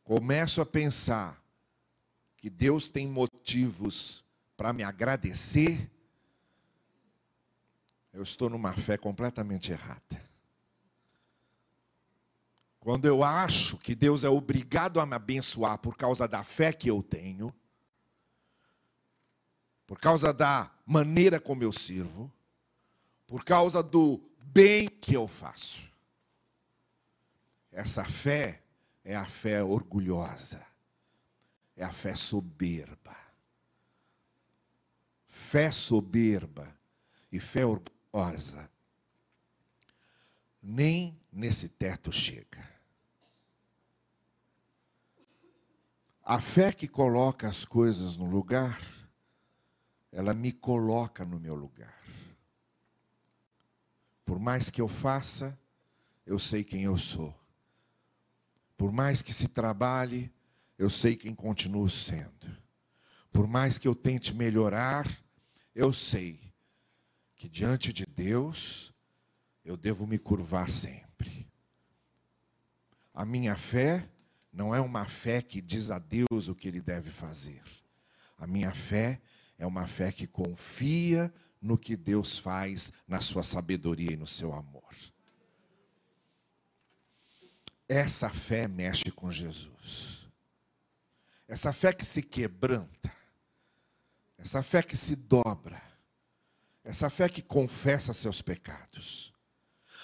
começo 0.05 0.61
a 0.61 0.67
pensar 0.67 1.43
que 2.37 2.49
Deus 2.49 2.87
tem 2.87 3.09
motivos 3.09 4.25
para 4.57 4.73
me 4.73 4.85
agradecer, 4.85 5.91
eu 8.19 8.25
estou 8.25 8.51
numa 8.51 8.73
fé 8.73 8.99
completamente 8.99 9.71
errada. 9.71 10.29
Quando 12.81 13.05
eu 13.05 13.23
acho 13.23 13.79
que 13.79 13.95
Deus 13.95 14.25
é 14.25 14.29
obrigado 14.29 14.99
a 14.99 15.07
me 15.07 15.15
abençoar 15.15 15.79
por 15.79 15.97
causa 15.97 16.27
da 16.27 16.43
fé 16.43 16.73
que 16.73 16.91
eu 16.91 17.01
tenho, 17.01 17.55
por 19.87 20.01
causa 20.01 20.33
da 20.33 20.69
maneira 20.85 21.39
como 21.39 21.63
eu 21.63 21.73
sirvo, 21.73 22.31
por 23.25 23.45
causa 23.45 23.85
do 23.85 24.21
bem 24.43 24.89
que 24.89 25.15
eu 25.15 25.29
faço. 25.29 25.81
Essa 27.71 28.05
fé 28.05 28.65
é 29.05 29.15
a 29.15 29.27
fé 29.27 29.63
orgulhosa, 29.63 30.67
é 31.77 31.85
a 31.85 31.93
fé 31.93 32.17
soberba. 32.17 33.17
Fé 35.29 35.71
soberba 35.71 36.77
e 37.31 37.39
fé 37.39 37.65
orgulhosa 37.65 37.98
osa, 38.13 38.71
nem 40.63 41.19
nesse 41.33 41.69
teto 41.69 42.13
chega. 42.13 42.67
A 46.23 46.41
fé 46.41 46.73
que 46.73 46.87
coloca 46.87 47.49
as 47.49 47.65
coisas 47.65 48.17
no 48.17 48.27
lugar, 48.27 48.81
ela 50.13 50.35
me 50.35 50.53
coloca 50.53 51.25
no 51.25 51.41
meu 51.41 51.55
lugar. 51.55 51.99
Por 54.25 54.39
mais 54.39 54.69
que 54.69 54.81
eu 54.81 54.89
faça, 54.89 55.59
eu 56.27 56.39
sei 56.39 56.63
quem 56.63 56.83
eu 56.83 56.99
sou. 56.99 57.35
Por 58.77 58.93
mais 58.93 59.23
que 59.23 59.33
se 59.33 59.49
trabalhe, 59.49 60.31
eu 60.77 60.91
sei 60.91 61.17
quem 61.17 61.35
continuo 61.35 61.89
sendo. 61.89 62.47
Por 63.33 63.47
mais 63.47 63.79
que 63.79 63.89
eu 63.89 63.95
tente 63.95 64.35
melhorar, 64.35 65.07
eu 65.75 65.93
sei 65.93 66.48
que 67.39 67.49
diante 67.49 67.93
de 67.93 68.05
Deus 68.05 68.93
eu 69.65 69.77
devo 69.77 70.07
me 70.07 70.19
curvar 70.19 70.71
sempre. 70.71 71.49
A 73.15 73.25
minha 73.25 73.57
fé 73.57 74.11
não 74.53 74.75
é 74.75 74.81
uma 74.81 75.07
fé 75.07 75.41
que 75.41 75.61
diz 75.61 75.89
a 75.91 76.01
Deus 76.01 76.49
o 76.49 76.55
que 76.55 76.67
ele 76.67 76.81
deve 76.81 77.11
fazer. 77.11 77.63
A 78.37 78.47
minha 78.47 78.75
fé 78.75 79.21
é 79.57 79.65
uma 79.65 79.87
fé 79.87 80.11
que 80.11 80.27
confia 80.27 81.33
no 81.63 81.79
que 81.79 81.97
Deus 81.97 82.39
faz 82.39 82.93
na 83.07 83.21
sua 83.21 83.45
sabedoria 83.45 84.13
e 84.13 84.17
no 84.17 84.27
seu 84.27 84.53
amor. 84.53 84.95
Essa 87.89 88.29
fé 88.31 88.67
mexe 88.67 89.11
com 89.13 89.31
Jesus. 89.31 90.27
Essa 91.47 91.73
fé 91.73 91.93
que 91.93 92.05
se 92.05 92.23
quebranta. 92.23 93.13
Essa 94.37 94.63
fé 94.63 94.83
que 94.83 94.97
se 94.97 95.17
dobra 95.17 95.88
essa 96.89 97.11
fé 97.11 97.29
que 97.29 97.43
confessa 97.43 98.15
seus 98.15 98.41
pecados. 98.41 99.31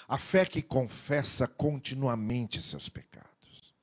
A 0.07 0.19
fé 0.19 0.45
que 0.45 0.61
confessa 0.61 1.47
continuamente 1.47 2.61
seus 2.61 2.87
pecados. 2.87 3.73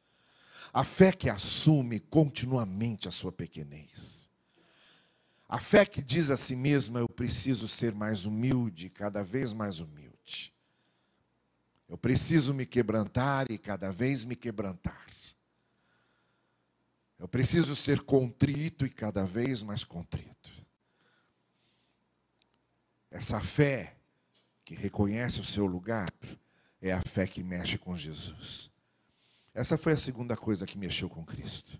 A 0.72 0.84
fé 0.84 1.10
que 1.10 1.28
assume 1.28 1.98
continuamente 1.98 3.08
a 3.08 3.10
sua 3.10 3.32
pequenez. 3.32 4.30
A 5.48 5.58
fé 5.58 5.84
que 5.84 6.00
diz 6.00 6.30
a 6.30 6.36
si 6.36 6.54
mesma: 6.54 7.00
eu 7.00 7.08
preciso 7.08 7.66
ser 7.66 7.92
mais 7.92 8.24
humilde, 8.24 8.88
cada 8.88 9.24
vez 9.24 9.52
mais 9.52 9.80
humilde. 9.80 10.54
Eu 11.88 11.98
preciso 11.98 12.54
me 12.54 12.64
quebrantar 12.64 13.50
e 13.50 13.58
cada 13.58 13.90
vez 13.90 14.24
me 14.24 14.36
quebrantar. 14.36 15.08
Eu 17.18 17.26
preciso 17.26 17.74
ser 17.74 18.02
contrito 18.02 18.86
e 18.86 18.90
cada 18.90 19.24
vez 19.24 19.60
mais 19.60 19.82
contrito. 19.82 20.61
Essa 23.12 23.38
fé 23.40 23.94
que 24.64 24.74
reconhece 24.74 25.38
o 25.38 25.44
seu 25.44 25.66
lugar 25.66 26.10
é 26.80 26.92
a 26.92 27.02
fé 27.02 27.26
que 27.26 27.42
mexe 27.44 27.76
com 27.76 27.94
Jesus. 27.94 28.70
Essa 29.52 29.76
foi 29.76 29.92
a 29.92 29.98
segunda 29.98 30.34
coisa 30.34 30.66
que 30.66 30.78
mexeu 30.78 31.10
com 31.10 31.22
Cristo. 31.22 31.78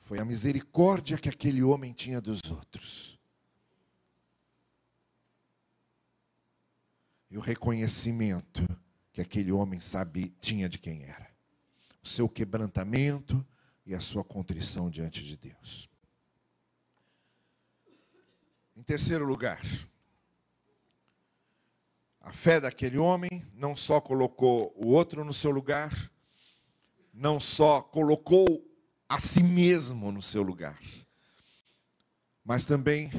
Foi 0.00 0.18
a 0.18 0.24
misericórdia 0.24 1.18
que 1.18 1.28
aquele 1.28 1.62
homem 1.62 1.92
tinha 1.92 2.18
dos 2.18 2.40
outros. 2.50 3.18
E 7.30 7.36
o 7.36 7.40
reconhecimento 7.40 8.66
que 9.12 9.20
aquele 9.20 9.52
homem 9.52 9.80
sabe, 9.80 10.30
tinha 10.40 10.66
de 10.66 10.78
quem 10.78 11.02
era. 11.02 11.30
O 12.02 12.08
seu 12.08 12.26
quebrantamento 12.26 13.46
e 13.84 13.94
a 13.94 14.00
sua 14.00 14.24
contrição 14.24 14.88
diante 14.88 15.22
de 15.22 15.36
Deus. 15.36 15.90
Em 18.74 18.82
terceiro 18.82 19.26
lugar, 19.26 19.60
a 22.26 22.32
fé 22.32 22.60
daquele 22.60 22.98
homem 22.98 23.46
não 23.54 23.76
só 23.76 24.00
colocou 24.00 24.74
o 24.76 24.88
outro 24.88 25.24
no 25.24 25.32
seu 25.32 25.52
lugar, 25.52 26.10
não 27.14 27.38
só 27.38 27.80
colocou 27.80 28.68
a 29.08 29.20
si 29.20 29.44
mesmo 29.44 30.10
no 30.10 30.20
seu 30.20 30.42
lugar, 30.42 30.76
mas 32.44 32.64
também 32.64 33.12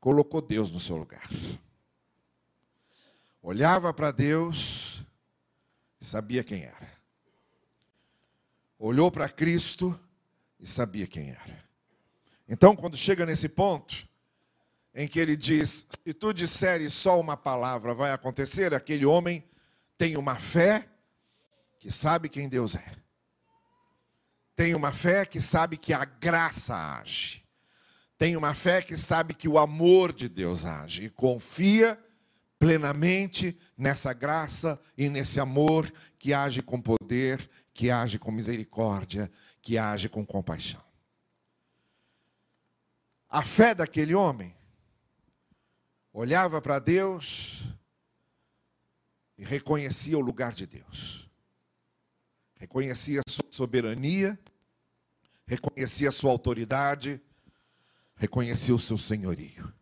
colocou 0.00 0.40
Deus 0.40 0.70
no 0.70 0.80
seu 0.80 0.96
lugar. 0.96 1.28
Olhava 3.42 3.92
para 3.92 4.10
Deus 4.10 5.02
e 6.00 6.04
sabia 6.06 6.42
quem 6.42 6.62
era. 6.62 6.90
Olhou 8.78 9.12
para 9.12 9.28
Cristo 9.28 10.00
e 10.58 10.66
sabia 10.66 11.06
quem 11.06 11.28
era. 11.28 11.62
Então, 12.48 12.74
quando 12.74 12.96
chega 12.96 13.26
nesse 13.26 13.50
ponto, 13.50 14.08
em 14.94 15.06
que 15.06 15.18
ele 15.18 15.36
diz: 15.36 15.86
Se 16.04 16.14
tu 16.14 16.32
disseres 16.32 16.92
só 16.92 17.18
uma 17.20 17.36
palavra, 17.36 17.94
vai 17.94 18.12
acontecer. 18.12 18.74
Aquele 18.74 19.06
homem 19.06 19.44
tem 19.96 20.16
uma 20.16 20.36
fé 20.36 20.88
que 21.78 21.90
sabe 21.90 22.28
quem 22.28 22.48
Deus 22.48 22.74
é. 22.74 22.96
Tem 24.54 24.74
uma 24.74 24.92
fé 24.92 25.24
que 25.24 25.40
sabe 25.40 25.76
que 25.76 25.92
a 25.92 26.04
graça 26.04 26.76
age. 26.76 27.42
Tem 28.18 28.36
uma 28.36 28.52
fé 28.52 28.82
que 28.82 28.96
sabe 28.96 29.32
que 29.32 29.48
o 29.48 29.58
amor 29.58 30.12
de 30.12 30.28
Deus 30.28 30.66
age. 30.66 31.04
E 31.04 31.08
confia 31.08 31.98
plenamente 32.58 33.58
nessa 33.78 34.12
graça 34.12 34.78
e 34.98 35.08
nesse 35.08 35.40
amor 35.40 35.90
que 36.18 36.34
age 36.34 36.60
com 36.60 36.78
poder, 36.78 37.48
que 37.72 37.90
age 37.90 38.18
com 38.18 38.30
misericórdia, 38.30 39.32
que 39.62 39.78
age 39.78 40.10
com 40.10 40.26
compaixão. 40.26 40.82
A 43.30 43.42
fé 43.42 43.74
daquele 43.74 44.14
homem 44.14 44.54
olhava 46.12 46.60
para 46.60 46.78
Deus 46.78 47.62
e 49.38 49.44
reconhecia 49.44 50.18
o 50.18 50.20
lugar 50.20 50.52
de 50.52 50.66
Deus. 50.66 51.28
Reconhecia 52.56 53.22
a 53.26 53.30
sua 53.30 53.50
soberania, 53.50 54.38
reconhecia 55.46 56.10
a 56.10 56.12
sua 56.12 56.30
autoridade, 56.30 57.20
reconhecia 58.16 58.74
o 58.74 58.78
seu 58.78 58.98
senhorio. 58.98 59.72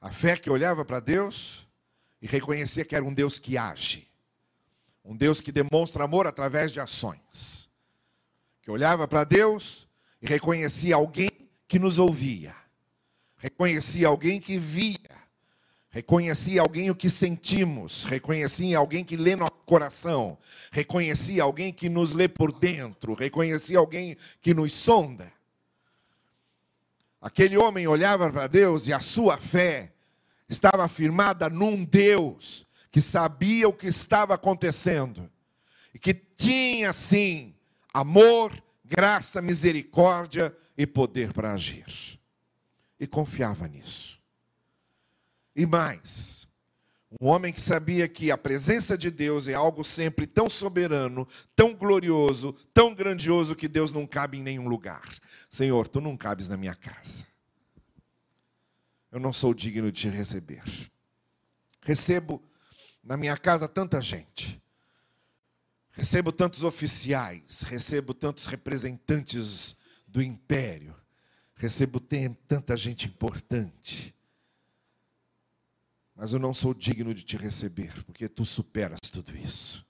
A 0.00 0.10
fé 0.10 0.36
que 0.36 0.50
olhava 0.50 0.84
para 0.84 0.98
Deus 0.98 1.66
e 2.20 2.26
reconhecia 2.26 2.84
que 2.84 2.96
era 2.96 3.04
um 3.04 3.14
Deus 3.14 3.38
que 3.38 3.56
age, 3.56 4.10
um 5.04 5.16
Deus 5.16 5.40
que 5.40 5.52
demonstra 5.52 6.04
amor 6.04 6.26
através 6.26 6.72
de 6.72 6.80
ações, 6.80 7.70
que 8.60 8.70
olhava 8.70 9.06
para 9.06 9.22
Deus 9.22 9.86
e 10.20 10.26
reconhecia 10.26 10.96
alguém 10.96 11.30
que 11.68 11.78
nos 11.78 11.98
ouvia, 11.98 12.54
reconhecia 13.46 14.08
alguém 14.08 14.40
que 14.40 14.58
via, 14.58 14.98
reconhecia 15.88 16.60
alguém 16.60 16.90
o 16.90 16.96
que 16.96 17.08
sentimos, 17.08 18.02
reconhecia 18.02 18.76
alguém 18.76 19.04
que 19.04 19.16
lê 19.16 19.36
nosso 19.36 19.52
coração, 19.64 20.36
reconhecia 20.72 21.44
alguém 21.44 21.72
que 21.72 21.88
nos 21.88 22.12
lê 22.12 22.26
por 22.26 22.50
dentro, 22.50 23.14
reconhecia 23.14 23.78
alguém 23.78 24.16
que 24.42 24.52
nos 24.52 24.72
sonda. 24.72 25.32
Aquele 27.20 27.56
homem 27.56 27.86
olhava 27.86 28.28
para 28.32 28.48
Deus 28.48 28.88
e 28.88 28.92
a 28.92 28.98
sua 28.98 29.36
fé 29.36 29.92
estava 30.48 30.88
firmada 30.88 31.48
num 31.48 31.84
Deus 31.84 32.66
que 32.90 33.00
sabia 33.00 33.68
o 33.68 33.72
que 33.72 33.86
estava 33.86 34.34
acontecendo 34.34 35.30
e 35.94 36.00
que 36.00 36.14
tinha 36.14 36.92
sim 36.92 37.54
amor, 37.94 38.52
graça, 38.84 39.40
misericórdia 39.40 40.54
e 40.76 40.84
poder 40.84 41.32
para 41.32 41.52
agir. 41.52 42.15
E 42.98 43.06
confiava 43.06 43.66
nisso. 43.68 44.20
E 45.54 45.66
mais, 45.66 46.46
um 47.20 47.28
homem 47.28 47.52
que 47.52 47.60
sabia 47.60 48.08
que 48.08 48.30
a 48.30 48.36
presença 48.36 48.96
de 48.96 49.10
Deus 49.10 49.48
é 49.48 49.54
algo 49.54 49.82
sempre 49.84 50.26
tão 50.26 50.50
soberano, 50.50 51.26
tão 51.54 51.74
glorioso, 51.74 52.52
tão 52.74 52.94
grandioso 52.94 53.54
que 53.54 53.68
Deus 53.68 53.92
não 53.92 54.06
cabe 54.06 54.38
em 54.38 54.42
nenhum 54.42 54.68
lugar. 54.68 55.08
Senhor, 55.48 55.88
tu 55.88 56.00
não 56.00 56.16
cabes 56.16 56.48
na 56.48 56.56
minha 56.56 56.74
casa. 56.74 57.26
Eu 59.10 59.20
não 59.20 59.32
sou 59.32 59.54
digno 59.54 59.90
de 59.90 60.02
te 60.02 60.08
receber. 60.08 60.62
Recebo 61.80 62.42
na 63.02 63.16
minha 63.16 63.36
casa 63.36 63.66
tanta 63.66 64.02
gente. 64.02 64.60
Recebo 65.92 66.30
tantos 66.30 66.62
oficiais, 66.62 67.62
recebo 67.62 68.12
tantos 68.12 68.46
representantes 68.46 69.74
do 70.06 70.20
império, 70.20 70.94
recebo 71.56 71.98
tanta 72.00 72.76
gente 72.76 73.06
importante. 73.06 74.14
Mas 76.14 76.32
eu 76.32 76.38
não 76.38 76.54
sou 76.54 76.72
digno 76.72 77.12
de 77.12 77.22
te 77.22 77.36
receber, 77.36 78.04
porque 78.04 78.28
tu 78.28 78.44
superas 78.44 79.00
tudo 79.10 79.36
isso. 79.36 79.84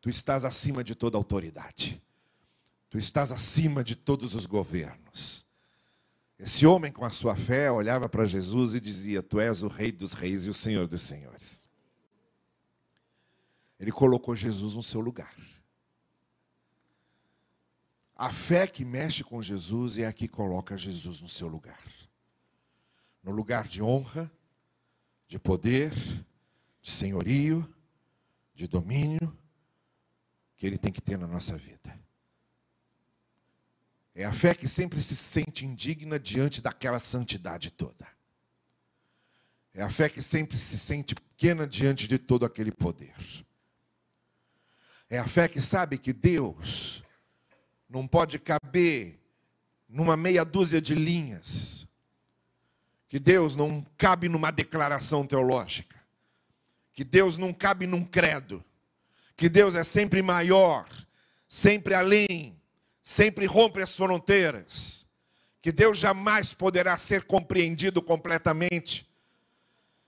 Tu 0.00 0.10
estás 0.10 0.44
acima 0.44 0.82
de 0.82 0.94
toda 0.94 1.16
autoridade. 1.16 2.02
Tu 2.88 2.98
estás 2.98 3.30
acima 3.30 3.84
de 3.84 3.94
todos 3.94 4.34
os 4.34 4.46
governos. 4.46 5.46
Esse 6.38 6.66
homem, 6.66 6.90
com 6.90 7.04
a 7.04 7.10
sua 7.10 7.36
fé, 7.36 7.70
olhava 7.70 8.08
para 8.08 8.24
Jesus 8.24 8.74
e 8.74 8.80
dizia: 8.80 9.22
Tu 9.22 9.38
és 9.38 9.62
o 9.62 9.68
Rei 9.68 9.92
dos 9.92 10.14
Reis 10.14 10.46
e 10.46 10.50
o 10.50 10.54
Senhor 10.54 10.88
dos 10.88 11.02
Senhores. 11.02 11.68
Ele 13.78 13.92
colocou 13.92 14.34
Jesus 14.34 14.74
no 14.74 14.82
seu 14.82 15.00
lugar. 15.00 15.34
A 18.20 18.30
fé 18.30 18.66
que 18.66 18.84
mexe 18.84 19.24
com 19.24 19.40
Jesus 19.40 19.98
é 19.98 20.06
a 20.06 20.12
que 20.12 20.28
coloca 20.28 20.76
Jesus 20.76 21.20
no 21.22 21.28
seu 21.28 21.48
lugar 21.48 21.80
no 23.22 23.30
lugar 23.30 23.68
de 23.68 23.82
honra, 23.82 24.30
de 25.28 25.38
poder, 25.38 25.92
de 26.80 26.90
senhorio, 26.90 27.72
de 28.54 28.66
domínio 28.66 29.36
que 30.56 30.66
ele 30.66 30.78
tem 30.78 30.92
que 30.92 31.00
ter 31.00 31.18
na 31.18 31.26
nossa 31.26 31.56
vida. 31.56 31.98
É 34.14 34.24
a 34.24 34.32
fé 34.32 34.54
que 34.54 34.68
sempre 34.68 35.00
se 35.00 35.16
sente 35.16 35.64
indigna 35.64 36.18
diante 36.18 36.60
daquela 36.60 36.98
santidade 36.98 37.70
toda. 37.70 38.06
É 39.72 39.82
a 39.82 39.88
fé 39.88 40.08
que 40.08 40.20
sempre 40.20 40.58
se 40.58 40.76
sente 40.76 41.14
pequena 41.14 41.66
diante 41.66 42.08
de 42.08 42.18
todo 42.18 42.44
aquele 42.44 42.72
poder. 42.72 43.14
É 45.08 45.18
a 45.18 45.26
fé 45.26 45.48
que 45.48 45.60
sabe 45.60 45.96
que 45.96 46.12
Deus 46.12 47.02
não 47.90 48.06
pode 48.06 48.38
caber 48.38 49.18
numa 49.88 50.16
meia 50.16 50.44
dúzia 50.44 50.80
de 50.80 50.94
linhas. 50.94 51.88
Que 53.08 53.18
Deus 53.18 53.56
não 53.56 53.84
cabe 53.98 54.28
numa 54.28 54.52
declaração 54.52 55.26
teológica. 55.26 55.98
Que 56.92 57.02
Deus 57.02 57.36
não 57.36 57.52
cabe 57.52 57.88
num 57.88 58.04
credo. 58.04 58.64
Que 59.36 59.48
Deus 59.48 59.74
é 59.74 59.82
sempre 59.82 60.22
maior, 60.22 60.86
sempre 61.48 61.94
além, 61.94 62.56
sempre 63.02 63.46
rompe 63.46 63.82
as 63.82 63.96
fronteiras. 63.96 65.04
Que 65.60 65.72
Deus 65.72 65.98
jamais 65.98 66.54
poderá 66.54 66.96
ser 66.96 67.24
compreendido 67.24 68.00
completamente. 68.00 69.10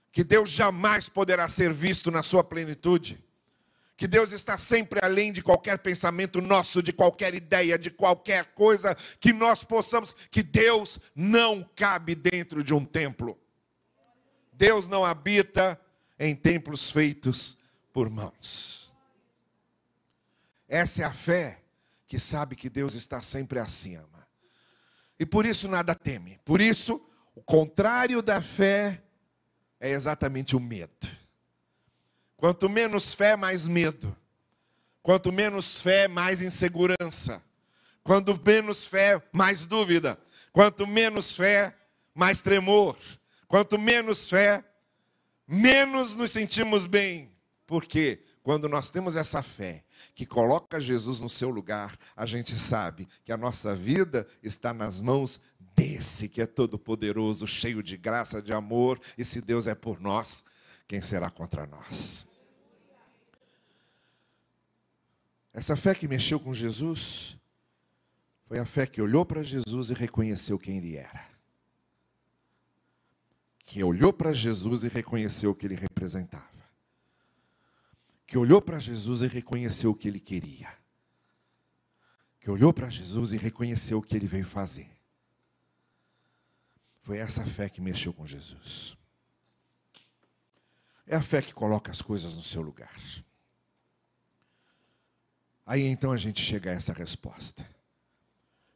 Que 0.09 0.23
Deus 0.23 0.49
jamais 0.49 1.09
poderá 1.09 1.49
ser 1.49 1.73
visto 1.73 2.09
na 2.09 2.23
sua 2.23 2.43
plenitude 2.43 3.21
que 4.03 4.07
Deus 4.09 4.33
está 4.33 4.57
sempre 4.57 4.99
além 5.01 5.31
de 5.31 5.41
qualquer 5.41 5.79
pensamento 5.79 6.41
nosso, 6.41 6.83
de 6.83 6.91
qualquer 6.91 7.33
ideia, 7.33 7.79
de 7.79 7.89
qualquer 7.89 8.47
coisa 8.47 8.97
que 9.17 9.31
nós 9.31 9.63
possamos, 9.63 10.13
que 10.29 10.43
Deus 10.43 10.99
não 11.15 11.63
cabe 11.73 12.13
dentro 12.13 12.61
de 12.61 12.73
um 12.73 12.83
templo. 12.83 13.39
Deus 14.51 14.89
não 14.89 15.05
habita 15.05 15.79
em 16.19 16.35
templos 16.35 16.91
feitos 16.91 17.57
por 17.93 18.09
mãos. 18.09 18.91
Essa 20.67 21.03
é 21.03 21.05
a 21.05 21.13
fé 21.13 21.63
que 22.05 22.19
sabe 22.19 22.57
que 22.57 22.69
Deus 22.69 22.95
está 22.95 23.21
sempre 23.21 23.57
acima. 23.57 24.27
E 25.17 25.25
por 25.25 25.45
isso 25.45 25.69
nada 25.69 25.95
teme. 25.95 26.41
Por 26.43 26.59
isso, 26.59 27.01
o 27.33 27.41
contrário 27.41 28.21
da 28.21 28.41
fé 28.41 29.01
é 29.79 29.91
exatamente 29.91 30.57
o 30.57 30.59
medo. 30.59 31.22
Quanto 32.43 32.69
menos 32.69 33.13
fé, 33.13 33.37
mais 33.37 33.65
medo. 33.65 34.13
Quanto 35.01 35.31
menos 35.31 35.81
fé, 35.81 36.09
mais 36.09 36.41
insegurança. 36.41 37.41
Quanto 38.03 38.37
menos 38.37 38.85
fé, 38.85 39.23
mais 39.31 39.65
dúvida. 39.65 40.19
Quanto 40.51 40.85
menos 40.85 41.31
fé, 41.31 41.73
mais 42.13 42.41
tremor. 42.41 42.97
Quanto 43.47 43.79
menos 43.79 44.27
fé, 44.27 44.61
menos 45.47 46.17
nos 46.17 46.31
sentimos 46.31 46.85
bem. 46.85 47.31
Porque 47.65 48.21
quando 48.43 48.67
nós 48.67 48.89
temos 48.89 49.15
essa 49.15 49.41
fé 49.41 49.81
que 50.13 50.25
coloca 50.25 50.81
Jesus 50.81 51.21
no 51.21 51.29
seu 51.29 51.49
lugar, 51.49 51.97
a 52.13 52.25
gente 52.25 52.59
sabe 52.59 53.07
que 53.23 53.31
a 53.31 53.37
nossa 53.37 53.73
vida 53.73 54.27
está 54.43 54.73
nas 54.73 54.99
mãos 54.99 55.39
desse 55.77 56.27
que 56.27 56.41
é 56.41 56.45
todo 56.45 56.77
poderoso, 56.77 57.47
cheio 57.47 57.81
de 57.81 57.95
graça, 57.95 58.41
de 58.41 58.51
amor, 58.51 58.99
e 59.17 59.23
se 59.23 59.39
Deus 59.39 59.65
é 59.65 59.73
por 59.73 59.97
nós, 60.01 60.43
quem 60.89 61.01
será 61.01 61.29
contra 61.29 61.65
nós? 61.65 62.32
Essa 65.53 65.75
fé 65.75 65.93
que 65.93 66.07
mexeu 66.07 66.39
com 66.39 66.53
Jesus 66.53 67.37
foi 68.47 68.57
a 68.57 68.65
fé 68.65 68.87
que 68.87 69.01
olhou 69.01 69.23
para 69.25 69.43
Jesus 69.43 69.91
e 69.91 69.93
reconheceu 69.93 70.57
quem 70.57 70.77
ele 70.77 70.97
era. 70.97 71.29
Que 73.63 73.83
olhou 73.83 74.11
para 74.11 74.33
Jesus 74.33 74.83
e 74.83 74.87
reconheceu 74.87 75.51
o 75.51 75.55
que 75.55 75.65
ele 75.65 75.75
representava. 75.75 76.51
Que 78.25 78.37
olhou 78.37 78.61
para 78.61 78.79
Jesus 78.79 79.21
e 79.21 79.27
reconheceu 79.27 79.91
o 79.91 79.95
que 79.95 80.07
ele 80.07 80.19
queria. 80.19 80.75
Que 82.39 82.49
olhou 82.49 82.73
para 82.73 82.89
Jesus 82.89 83.31
e 83.31 83.37
reconheceu 83.37 83.99
o 83.99 84.01
que 84.01 84.15
ele 84.15 84.27
veio 84.27 84.45
fazer. 84.45 84.89
Foi 87.03 87.17
essa 87.17 87.45
fé 87.45 87.69
que 87.69 87.79
mexeu 87.79 88.13
com 88.13 88.25
Jesus. 88.25 88.97
É 91.05 91.15
a 91.15 91.21
fé 91.21 91.41
que 91.41 91.53
coloca 91.53 91.91
as 91.91 92.01
coisas 92.01 92.35
no 92.35 92.41
seu 92.41 92.61
lugar. 92.61 92.93
Aí 95.65 95.85
então 95.85 96.11
a 96.11 96.17
gente 96.17 96.41
chega 96.41 96.71
a 96.71 96.73
essa 96.73 96.91
resposta. 96.91 97.65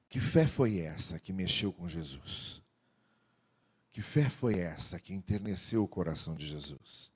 Que 0.10 0.20
fé 0.20 0.48
foi 0.48 0.80
essa 0.80 1.20
que 1.20 1.34
mexeu 1.34 1.74
com 1.74 1.88
Jesus? 1.88 2.62
Que 3.92 4.02
fé 4.02 4.30
foi 4.30 4.60
essa 4.60 5.00
que 5.00 5.14
enterneceu 5.14 5.84
o 5.84 5.88
coração 5.88 6.34
de 6.34 6.48
Jesus? 6.48 7.12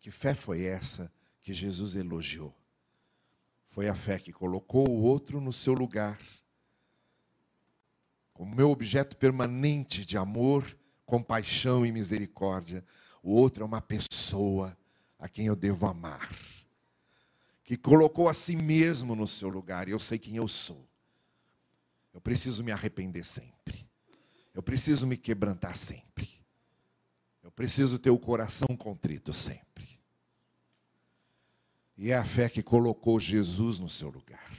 Que 0.00 0.10
fé 0.10 0.34
foi 0.34 0.64
essa 0.64 1.12
que 1.42 1.52
Jesus 1.52 1.94
elogiou? 1.94 2.54
Foi 3.68 3.88
a 3.88 3.94
fé 3.94 4.18
que 4.18 4.32
colocou 4.32 4.88
o 4.88 5.02
outro 5.02 5.40
no 5.40 5.52
seu 5.52 5.74
lugar, 5.74 6.18
como 8.32 8.54
meu 8.54 8.70
objeto 8.70 9.16
permanente 9.16 10.06
de 10.06 10.16
amor, 10.16 10.76
compaixão 11.04 11.84
e 11.84 11.92
misericórdia. 11.92 12.84
O 13.22 13.32
outro 13.32 13.62
é 13.62 13.66
uma 13.66 13.82
pessoa 13.82 14.76
a 15.18 15.28
quem 15.28 15.46
eu 15.46 15.56
devo 15.56 15.86
amar 15.86 16.30
que 17.66 17.76
colocou 17.76 18.28
a 18.28 18.32
si 18.32 18.54
mesmo 18.54 19.16
no 19.16 19.26
seu 19.26 19.48
lugar, 19.48 19.88
eu 19.88 19.98
sei 19.98 20.20
quem 20.20 20.36
eu 20.36 20.46
sou. 20.46 20.88
Eu 22.14 22.20
preciso 22.20 22.62
me 22.62 22.70
arrepender 22.70 23.24
sempre. 23.24 23.90
Eu 24.54 24.62
preciso 24.62 25.04
me 25.04 25.16
quebrantar 25.16 25.76
sempre. 25.76 26.30
Eu 27.42 27.50
preciso 27.50 27.98
ter 27.98 28.10
o 28.10 28.18
coração 28.20 28.68
contrito 28.76 29.34
sempre. 29.34 30.00
E 31.98 32.12
é 32.12 32.16
a 32.16 32.24
fé 32.24 32.48
que 32.48 32.62
colocou 32.62 33.18
Jesus 33.18 33.80
no 33.80 33.88
seu 33.88 34.10
lugar. 34.10 34.56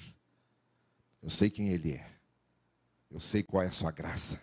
Eu 1.21 1.29
sei 1.29 1.49
quem 1.49 1.69
Ele 1.69 1.93
é. 1.93 2.11
Eu 3.09 3.21
sei 3.21 3.41
qual 3.41 3.63
é 3.63 3.67
a 3.67 3.71
sua 3.71 3.91
graça. 3.91 4.41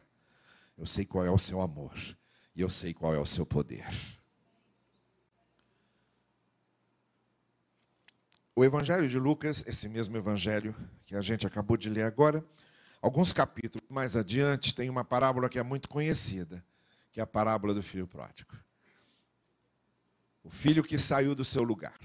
Eu 0.79 0.87
sei 0.87 1.05
qual 1.05 1.23
é 1.23 1.31
o 1.31 1.39
seu 1.39 1.61
amor. 1.61 1.95
E 2.57 2.62
eu 2.62 2.71
sei 2.71 2.95
qual 2.95 3.15
é 3.15 3.19
o 3.19 3.27
seu 3.27 3.45
poder. 3.45 3.87
O 8.57 8.64
Evangelho 8.64 9.09
de 9.09 9.18
Lucas, 9.18 9.64
esse 9.66 9.88
mesmo 9.88 10.16
Evangelho 10.16 10.76
que 11.07 11.16
a 11.16 11.20
gente 11.20 11.44
acabou 11.44 11.76
de 11.76 11.90
ler 11.90 12.05
agora, 12.05 12.44
alguns 13.02 13.32
capítulos 13.32 13.84
mais 13.90 14.14
adiante, 14.14 14.72
tem 14.72 14.88
uma 14.88 15.05
parábola 15.05 15.48
que 15.48 15.59
é 15.59 15.62
muito 15.64 15.88
conhecida, 15.88 16.64
que 17.11 17.18
é 17.18 17.22
a 17.24 17.26
parábola 17.26 17.74
do 17.74 17.82
filho 17.82 18.07
pródigo. 18.07 18.55
O 20.44 20.50
filho 20.50 20.84
que 20.84 20.98
saiu 20.98 21.34
do 21.34 21.44
seu 21.44 21.64
lugar. 21.64 21.98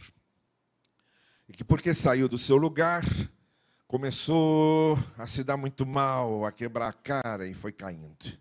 E 1.48 1.54
que, 1.54 1.64
porque 1.64 1.94
saiu 1.94 2.28
do 2.28 2.40
seu 2.40 2.58
lugar, 2.58 3.04
começou 3.88 4.98
a 5.20 5.28
se 5.28 5.44
dar 5.44 5.58
muito 5.58 5.86
mal, 5.86 6.46
a 6.46 6.52
quebrar 6.52 6.88
a 6.88 6.94
cara 6.94 7.48
e 7.48 7.54
foi 7.54 7.72
caindo. 7.72 8.40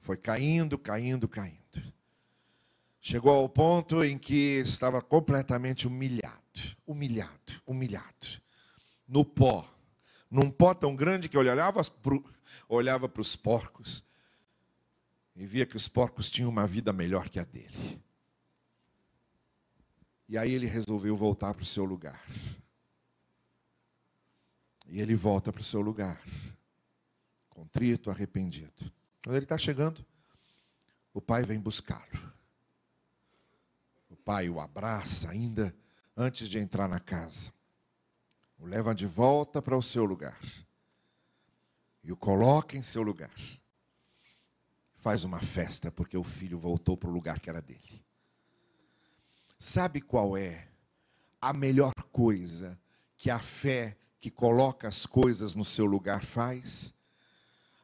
Foi 0.00 0.18
caindo, 0.18 0.76
caindo, 0.76 1.26
caindo. 1.26 1.94
Chegou 3.00 3.32
ao 3.32 3.48
ponto 3.48 4.04
em 4.04 4.18
que 4.18 4.60
estava 4.60 5.00
completamente 5.00 5.86
humilhado, 5.86 6.43
humilhado, 6.86 7.60
humilhado. 7.66 8.42
No 9.06 9.24
pó. 9.24 9.68
Num 10.30 10.50
pó 10.50 10.74
tão 10.74 10.96
grande 10.96 11.28
que 11.28 11.38
olhava, 11.38 11.80
olhava 12.68 13.08
para 13.08 13.20
os 13.20 13.36
porcos 13.36 14.04
e 15.36 15.46
via 15.46 15.66
que 15.66 15.76
os 15.76 15.88
porcos 15.88 16.30
tinham 16.30 16.50
uma 16.50 16.66
vida 16.66 16.92
melhor 16.92 17.28
que 17.28 17.38
a 17.38 17.44
dele. 17.44 18.02
E 20.28 20.38
aí 20.38 20.52
ele 20.52 20.66
resolveu 20.66 21.16
voltar 21.16 21.54
para 21.54 21.62
o 21.62 21.66
seu 21.66 21.84
lugar. 21.84 22.20
E 24.86 25.00
ele 25.00 25.14
volta 25.14 25.52
para 25.52 25.60
o 25.60 25.64
seu 25.64 25.80
lugar, 25.80 26.22
contrito, 27.48 28.10
arrependido. 28.10 28.92
Quando 29.22 29.36
ele 29.36 29.44
está 29.44 29.56
chegando, 29.56 30.04
o 31.12 31.20
pai 31.20 31.42
vem 31.42 31.60
buscá-lo 31.60 32.34
pai 34.24 34.48
o 34.48 34.58
abraça 34.58 35.30
ainda 35.30 35.74
antes 36.16 36.48
de 36.48 36.58
entrar 36.58 36.88
na 36.88 37.00
casa. 37.00 37.52
O 38.58 38.66
leva 38.66 38.94
de 38.94 39.06
volta 39.06 39.60
para 39.60 39.76
o 39.76 39.82
seu 39.82 40.04
lugar. 40.04 40.40
E 42.02 42.12
o 42.12 42.16
coloca 42.16 42.76
em 42.76 42.82
seu 42.82 43.02
lugar. 43.02 43.34
Faz 44.96 45.24
uma 45.24 45.40
festa 45.40 45.90
porque 45.90 46.16
o 46.16 46.24
filho 46.24 46.58
voltou 46.58 46.96
para 46.96 47.10
o 47.10 47.12
lugar 47.12 47.40
que 47.40 47.50
era 47.50 47.60
dele. 47.60 48.04
Sabe 49.58 50.00
qual 50.00 50.36
é 50.36 50.68
a 51.40 51.52
melhor 51.52 51.92
coisa 52.12 52.78
que 53.16 53.30
a 53.30 53.38
fé 53.38 53.96
que 54.20 54.30
coloca 54.30 54.88
as 54.88 55.04
coisas 55.04 55.54
no 55.54 55.64
seu 55.64 55.84
lugar 55.84 56.24
faz? 56.24 56.92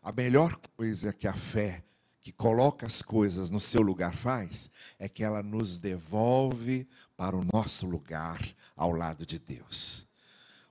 A 0.02 0.12
melhor 0.12 0.56
coisa 0.76 1.12
que 1.12 1.26
a 1.26 1.34
fé 1.34 1.84
que 2.20 2.32
coloca 2.32 2.86
as 2.86 3.00
coisas 3.00 3.50
no 3.50 3.60
seu 3.60 3.80
lugar 3.80 4.14
faz, 4.14 4.70
é 4.98 5.08
que 5.08 5.24
ela 5.24 5.42
nos 5.42 5.78
devolve 5.78 6.86
para 7.16 7.36
o 7.36 7.44
nosso 7.52 7.86
lugar 7.86 8.40
ao 8.76 8.92
lado 8.92 9.24
de 9.24 9.38
Deus. 9.38 10.06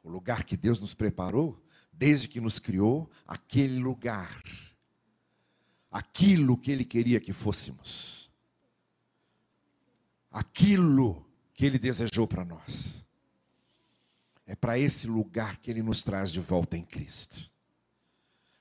O 0.04 0.10
lugar 0.10 0.43
que 0.43 0.56
Deus 0.56 0.80
nos 0.80 0.93
preparou, 0.93 1.62
desde 1.91 2.28
que 2.28 2.39
nos 2.39 2.60
criou, 2.60 3.10
aquele 3.28 3.80
lugar. 3.80 4.41
Aquilo 5.91 6.56
que 6.56 6.72
Ele 6.72 6.86
queria 6.86 7.20
que 7.20 7.34
fôssemos. 7.34 8.32
Aquilo 10.32 11.26
que 11.54 11.66
Ele 11.66 11.80
desejou 11.80 12.28
para 12.28 12.45
nós. 12.45 13.04
É 14.45 14.56
para 14.56 14.78
esse 14.80 15.08
lugar 15.08 15.58
que 15.58 15.70
Ele 15.70 15.84
nos 15.84 16.04
traz 16.04 16.32
de 16.32 16.39
volta 16.39 16.78
em 16.78 16.84
Cristo. 16.84 17.52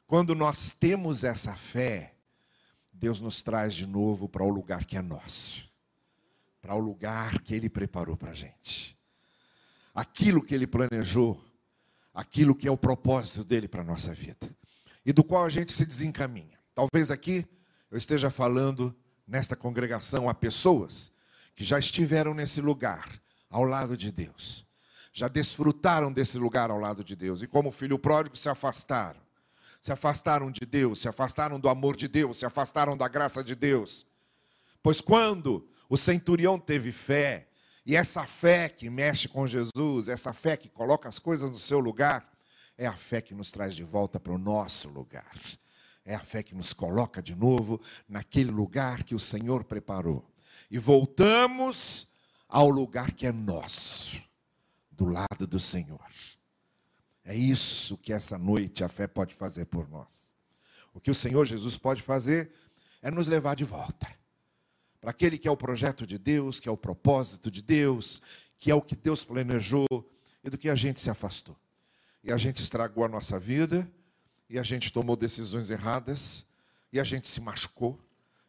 Quando 0.06 0.34
nós 0.34 0.72
temos 0.72 1.22
essa 1.22 1.54
fé, 1.54 2.17
Deus 2.98 3.20
nos 3.20 3.42
traz 3.42 3.74
de 3.74 3.86
novo 3.86 4.28
para 4.28 4.42
o 4.42 4.48
lugar 4.48 4.84
que 4.84 4.96
é 4.96 5.02
nosso, 5.02 5.70
para 6.60 6.74
o 6.74 6.80
lugar 6.80 7.40
que 7.42 7.54
Ele 7.54 7.70
preparou 7.70 8.16
para 8.16 8.32
a 8.32 8.34
gente. 8.34 8.98
Aquilo 9.94 10.42
que 10.42 10.52
Ele 10.52 10.66
planejou, 10.66 11.40
aquilo 12.12 12.56
que 12.56 12.66
é 12.66 12.70
o 12.70 12.76
propósito 12.76 13.44
dele 13.44 13.68
para 13.68 13.82
a 13.82 13.84
nossa 13.84 14.12
vida, 14.12 14.50
e 15.06 15.12
do 15.12 15.22
qual 15.22 15.44
a 15.44 15.48
gente 15.48 15.72
se 15.72 15.86
desencaminha. 15.86 16.58
Talvez 16.74 17.10
aqui 17.10 17.46
eu 17.88 17.96
esteja 17.96 18.30
falando 18.30 18.94
nesta 19.26 19.54
congregação 19.54 20.28
a 20.28 20.34
pessoas 20.34 21.12
que 21.54 21.62
já 21.62 21.78
estiveram 21.78 22.34
nesse 22.34 22.60
lugar, 22.60 23.08
ao 23.48 23.64
lado 23.64 23.96
de 23.96 24.10
Deus, 24.10 24.66
já 25.12 25.26
desfrutaram 25.28 26.12
desse 26.12 26.36
lugar 26.36 26.70
ao 26.70 26.78
lado 26.78 27.02
de 27.02 27.14
Deus, 27.14 27.42
e 27.42 27.46
como 27.46 27.70
filho 27.70 27.98
pródigo 27.98 28.36
se 28.36 28.48
afastaram 28.48 29.27
se 29.80 29.92
afastaram 29.92 30.50
de 30.50 30.66
Deus, 30.66 31.00
se 31.00 31.08
afastaram 31.08 31.58
do 31.58 31.68
amor 31.68 31.96
de 31.96 32.08
Deus, 32.08 32.38
se 32.38 32.46
afastaram 32.46 32.96
da 32.96 33.08
graça 33.08 33.42
de 33.42 33.54
Deus. 33.54 34.06
Pois 34.82 35.00
quando 35.00 35.68
o 35.88 35.96
centurião 35.96 36.58
teve 36.58 36.92
fé, 36.92 37.48
e 37.84 37.96
essa 37.96 38.24
fé 38.24 38.68
que 38.68 38.90
mexe 38.90 39.28
com 39.28 39.46
Jesus, 39.46 40.08
essa 40.08 40.32
fé 40.32 40.56
que 40.56 40.68
coloca 40.68 41.08
as 41.08 41.18
coisas 41.18 41.50
no 41.50 41.58
seu 41.58 41.80
lugar, 41.80 42.30
é 42.76 42.86
a 42.86 42.92
fé 42.92 43.20
que 43.20 43.34
nos 43.34 43.50
traz 43.50 43.74
de 43.74 43.82
volta 43.82 44.20
para 44.20 44.32
o 44.32 44.38
nosso 44.38 44.88
lugar. 44.88 45.34
É 46.04 46.14
a 46.14 46.20
fé 46.20 46.42
que 46.42 46.54
nos 46.54 46.72
coloca 46.72 47.22
de 47.22 47.34
novo 47.34 47.80
naquele 48.08 48.50
lugar 48.50 49.02
que 49.02 49.14
o 49.14 49.20
Senhor 49.20 49.64
preparou. 49.64 50.24
E 50.70 50.78
voltamos 50.78 52.06
ao 52.48 52.68
lugar 52.68 53.12
que 53.12 53.26
é 53.26 53.32
nosso, 53.32 54.20
do 54.90 55.06
lado 55.06 55.46
do 55.46 55.58
Senhor. 55.58 56.00
É 57.28 57.34
isso 57.36 57.98
que 57.98 58.10
essa 58.10 58.38
noite 58.38 58.82
a 58.82 58.88
fé 58.88 59.06
pode 59.06 59.34
fazer 59.34 59.66
por 59.66 59.86
nós. 59.90 60.34
O 60.94 61.00
que 61.00 61.10
o 61.10 61.14
Senhor 61.14 61.44
Jesus 61.44 61.76
pode 61.76 62.00
fazer 62.00 62.50
é 63.02 63.10
nos 63.10 63.28
levar 63.28 63.54
de 63.54 63.64
volta 63.64 64.08
para 64.98 65.10
aquele 65.10 65.36
que 65.36 65.46
é 65.46 65.50
o 65.50 65.56
projeto 65.56 66.06
de 66.06 66.16
Deus, 66.16 66.58
que 66.58 66.70
é 66.70 66.72
o 66.72 66.76
propósito 66.76 67.50
de 67.50 67.60
Deus, 67.60 68.22
que 68.58 68.70
é 68.70 68.74
o 68.74 68.80
que 68.80 68.96
Deus 68.96 69.26
planejou 69.26 69.86
e 70.42 70.48
do 70.48 70.56
que 70.56 70.70
a 70.70 70.74
gente 70.74 71.02
se 71.02 71.10
afastou. 71.10 71.54
E 72.24 72.32
a 72.32 72.38
gente 72.38 72.62
estragou 72.62 73.04
a 73.04 73.08
nossa 73.08 73.38
vida, 73.38 73.86
e 74.48 74.58
a 74.58 74.62
gente 74.62 74.90
tomou 74.90 75.14
decisões 75.14 75.68
erradas, 75.68 76.46
e 76.90 76.98
a 76.98 77.04
gente 77.04 77.28
se 77.28 77.42
machucou, 77.42 78.00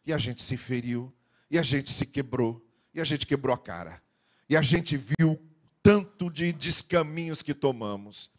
e 0.06 0.12
a 0.12 0.16
gente 0.16 0.40
se 0.40 0.56
feriu, 0.56 1.12
e 1.50 1.58
a 1.58 1.62
gente 1.62 1.92
se 1.92 2.06
quebrou, 2.06 2.66
e 2.94 3.00
a 3.02 3.04
gente 3.04 3.26
quebrou 3.26 3.54
a 3.54 3.58
cara. 3.58 4.02
E 4.48 4.56
a 4.56 4.62
gente 4.62 4.96
viu 4.96 5.38
tanto 5.82 6.30
de 6.30 6.50
descaminhos 6.50 7.42
que 7.42 7.52
tomamos. 7.52 8.30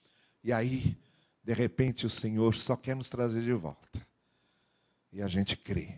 E 0.43 0.51
aí, 0.51 0.97
de 1.43 1.53
repente, 1.53 2.05
o 2.05 2.09
Senhor 2.09 2.55
só 2.55 2.75
quer 2.75 2.95
nos 2.95 3.09
trazer 3.09 3.41
de 3.41 3.53
volta. 3.53 4.01
E 5.11 5.21
a 5.21 5.27
gente 5.27 5.55
crê. 5.57 5.97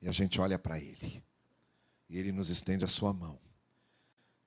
E 0.00 0.08
a 0.08 0.12
gente 0.12 0.40
olha 0.40 0.58
para 0.58 0.78
Ele. 0.78 1.22
E 2.08 2.18
Ele 2.18 2.32
nos 2.32 2.50
estende 2.50 2.84
a 2.84 2.88
sua 2.88 3.12
mão. 3.12 3.38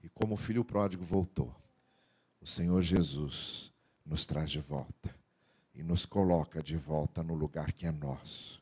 E 0.03 0.09
como 0.09 0.35
o 0.35 0.37
filho 0.37 0.63
pródigo 0.63 1.03
voltou, 1.03 1.53
o 2.39 2.47
Senhor 2.47 2.81
Jesus 2.81 3.71
nos 4.05 4.25
traz 4.25 4.51
de 4.51 4.59
volta. 4.59 5.15
E 5.73 5.83
nos 5.83 6.05
coloca 6.05 6.63
de 6.63 6.75
volta 6.75 7.21
no 7.23 7.35
lugar 7.35 7.71
que 7.71 7.85
é 7.85 7.91
nosso. 7.91 8.61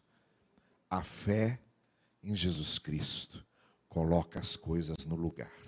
A 0.90 1.02
fé 1.02 1.60
em 2.22 2.36
Jesus 2.36 2.78
Cristo 2.78 3.46
coloca 3.88 4.40
as 4.40 4.56
coisas 4.56 5.06
no 5.06 5.16
lugar. 5.16 5.65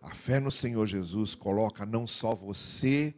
A 0.00 0.14
fé 0.14 0.40
no 0.40 0.50
Senhor 0.50 0.86
Jesus 0.86 1.34
coloca 1.34 1.84
não 1.84 2.06
só 2.06 2.34
você 2.34 3.14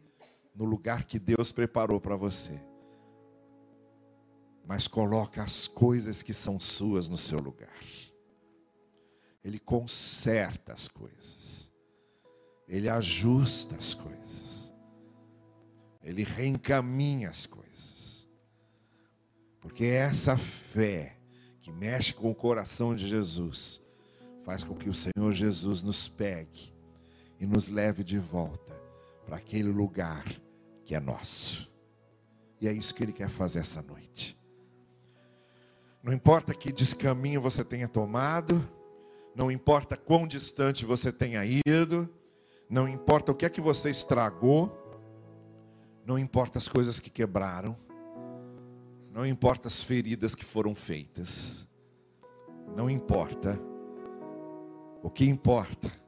no 0.53 0.65
lugar 0.65 1.05
que 1.05 1.17
Deus 1.17 1.51
preparou 1.51 1.99
para 1.99 2.15
você, 2.15 2.59
mas 4.65 4.87
coloca 4.87 5.41
as 5.41 5.65
coisas 5.65 6.21
que 6.21 6.33
são 6.33 6.59
suas 6.59 7.07
no 7.07 7.17
seu 7.17 7.39
lugar. 7.39 7.73
Ele 9.43 9.59
conserta 9.59 10.73
as 10.73 10.87
coisas, 10.87 11.71
ele 12.67 12.89
ajusta 12.89 13.75
as 13.75 13.93
coisas, 13.93 14.73
ele 16.01 16.23
reencaminha 16.23 17.29
as 17.29 17.45
coisas, 17.45 18.27
porque 19.61 19.85
é 19.85 19.95
essa 19.95 20.37
fé 20.37 21.17
que 21.61 21.71
mexe 21.71 22.13
com 22.13 22.29
o 22.29 22.35
coração 22.35 22.93
de 22.93 23.07
Jesus 23.07 23.81
faz 24.43 24.61
com 24.61 24.75
que 24.75 24.89
o 24.89 24.93
Senhor 24.93 25.31
Jesus 25.31 25.81
nos 25.81 26.09
pegue 26.09 26.72
e 27.43 27.45
nos 27.45 27.67
leve 27.67 28.05
de 28.05 28.17
volta 28.17 28.73
para 29.25 29.35
aquele 29.35 29.67
lugar 29.69 30.23
que 30.85 30.95
é 30.95 30.99
nosso. 30.99 31.69
E 32.61 32.69
é 32.69 32.71
isso 32.71 32.95
que 32.95 33.03
Ele 33.03 33.11
quer 33.11 33.27
fazer 33.27 33.59
essa 33.59 33.81
noite. 33.81 34.41
Não 36.01 36.13
importa 36.13 36.53
que 36.53 36.71
descaminho 36.71 37.41
você 37.41 37.61
tenha 37.61 37.85
tomado, 37.89 38.65
não 39.35 39.51
importa 39.51 39.97
quão 39.97 40.25
distante 40.25 40.85
você 40.85 41.11
tenha 41.11 41.43
ido, 41.67 42.09
não 42.69 42.87
importa 42.87 43.33
o 43.33 43.35
que 43.35 43.45
é 43.45 43.49
que 43.49 43.61
você 43.61 43.89
estragou, 43.89 44.79
Não 46.05 46.17
importa 46.19 46.57
as 46.57 46.67
coisas 46.67 46.99
que 46.99 47.09
quebraram, 47.09 47.77
não 49.11 49.25
importa 49.25 49.67
as 49.67 49.81
feridas 49.81 50.35
que 50.35 50.43
foram 50.43 50.75
feitas, 50.75 51.67
não 52.75 52.89
importa. 52.89 53.59
O 55.01 55.09
que 55.09 55.25
importa 55.25 56.02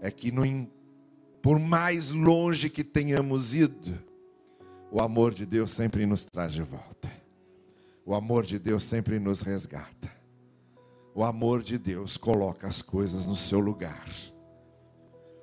é 0.00 0.10
que, 0.10 0.30
não, 0.30 0.68
por 1.42 1.58
mais 1.58 2.10
longe 2.10 2.70
que 2.70 2.82
tenhamos 2.82 3.54
ido, 3.54 3.98
o 4.90 5.00
amor 5.00 5.34
de 5.34 5.44
Deus 5.44 5.72
sempre 5.72 6.06
nos 6.06 6.24
traz 6.24 6.52
de 6.52 6.62
volta. 6.62 7.10
O 8.06 8.14
amor 8.14 8.44
de 8.44 8.58
Deus 8.58 8.84
sempre 8.84 9.18
nos 9.18 9.40
resgata. 9.40 10.12
O 11.14 11.24
amor 11.24 11.62
de 11.62 11.78
Deus 11.78 12.16
coloca 12.16 12.66
as 12.66 12.82
coisas 12.82 13.26
no 13.26 13.36
seu 13.36 13.60
lugar. 13.60 14.08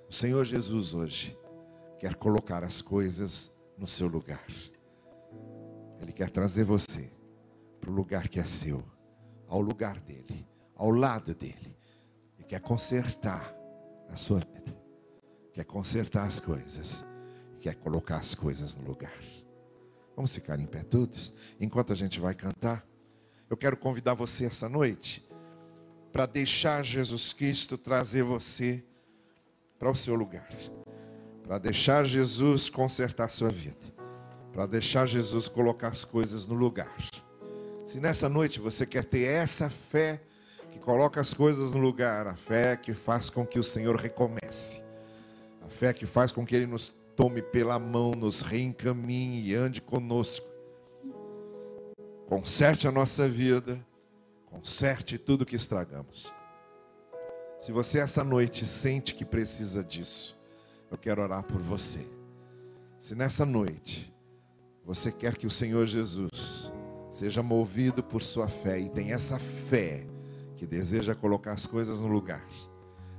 O 0.10 0.14
Senhor 0.14 0.44
Jesus 0.44 0.94
hoje 0.94 1.38
quer 2.00 2.16
colocar 2.16 2.64
as 2.64 2.82
coisas 2.82 3.52
no 3.78 3.88
seu 3.88 4.08
lugar. 4.08 4.46
Ele 6.00 6.12
quer 6.12 6.30
trazer 6.30 6.64
você 6.64 7.12
para 7.80 7.90
o 7.90 7.94
lugar 7.94 8.28
que 8.28 8.40
é 8.40 8.46
seu, 8.46 8.84
ao 9.48 9.62
lugar 9.62 10.00
dele, 10.00 10.48
ao 10.76 10.92
lado 10.92 11.34
dele. 11.36 11.76
E 12.40 12.44
quer 12.44 12.60
consertar 12.60 13.56
a 14.12 14.16
sua 14.16 14.40
vida. 14.40 14.76
Quer 15.54 15.66
consertar 15.66 16.28
as 16.28 16.40
coisas. 16.40 17.04
Quer 17.60 17.76
colocar 17.76 18.18
as 18.18 18.36
coisas 18.36 18.76
no 18.76 18.86
lugar. 18.86 19.14
Vamos 20.16 20.34
ficar 20.34 20.60
em 20.60 20.66
pé 20.66 20.84
todos? 20.84 21.34
Enquanto 21.60 21.94
a 21.94 21.96
gente 21.96 22.20
vai 22.20 22.34
cantar, 22.34 22.86
eu 23.50 23.58
quero 23.58 23.78
convidar 23.78 24.14
você 24.14 24.46
essa 24.46 24.68
noite 24.68 25.26
para 26.12 26.26
deixar 26.26 26.84
Jesus 26.84 27.34
Cristo 27.34 27.78
trazer 27.78 28.24
você 28.24 28.84
para 29.80 29.90
o 29.90 29.96
seu 29.96 30.16
lugar. 30.16 30.50
Para 31.44 31.58
deixar 31.58 32.06
Jesus 32.06 32.70
consertar 32.70 33.26
a 33.26 33.30
sua 33.30 33.50
vida. 33.50 33.92
Para 34.52 34.66
deixar 34.66 35.06
Jesus 35.06 35.48
colocar 35.48 35.90
as 35.90 36.04
coisas 36.04 36.46
no 36.46 36.56
lugar. 36.56 36.96
Se 37.84 38.00
nessa 38.00 38.30
noite 38.30 38.60
você 38.60 38.86
quer 38.86 39.06
ter 39.06 39.24
essa 39.24 39.70
fé 39.70 40.22
coloca 40.82 41.22
as 41.22 41.34
coisas 41.34 41.72
no 41.72 41.80
lugar, 41.80 42.28
a 42.28 42.36
fé 42.36 42.76
que 42.76 42.94
faz 42.94 43.30
com 43.30 43.46
que 43.46 43.60
o 43.60 43.64
Senhor 43.64 43.96
recomece, 43.96 44.82
a 45.62 45.70
fé 45.70 45.94
que 45.94 46.06
faz 46.06 46.32
com 46.32 46.46
que 46.46 46.56
Ele 46.56 46.66
nos 46.66 46.94
tome 47.16 47.42
pela 47.42 47.78
mão, 47.78 48.12
nos 48.12 48.42
reencaminhe 48.42 49.50
e 49.50 49.56
ande 49.56 49.80
conosco. 49.80 50.46
Conserte 52.28 52.88
a 52.88 52.92
nossa 52.92 53.30
vida, 53.30 53.80
conserte 54.48 55.18
tudo 55.18 55.46
que 55.46 55.56
estragamos. 55.56 56.34
Se 57.60 57.72
você 57.72 58.00
essa 58.00 58.24
noite 58.24 58.66
sente 58.66 59.14
que 59.14 59.24
precisa 59.24 59.84
disso, 59.84 60.42
eu 60.90 60.98
quero 60.98 61.22
orar 61.22 61.44
por 61.44 61.62
você. 61.62 62.08
Se 63.00 63.14
nessa 63.14 63.46
noite 63.46 64.12
você 64.84 65.12
quer 65.12 65.38
que 65.38 65.46
o 65.46 65.52
Senhor 65.52 65.86
Jesus 65.86 66.72
seja 67.12 67.44
movido 67.44 68.02
por 68.02 68.24
sua 68.24 68.48
fé 68.48 68.80
e 68.80 68.90
tem 68.90 69.12
essa 69.12 69.38
fé 69.38 70.06
que 70.62 70.68
deseja 70.68 71.16
colocar 71.16 71.54
as 71.54 71.66
coisas 71.66 72.02
no 72.02 72.08
lugar. 72.08 72.46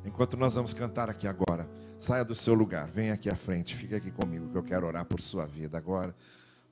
Enquanto 0.05 0.37
nós 0.37 0.55
vamos 0.55 0.73
cantar 0.73 1.11
aqui 1.11 1.27
agora, 1.27 1.69
Saia 1.99 2.25
do 2.25 2.37
seu 2.37 2.55
lugar, 2.55 2.89
venha 2.89 3.15
aqui 3.15 3.29
à 3.29 3.35
frente, 3.35 3.75
fique 3.75 3.97
aqui 3.97 4.13
comigo, 4.13 4.49
que 4.49 4.57
eu 4.57 4.63
quero 4.63 4.87
orar 4.87 5.05
por 5.05 5.21
sua 5.21 5.45
vida 5.45 5.77
agora, 5.77 6.15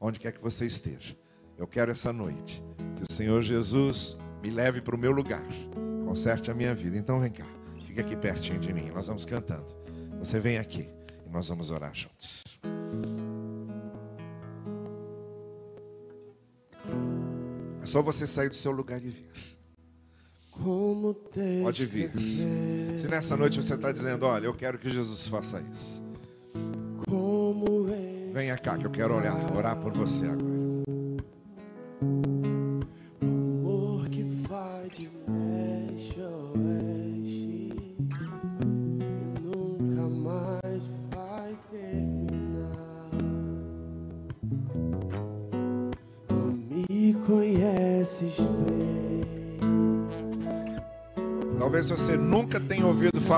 onde 0.01 0.21
quer 0.21 0.33
que 0.33 0.41
você 0.41 0.67
esteja. 0.67 1.17
Eu 1.59 1.67
quero 1.67 1.91
essa 1.91 2.13
noite 2.13 2.63
que 2.97 3.03
o 3.09 3.13
Senhor 3.13 3.43
Jesus 3.43 4.17
me 4.41 4.51
leve 4.51 4.81
para 4.81 4.95
o 4.95 4.99
meu 4.99 5.11
lugar, 5.11 5.45
conserte 6.05 6.53
a 6.53 6.55
minha 6.55 6.73
vida. 6.73 6.97
Então 6.97 7.19
vem 7.19 7.33
cá, 7.33 7.47
fique 7.85 8.01
aqui 8.01 8.17
pertinho 8.17 8.61
de 8.61 8.73
mim, 8.73 8.91
nós 8.91 9.09
vamos 9.09 9.25
cantando. 9.25 9.67
Você 10.21 10.39
vem 10.39 10.59
aqui 10.59 10.89
e 11.27 11.31
nós 11.31 11.49
vamos 11.49 11.71
orar 11.71 11.93
juntos. 11.93 12.45
É 17.83 17.87
só 17.87 18.01
você 18.03 18.25
sair 18.25 18.49
do 18.49 18.57
seu 18.57 18.71
lugar 18.71 18.99
e 19.03 19.11
vir. 19.11 19.60
Pode 21.63 21.87
vir. 21.87 22.11
Se 22.97 23.09
nessa 23.09 23.37
noite 23.37 23.63
você 23.63 23.75
está 23.75 23.91
dizendo, 23.93 24.27
olha, 24.27 24.47
eu 24.47 24.55
quero 24.55 24.79
que 24.79 24.91
Jesus 24.91 25.27
faça 25.29 25.63
isso. 25.73 26.03
Venha 28.33 28.57
cá 28.57 28.79
que 28.79 28.87
eu 28.87 28.91
quero 28.91 29.15
orar, 29.15 29.57
orar 29.57 29.77
por 29.81 29.93
você 29.93 30.27
agora. 30.27 30.60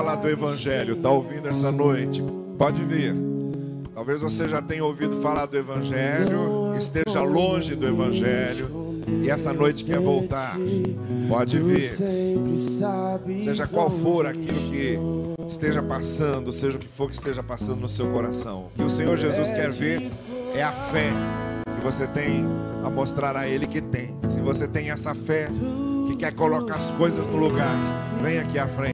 Falar 0.03 0.15
do 0.15 0.29
Evangelho, 0.29 0.95
está 0.95 1.09
ouvindo 1.09 1.47
essa 1.47 1.71
noite, 1.71 2.21
pode 2.57 2.83
vir. 2.83 3.15
Talvez 3.95 4.19
você 4.19 4.49
já 4.49 4.61
tenha 4.61 4.83
ouvido 4.83 5.21
falar 5.21 5.45
do 5.45 5.55
Evangelho, 5.55 6.75
esteja 6.77 7.21
longe 7.21 7.73
do 7.73 7.87
Evangelho 7.87 8.99
e 9.07 9.29
essa 9.29 9.53
noite 9.53 9.85
quer 9.85 9.99
voltar, 9.99 10.57
pode 11.29 11.57
vir. 11.57 11.93
Seja 13.41 13.65
qual 13.65 13.89
for 13.89 14.25
aquilo 14.25 14.59
que 14.69 14.99
esteja 15.47 15.81
passando, 15.81 16.51
seja 16.51 16.75
o 16.75 16.81
que 16.81 16.87
for 16.89 17.09
que 17.09 17.15
esteja 17.15 17.41
passando 17.41 17.79
no 17.79 17.87
seu 17.87 18.11
coração, 18.11 18.65
o 18.65 18.69
que 18.75 18.83
o 18.83 18.89
Senhor 18.89 19.17
Jesus 19.17 19.51
quer 19.51 19.71
ver 19.71 20.11
é 20.53 20.61
a 20.61 20.71
fé 20.73 21.11
que 21.63 21.81
você 21.81 22.05
tem 22.07 22.45
a 22.83 22.89
mostrar 22.89 23.37
a 23.37 23.47
Ele 23.47 23.67
que 23.67 23.79
tem. 23.79 24.13
Se 24.25 24.41
você 24.41 24.67
tem 24.67 24.89
essa 24.89 25.15
fé, 25.15 25.47
que 26.09 26.17
quer 26.17 26.33
colocar 26.33 26.75
as 26.75 26.89
coisas 26.91 27.25
no 27.27 27.37
lugar, 27.37 27.73
vem 28.21 28.37
aqui 28.39 28.59
à 28.59 28.67
frente 28.67 28.93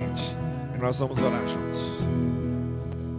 nós 0.79 0.97
vamos 0.97 1.19
orar 1.19 1.41
juntos. 1.47 1.81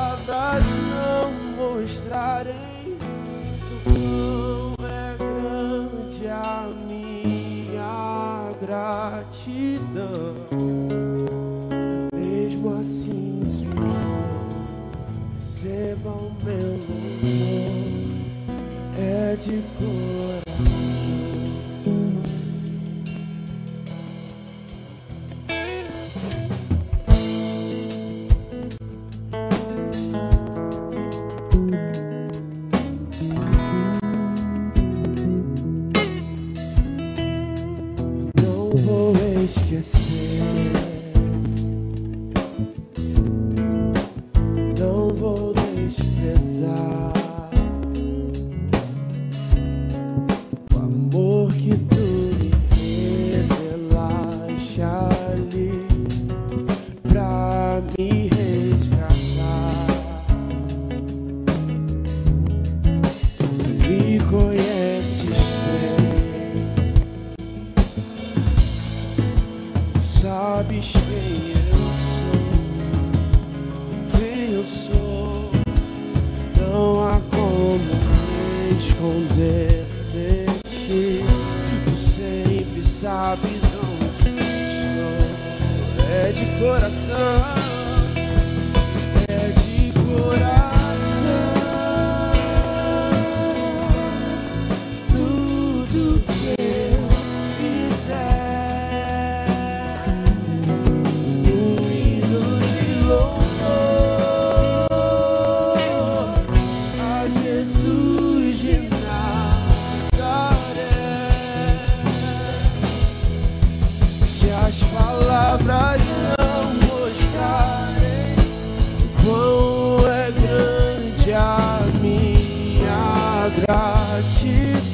coração. 86.76 87.85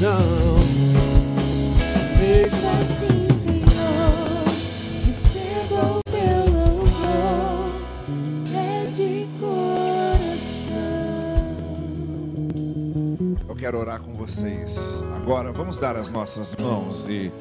Gratidão. 0.01 0.57
Mesmo 2.19 2.69
assim, 2.69 3.27
Senhor, 3.43 4.43
receba 5.05 5.81
o 5.93 6.01
meu 6.11 6.43
louvor, 6.59 7.69
é 8.55 8.85
de 8.87 9.27
coração. 9.39 10.81
Eu 13.47 13.55
quero 13.55 13.77
orar 13.77 14.01
com 14.01 14.13
vocês. 14.13 14.75
Agora, 15.15 15.51
vamos 15.51 15.77
dar 15.77 15.95
as 15.95 16.09
nossas 16.09 16.55
mãos 16.55 17.07
e 17.07 17.31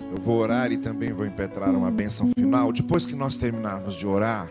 eu 0.00 0.22
vou 0.22 0.38
orar 0.38 0.70
e 0.72 0.76
também 0.76 1.12
vou 1.12 1.24
impetrar 1.24 1.70
uma 1.70 1.90
bênção 1.90 2.30
final. 2.38 2.70
Depois 2.72 3.06
que 3.06 3.14
nós 3.14 3.38
terminarmos 3.38 3.94
de 3.94 4.06
orar, 4.06 4.48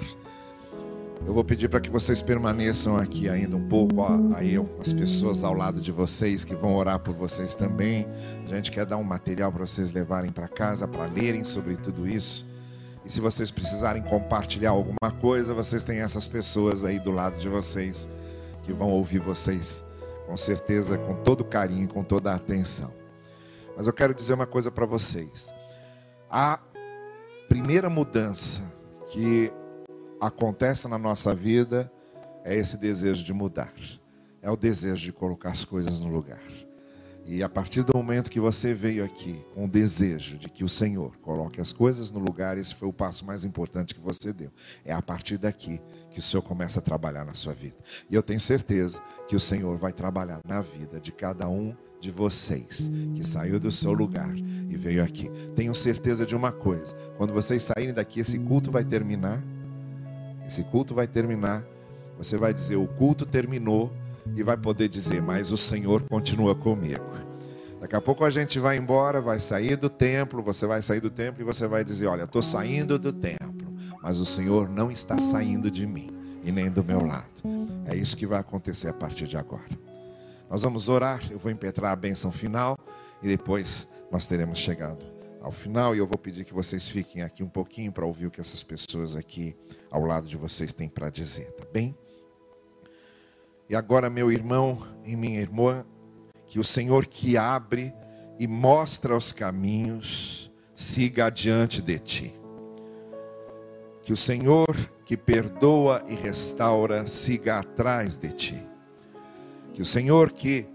eu 1.25 1.33
vou 1.33 1.43
pedir 1.43 1.69
para 1.69 1.79
que 1.79 1.89
vocês 1.89 2.21
permaneçam 2.21 2.97
aqui 2.97 3.29
ainda 3.29 3.55
um 3.55 3.67
pouco. 3.67 3.95
eu, 4.41 4.69
as 4.79 4.91
pessoas 4.93 5.43
ao 5.43 5.53
lado 5.53 5.79
de 5.81 5.91
vocês 5.91 6.43
que 6.43 6.55
vão 6.55 6.75
orar 6.75 6.99
por 6.99 7.13
vocês 7.13 7.55
também. 7.55 8.07
A 8.45 8.55
gente 8.55 8.71
quer 8.71 8.85
dar 8.85 8.97
um 8.97 9.03
material 9.03 9.51
para 9.51 9.65
vocês 9.65 9.91
levarem 9.91 10.31
para 10.31 10.47
casa, 10.47 10.87
para 10.87 11.05
lerem 11.05 11.43
sobre 11.43 11.75
tudo 11.75 12.07
isso. 12.07 12.49
E 13.05 13.11
se 13.11 13.19
vocês 13.19 13.51
precisarem 13.51 14.01
compartilhar 14.01 14.71
alguma 14.71 15.11
coisa, 15.19 15.53
vocês 15.53 15.83
têm 15.83 15.99
essas 15.99 16.27
pessoas 16.27 16.83
aí 16.83 16.99
do 16.99 17.11
lado 17.11 17.37
de 17.37 17.47
vocês 17.47 18.07
que 18.63 18.73
vão 18.73 18.89
ouvir 18.89 19.19
vocês, 19.19 19.83
com 20.25 20.37
certeza, 20.37 20.97
com 20.97 21.15
todo 21.23 21.43
carinho, 21.43 21.87
com 21.87 22.03
toda 22.03 22.31
a 22.31 22.35
atenção. 22.35 22.93
Mas 23.75 23.87
eu 23.87 23.93
quero 23.93 24.13
dizer 24.13 24.33
uma 24.33 24.45
coisa 24.45 24.71
para 24.71 24.85
vocês. 24.85 25.51
A 26.29 26.59
primeira 27.47 27.89
mudança 27.89 28.61
que 29.09 29.51
acontece 30.19 30.87
na 30.87 30.97
nossa 30.97 31.33
vida 31.33 31.91
é 32.43 32.55
esse 32.55 32.77
desejo 32.77 33.23
de 33.23 33.33
mudar. 33.33 33.73
É 34.41 34.49
o 34.49 34.55
desejo 34.55 35.03
de 35.03 35.11
colocar 35.11 35.51
as 35.51 35.65
coisas 35.65 35.99
no 35.99 36.09
lugar. 36.09 36.41
E 37.25 37.43
a 37.43 37.49
partir 37.49 37.83
do 37.83 37.95
momento 37.95 38.29
que 38.29 38.39
você 38.39 38.73
veio 38.73 39.03
aqui 39.03 39.45
com 39.53 39.65
o 39.65 39.67
desejo 39.67 40.37
de 40.37 40.49
que 40.49 40.63
o 40.63 40.69
Senhor 40.69 41.15
coloque 41.17 41.61
as 41.61 41.71
coisas 41.71 42.09
no 42.09 42.19
lugar, 42.19 42.57
esse 42.57 42.73
foi 42.73 42.87
o 42.87 42.93
passo 42.93 43.23
mais 43.23 43.43
importante 43.43 43.93
que 43.93 44.01
você 44.01 44.33
deu. 44.33 44.51
É 44.83 44.91
a 44.91 45.01
partir 45.01 45.37
daqui 45.37 45.79
que 46.09 46.19
o 46.19 46.23
Senhor 46.23 46.41
começa 46.41 46.79
a 46.79 46.81
trabalhar 46.81 47.23
na 47.23 47.35
sua 47.35 47.53
vida. 47.53 47.75
E 48.09 48.15
eu 48.15 48.23
tenho 48.23 48.39
certeza 48.39 48.99
que 49.27 49.35
o 49.35 49.39
Senhor 49.39 49.77
vai 49.77 49.93
trabalhar 49.93 50.41
na 50.43 50.61
vida 50.61 50.99
de 50.99 51.11
cada 51.11 51.47
um 51.47 51.75
de 52.01 52.09
vocês 52.09 52.89
que 53.13 53.23
saiu 53.23 53.59
do 53.59 53.71
seu 53.71 53.91
lugar 53.93 54.35
e 54.35 54.75
veio 54.75 55.03
aqui. 55.03 55.29
Tenho 55.55 55.75
certeza 55.75 56.25
de 56.25 56.35
uma 56.35 56.51
coisa: 56.51 56.95
quando 57.15 57.31
vocês 57.31 57.61
saírem 57.61 57.93
daqui, 57.93 58.21
esse 58.21 58.39
culto 58.39 58.71
vai 58.71 58.83
terminar. 58.83 59.43
Esse 60.49 60.63
culto 60.63 60.95
vai 60.95 61.05
terminar. 61.05 61.63
Você 62.17 62.35
vai 62.35 62.51
dizer: 62.55 62.75
o 62.75 62.87
culto 62.87 63.23
terminou 63.23 63.93
e 64.35 64.41
vai 64.41 64.57
poder 64.57 64.89
dizer: 64.89 65.21
mas 65.21 65.51
o 65.51 65.57
Senhor 65.57 66.01
continua 66.09 66.55
comigo. 66.55 67.05
Daqui 67.79 67.95
a 67.95 68.01
pouco 68.01 68.25
a 68.25 68.31
gente 68.31 68.59
vai 68.59 68.75
embora, 68.75 69.21
vai 69.21 69.39
sair 69.39 69.75
do 69.75 69.91
templo, 69.91 70.41
você 70.41 70.65
vai 70.65 70.81
sair 70.81 70.99
do 71.01 71.11
templo 71.11 71.43
e 71.43 71.45
você 71.45 71.67
vai 71.67 71.83
dizer: 71.83 72.07
Olha, 72.07 72.23
estou 72.23 72.41
saindo 72.41 72.97
do 72.97 73.13
templo, 73.13 73.71
mas 74.01 74.17
o 74.17 74.25
Senhor 74.25 74.67
não 74.67 74.89
está 74.89 75.19
saindo 75.19 75.69
de 75.69 75.85
mim 75.85 76.09
e 76.43 76.51
nem 76.51 76.67
do 76.67 76.83
meu 76.83 77.05
lado. 77.05 77.43
É 77.85 77.95
isso 77.95 78.17
que 78.17 78.25
vai 78.25 78.39
acontecer 78.39 78.87
a 78.87 78.93
partir 78.93 79.27
de 79.27 79.37
agora. 79.37 79.69
Nós 80.49 80.63
vamos 80.63 80.89
orar, 80.89 81.21
eu 81.29 81.37
vou 81.37 81.51
impetrar 81.51 81.91
a 81.91 81.95
bênção 81.95 82.31
final 82.31 82.75
e 83.21 83.27
depois 83.27 83.87
nós 84.11 84.25
teremos 84.25 84.57
chegado 84.57 85.18
ao 85.41 85.51
final 85.51 85.95
e 85.95 85.99
eu 85.99 86.07
vou 86.07 86.17
pedir 86.17 86.43
que 86.43 86.53
vocês 86.53 86.87
fiquem 86.87 87.21
aqui 87.21 87.43
um 87.43 87.49
pouquinho 87.49 87.91
para 87.91 88.05
ouvir 88.05 88.27
o 88.27 88.31
que 88.31 88.41
essas 88.41 88.63
pessoas 88.63 89.15
aqui 89.15 89.55
ao 89.89 90.03
lado 90.03 90.27
de 90.27 90.35
vocês 90.35 90.73
têm 90.73 90.89
para 90.89 91.09
dizer, 91.09 91.51
tá 91.53 91.65
bem? 91.71 91.95
E 93.69 93.75
agora, 93.75 94.09
meu 94.09 94.31
irmão 94.31 94.85
e 95.05 95.15
minha 95.15 95.39
irmã, 95.39 95.85
que 96.47 96.59
o 96.59 96.63
Senhor 96.63 97.05
que 97.05 97.37
abre 97.37 97.93
e 98.39 98.47
mostra 98.47 99.15
os 99.15 99.31
caminhos, 99.31 100.51
siga 100.73 101.27
adiante 101.27 101.81
de 101.81 101.99
ti. 101.99 102.35
Que 104.01 104.11
o 104.11 104.17
Senhor 104.17 104.75
que 105.05 105.15
perdoa 105.17 106.03
e 106.07 106.15
restaura, 106.15 107.05
siga 107.07 107.59
atrás 107.59 108.15
de 108.15 108.29
ti. 108.29 108.67
Que 109.73 109.81
o 109.81 109.85
Senhor 109.85 110.31
que 110.31 110.67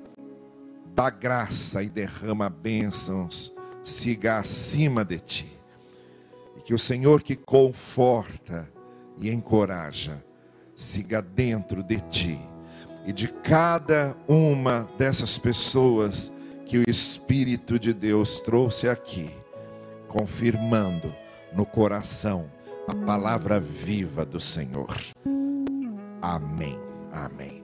dá 0.94 1.10
graça 1.10 1.82
e 1.82 1.88
derrama 1.88 2.48
bênçãos, 2.48 3.52
siga 3.84 4.38
acima 4.38 5.04
de 5.04 5.18
ti. 5.18 5.60
E 6.56 6.62
que 6.62 6.74
o 6.74 6.78
Senhor 6.78 7.22
que 7.22 7.36
conforta 7.36 8.68
e 9.18 9.30
encoraja, 9.30 10.24
siga 10.74 11.22
dentro 11.22 11.82
de 11.82 12.00
ti 12.00 12.38
e 13.06 13.12
de 13.12 13.28
cada 13.28 14.16
uma 14.26 14.88
dessas 14.98 15.38
pessoas 15.38 16.32
que 16.66 16.78
o 16.78 16.90
Espírito 16.90 17.78
de 17.78 17.92
Deus 17.92 18.40
trouxe 18.40 18.88
aqui, 18.88 19.30
confirmando 20.08 21.14
no 21.52 21.66
coração 21.66 22.50
a 22.88 22.94
palavra 22.94 23.60
viva 23.60 24.24
do 24.24 24.40
Senhor. 24.40 24.96
Amém. 26.20 26.78
Amém. 27.12 27.63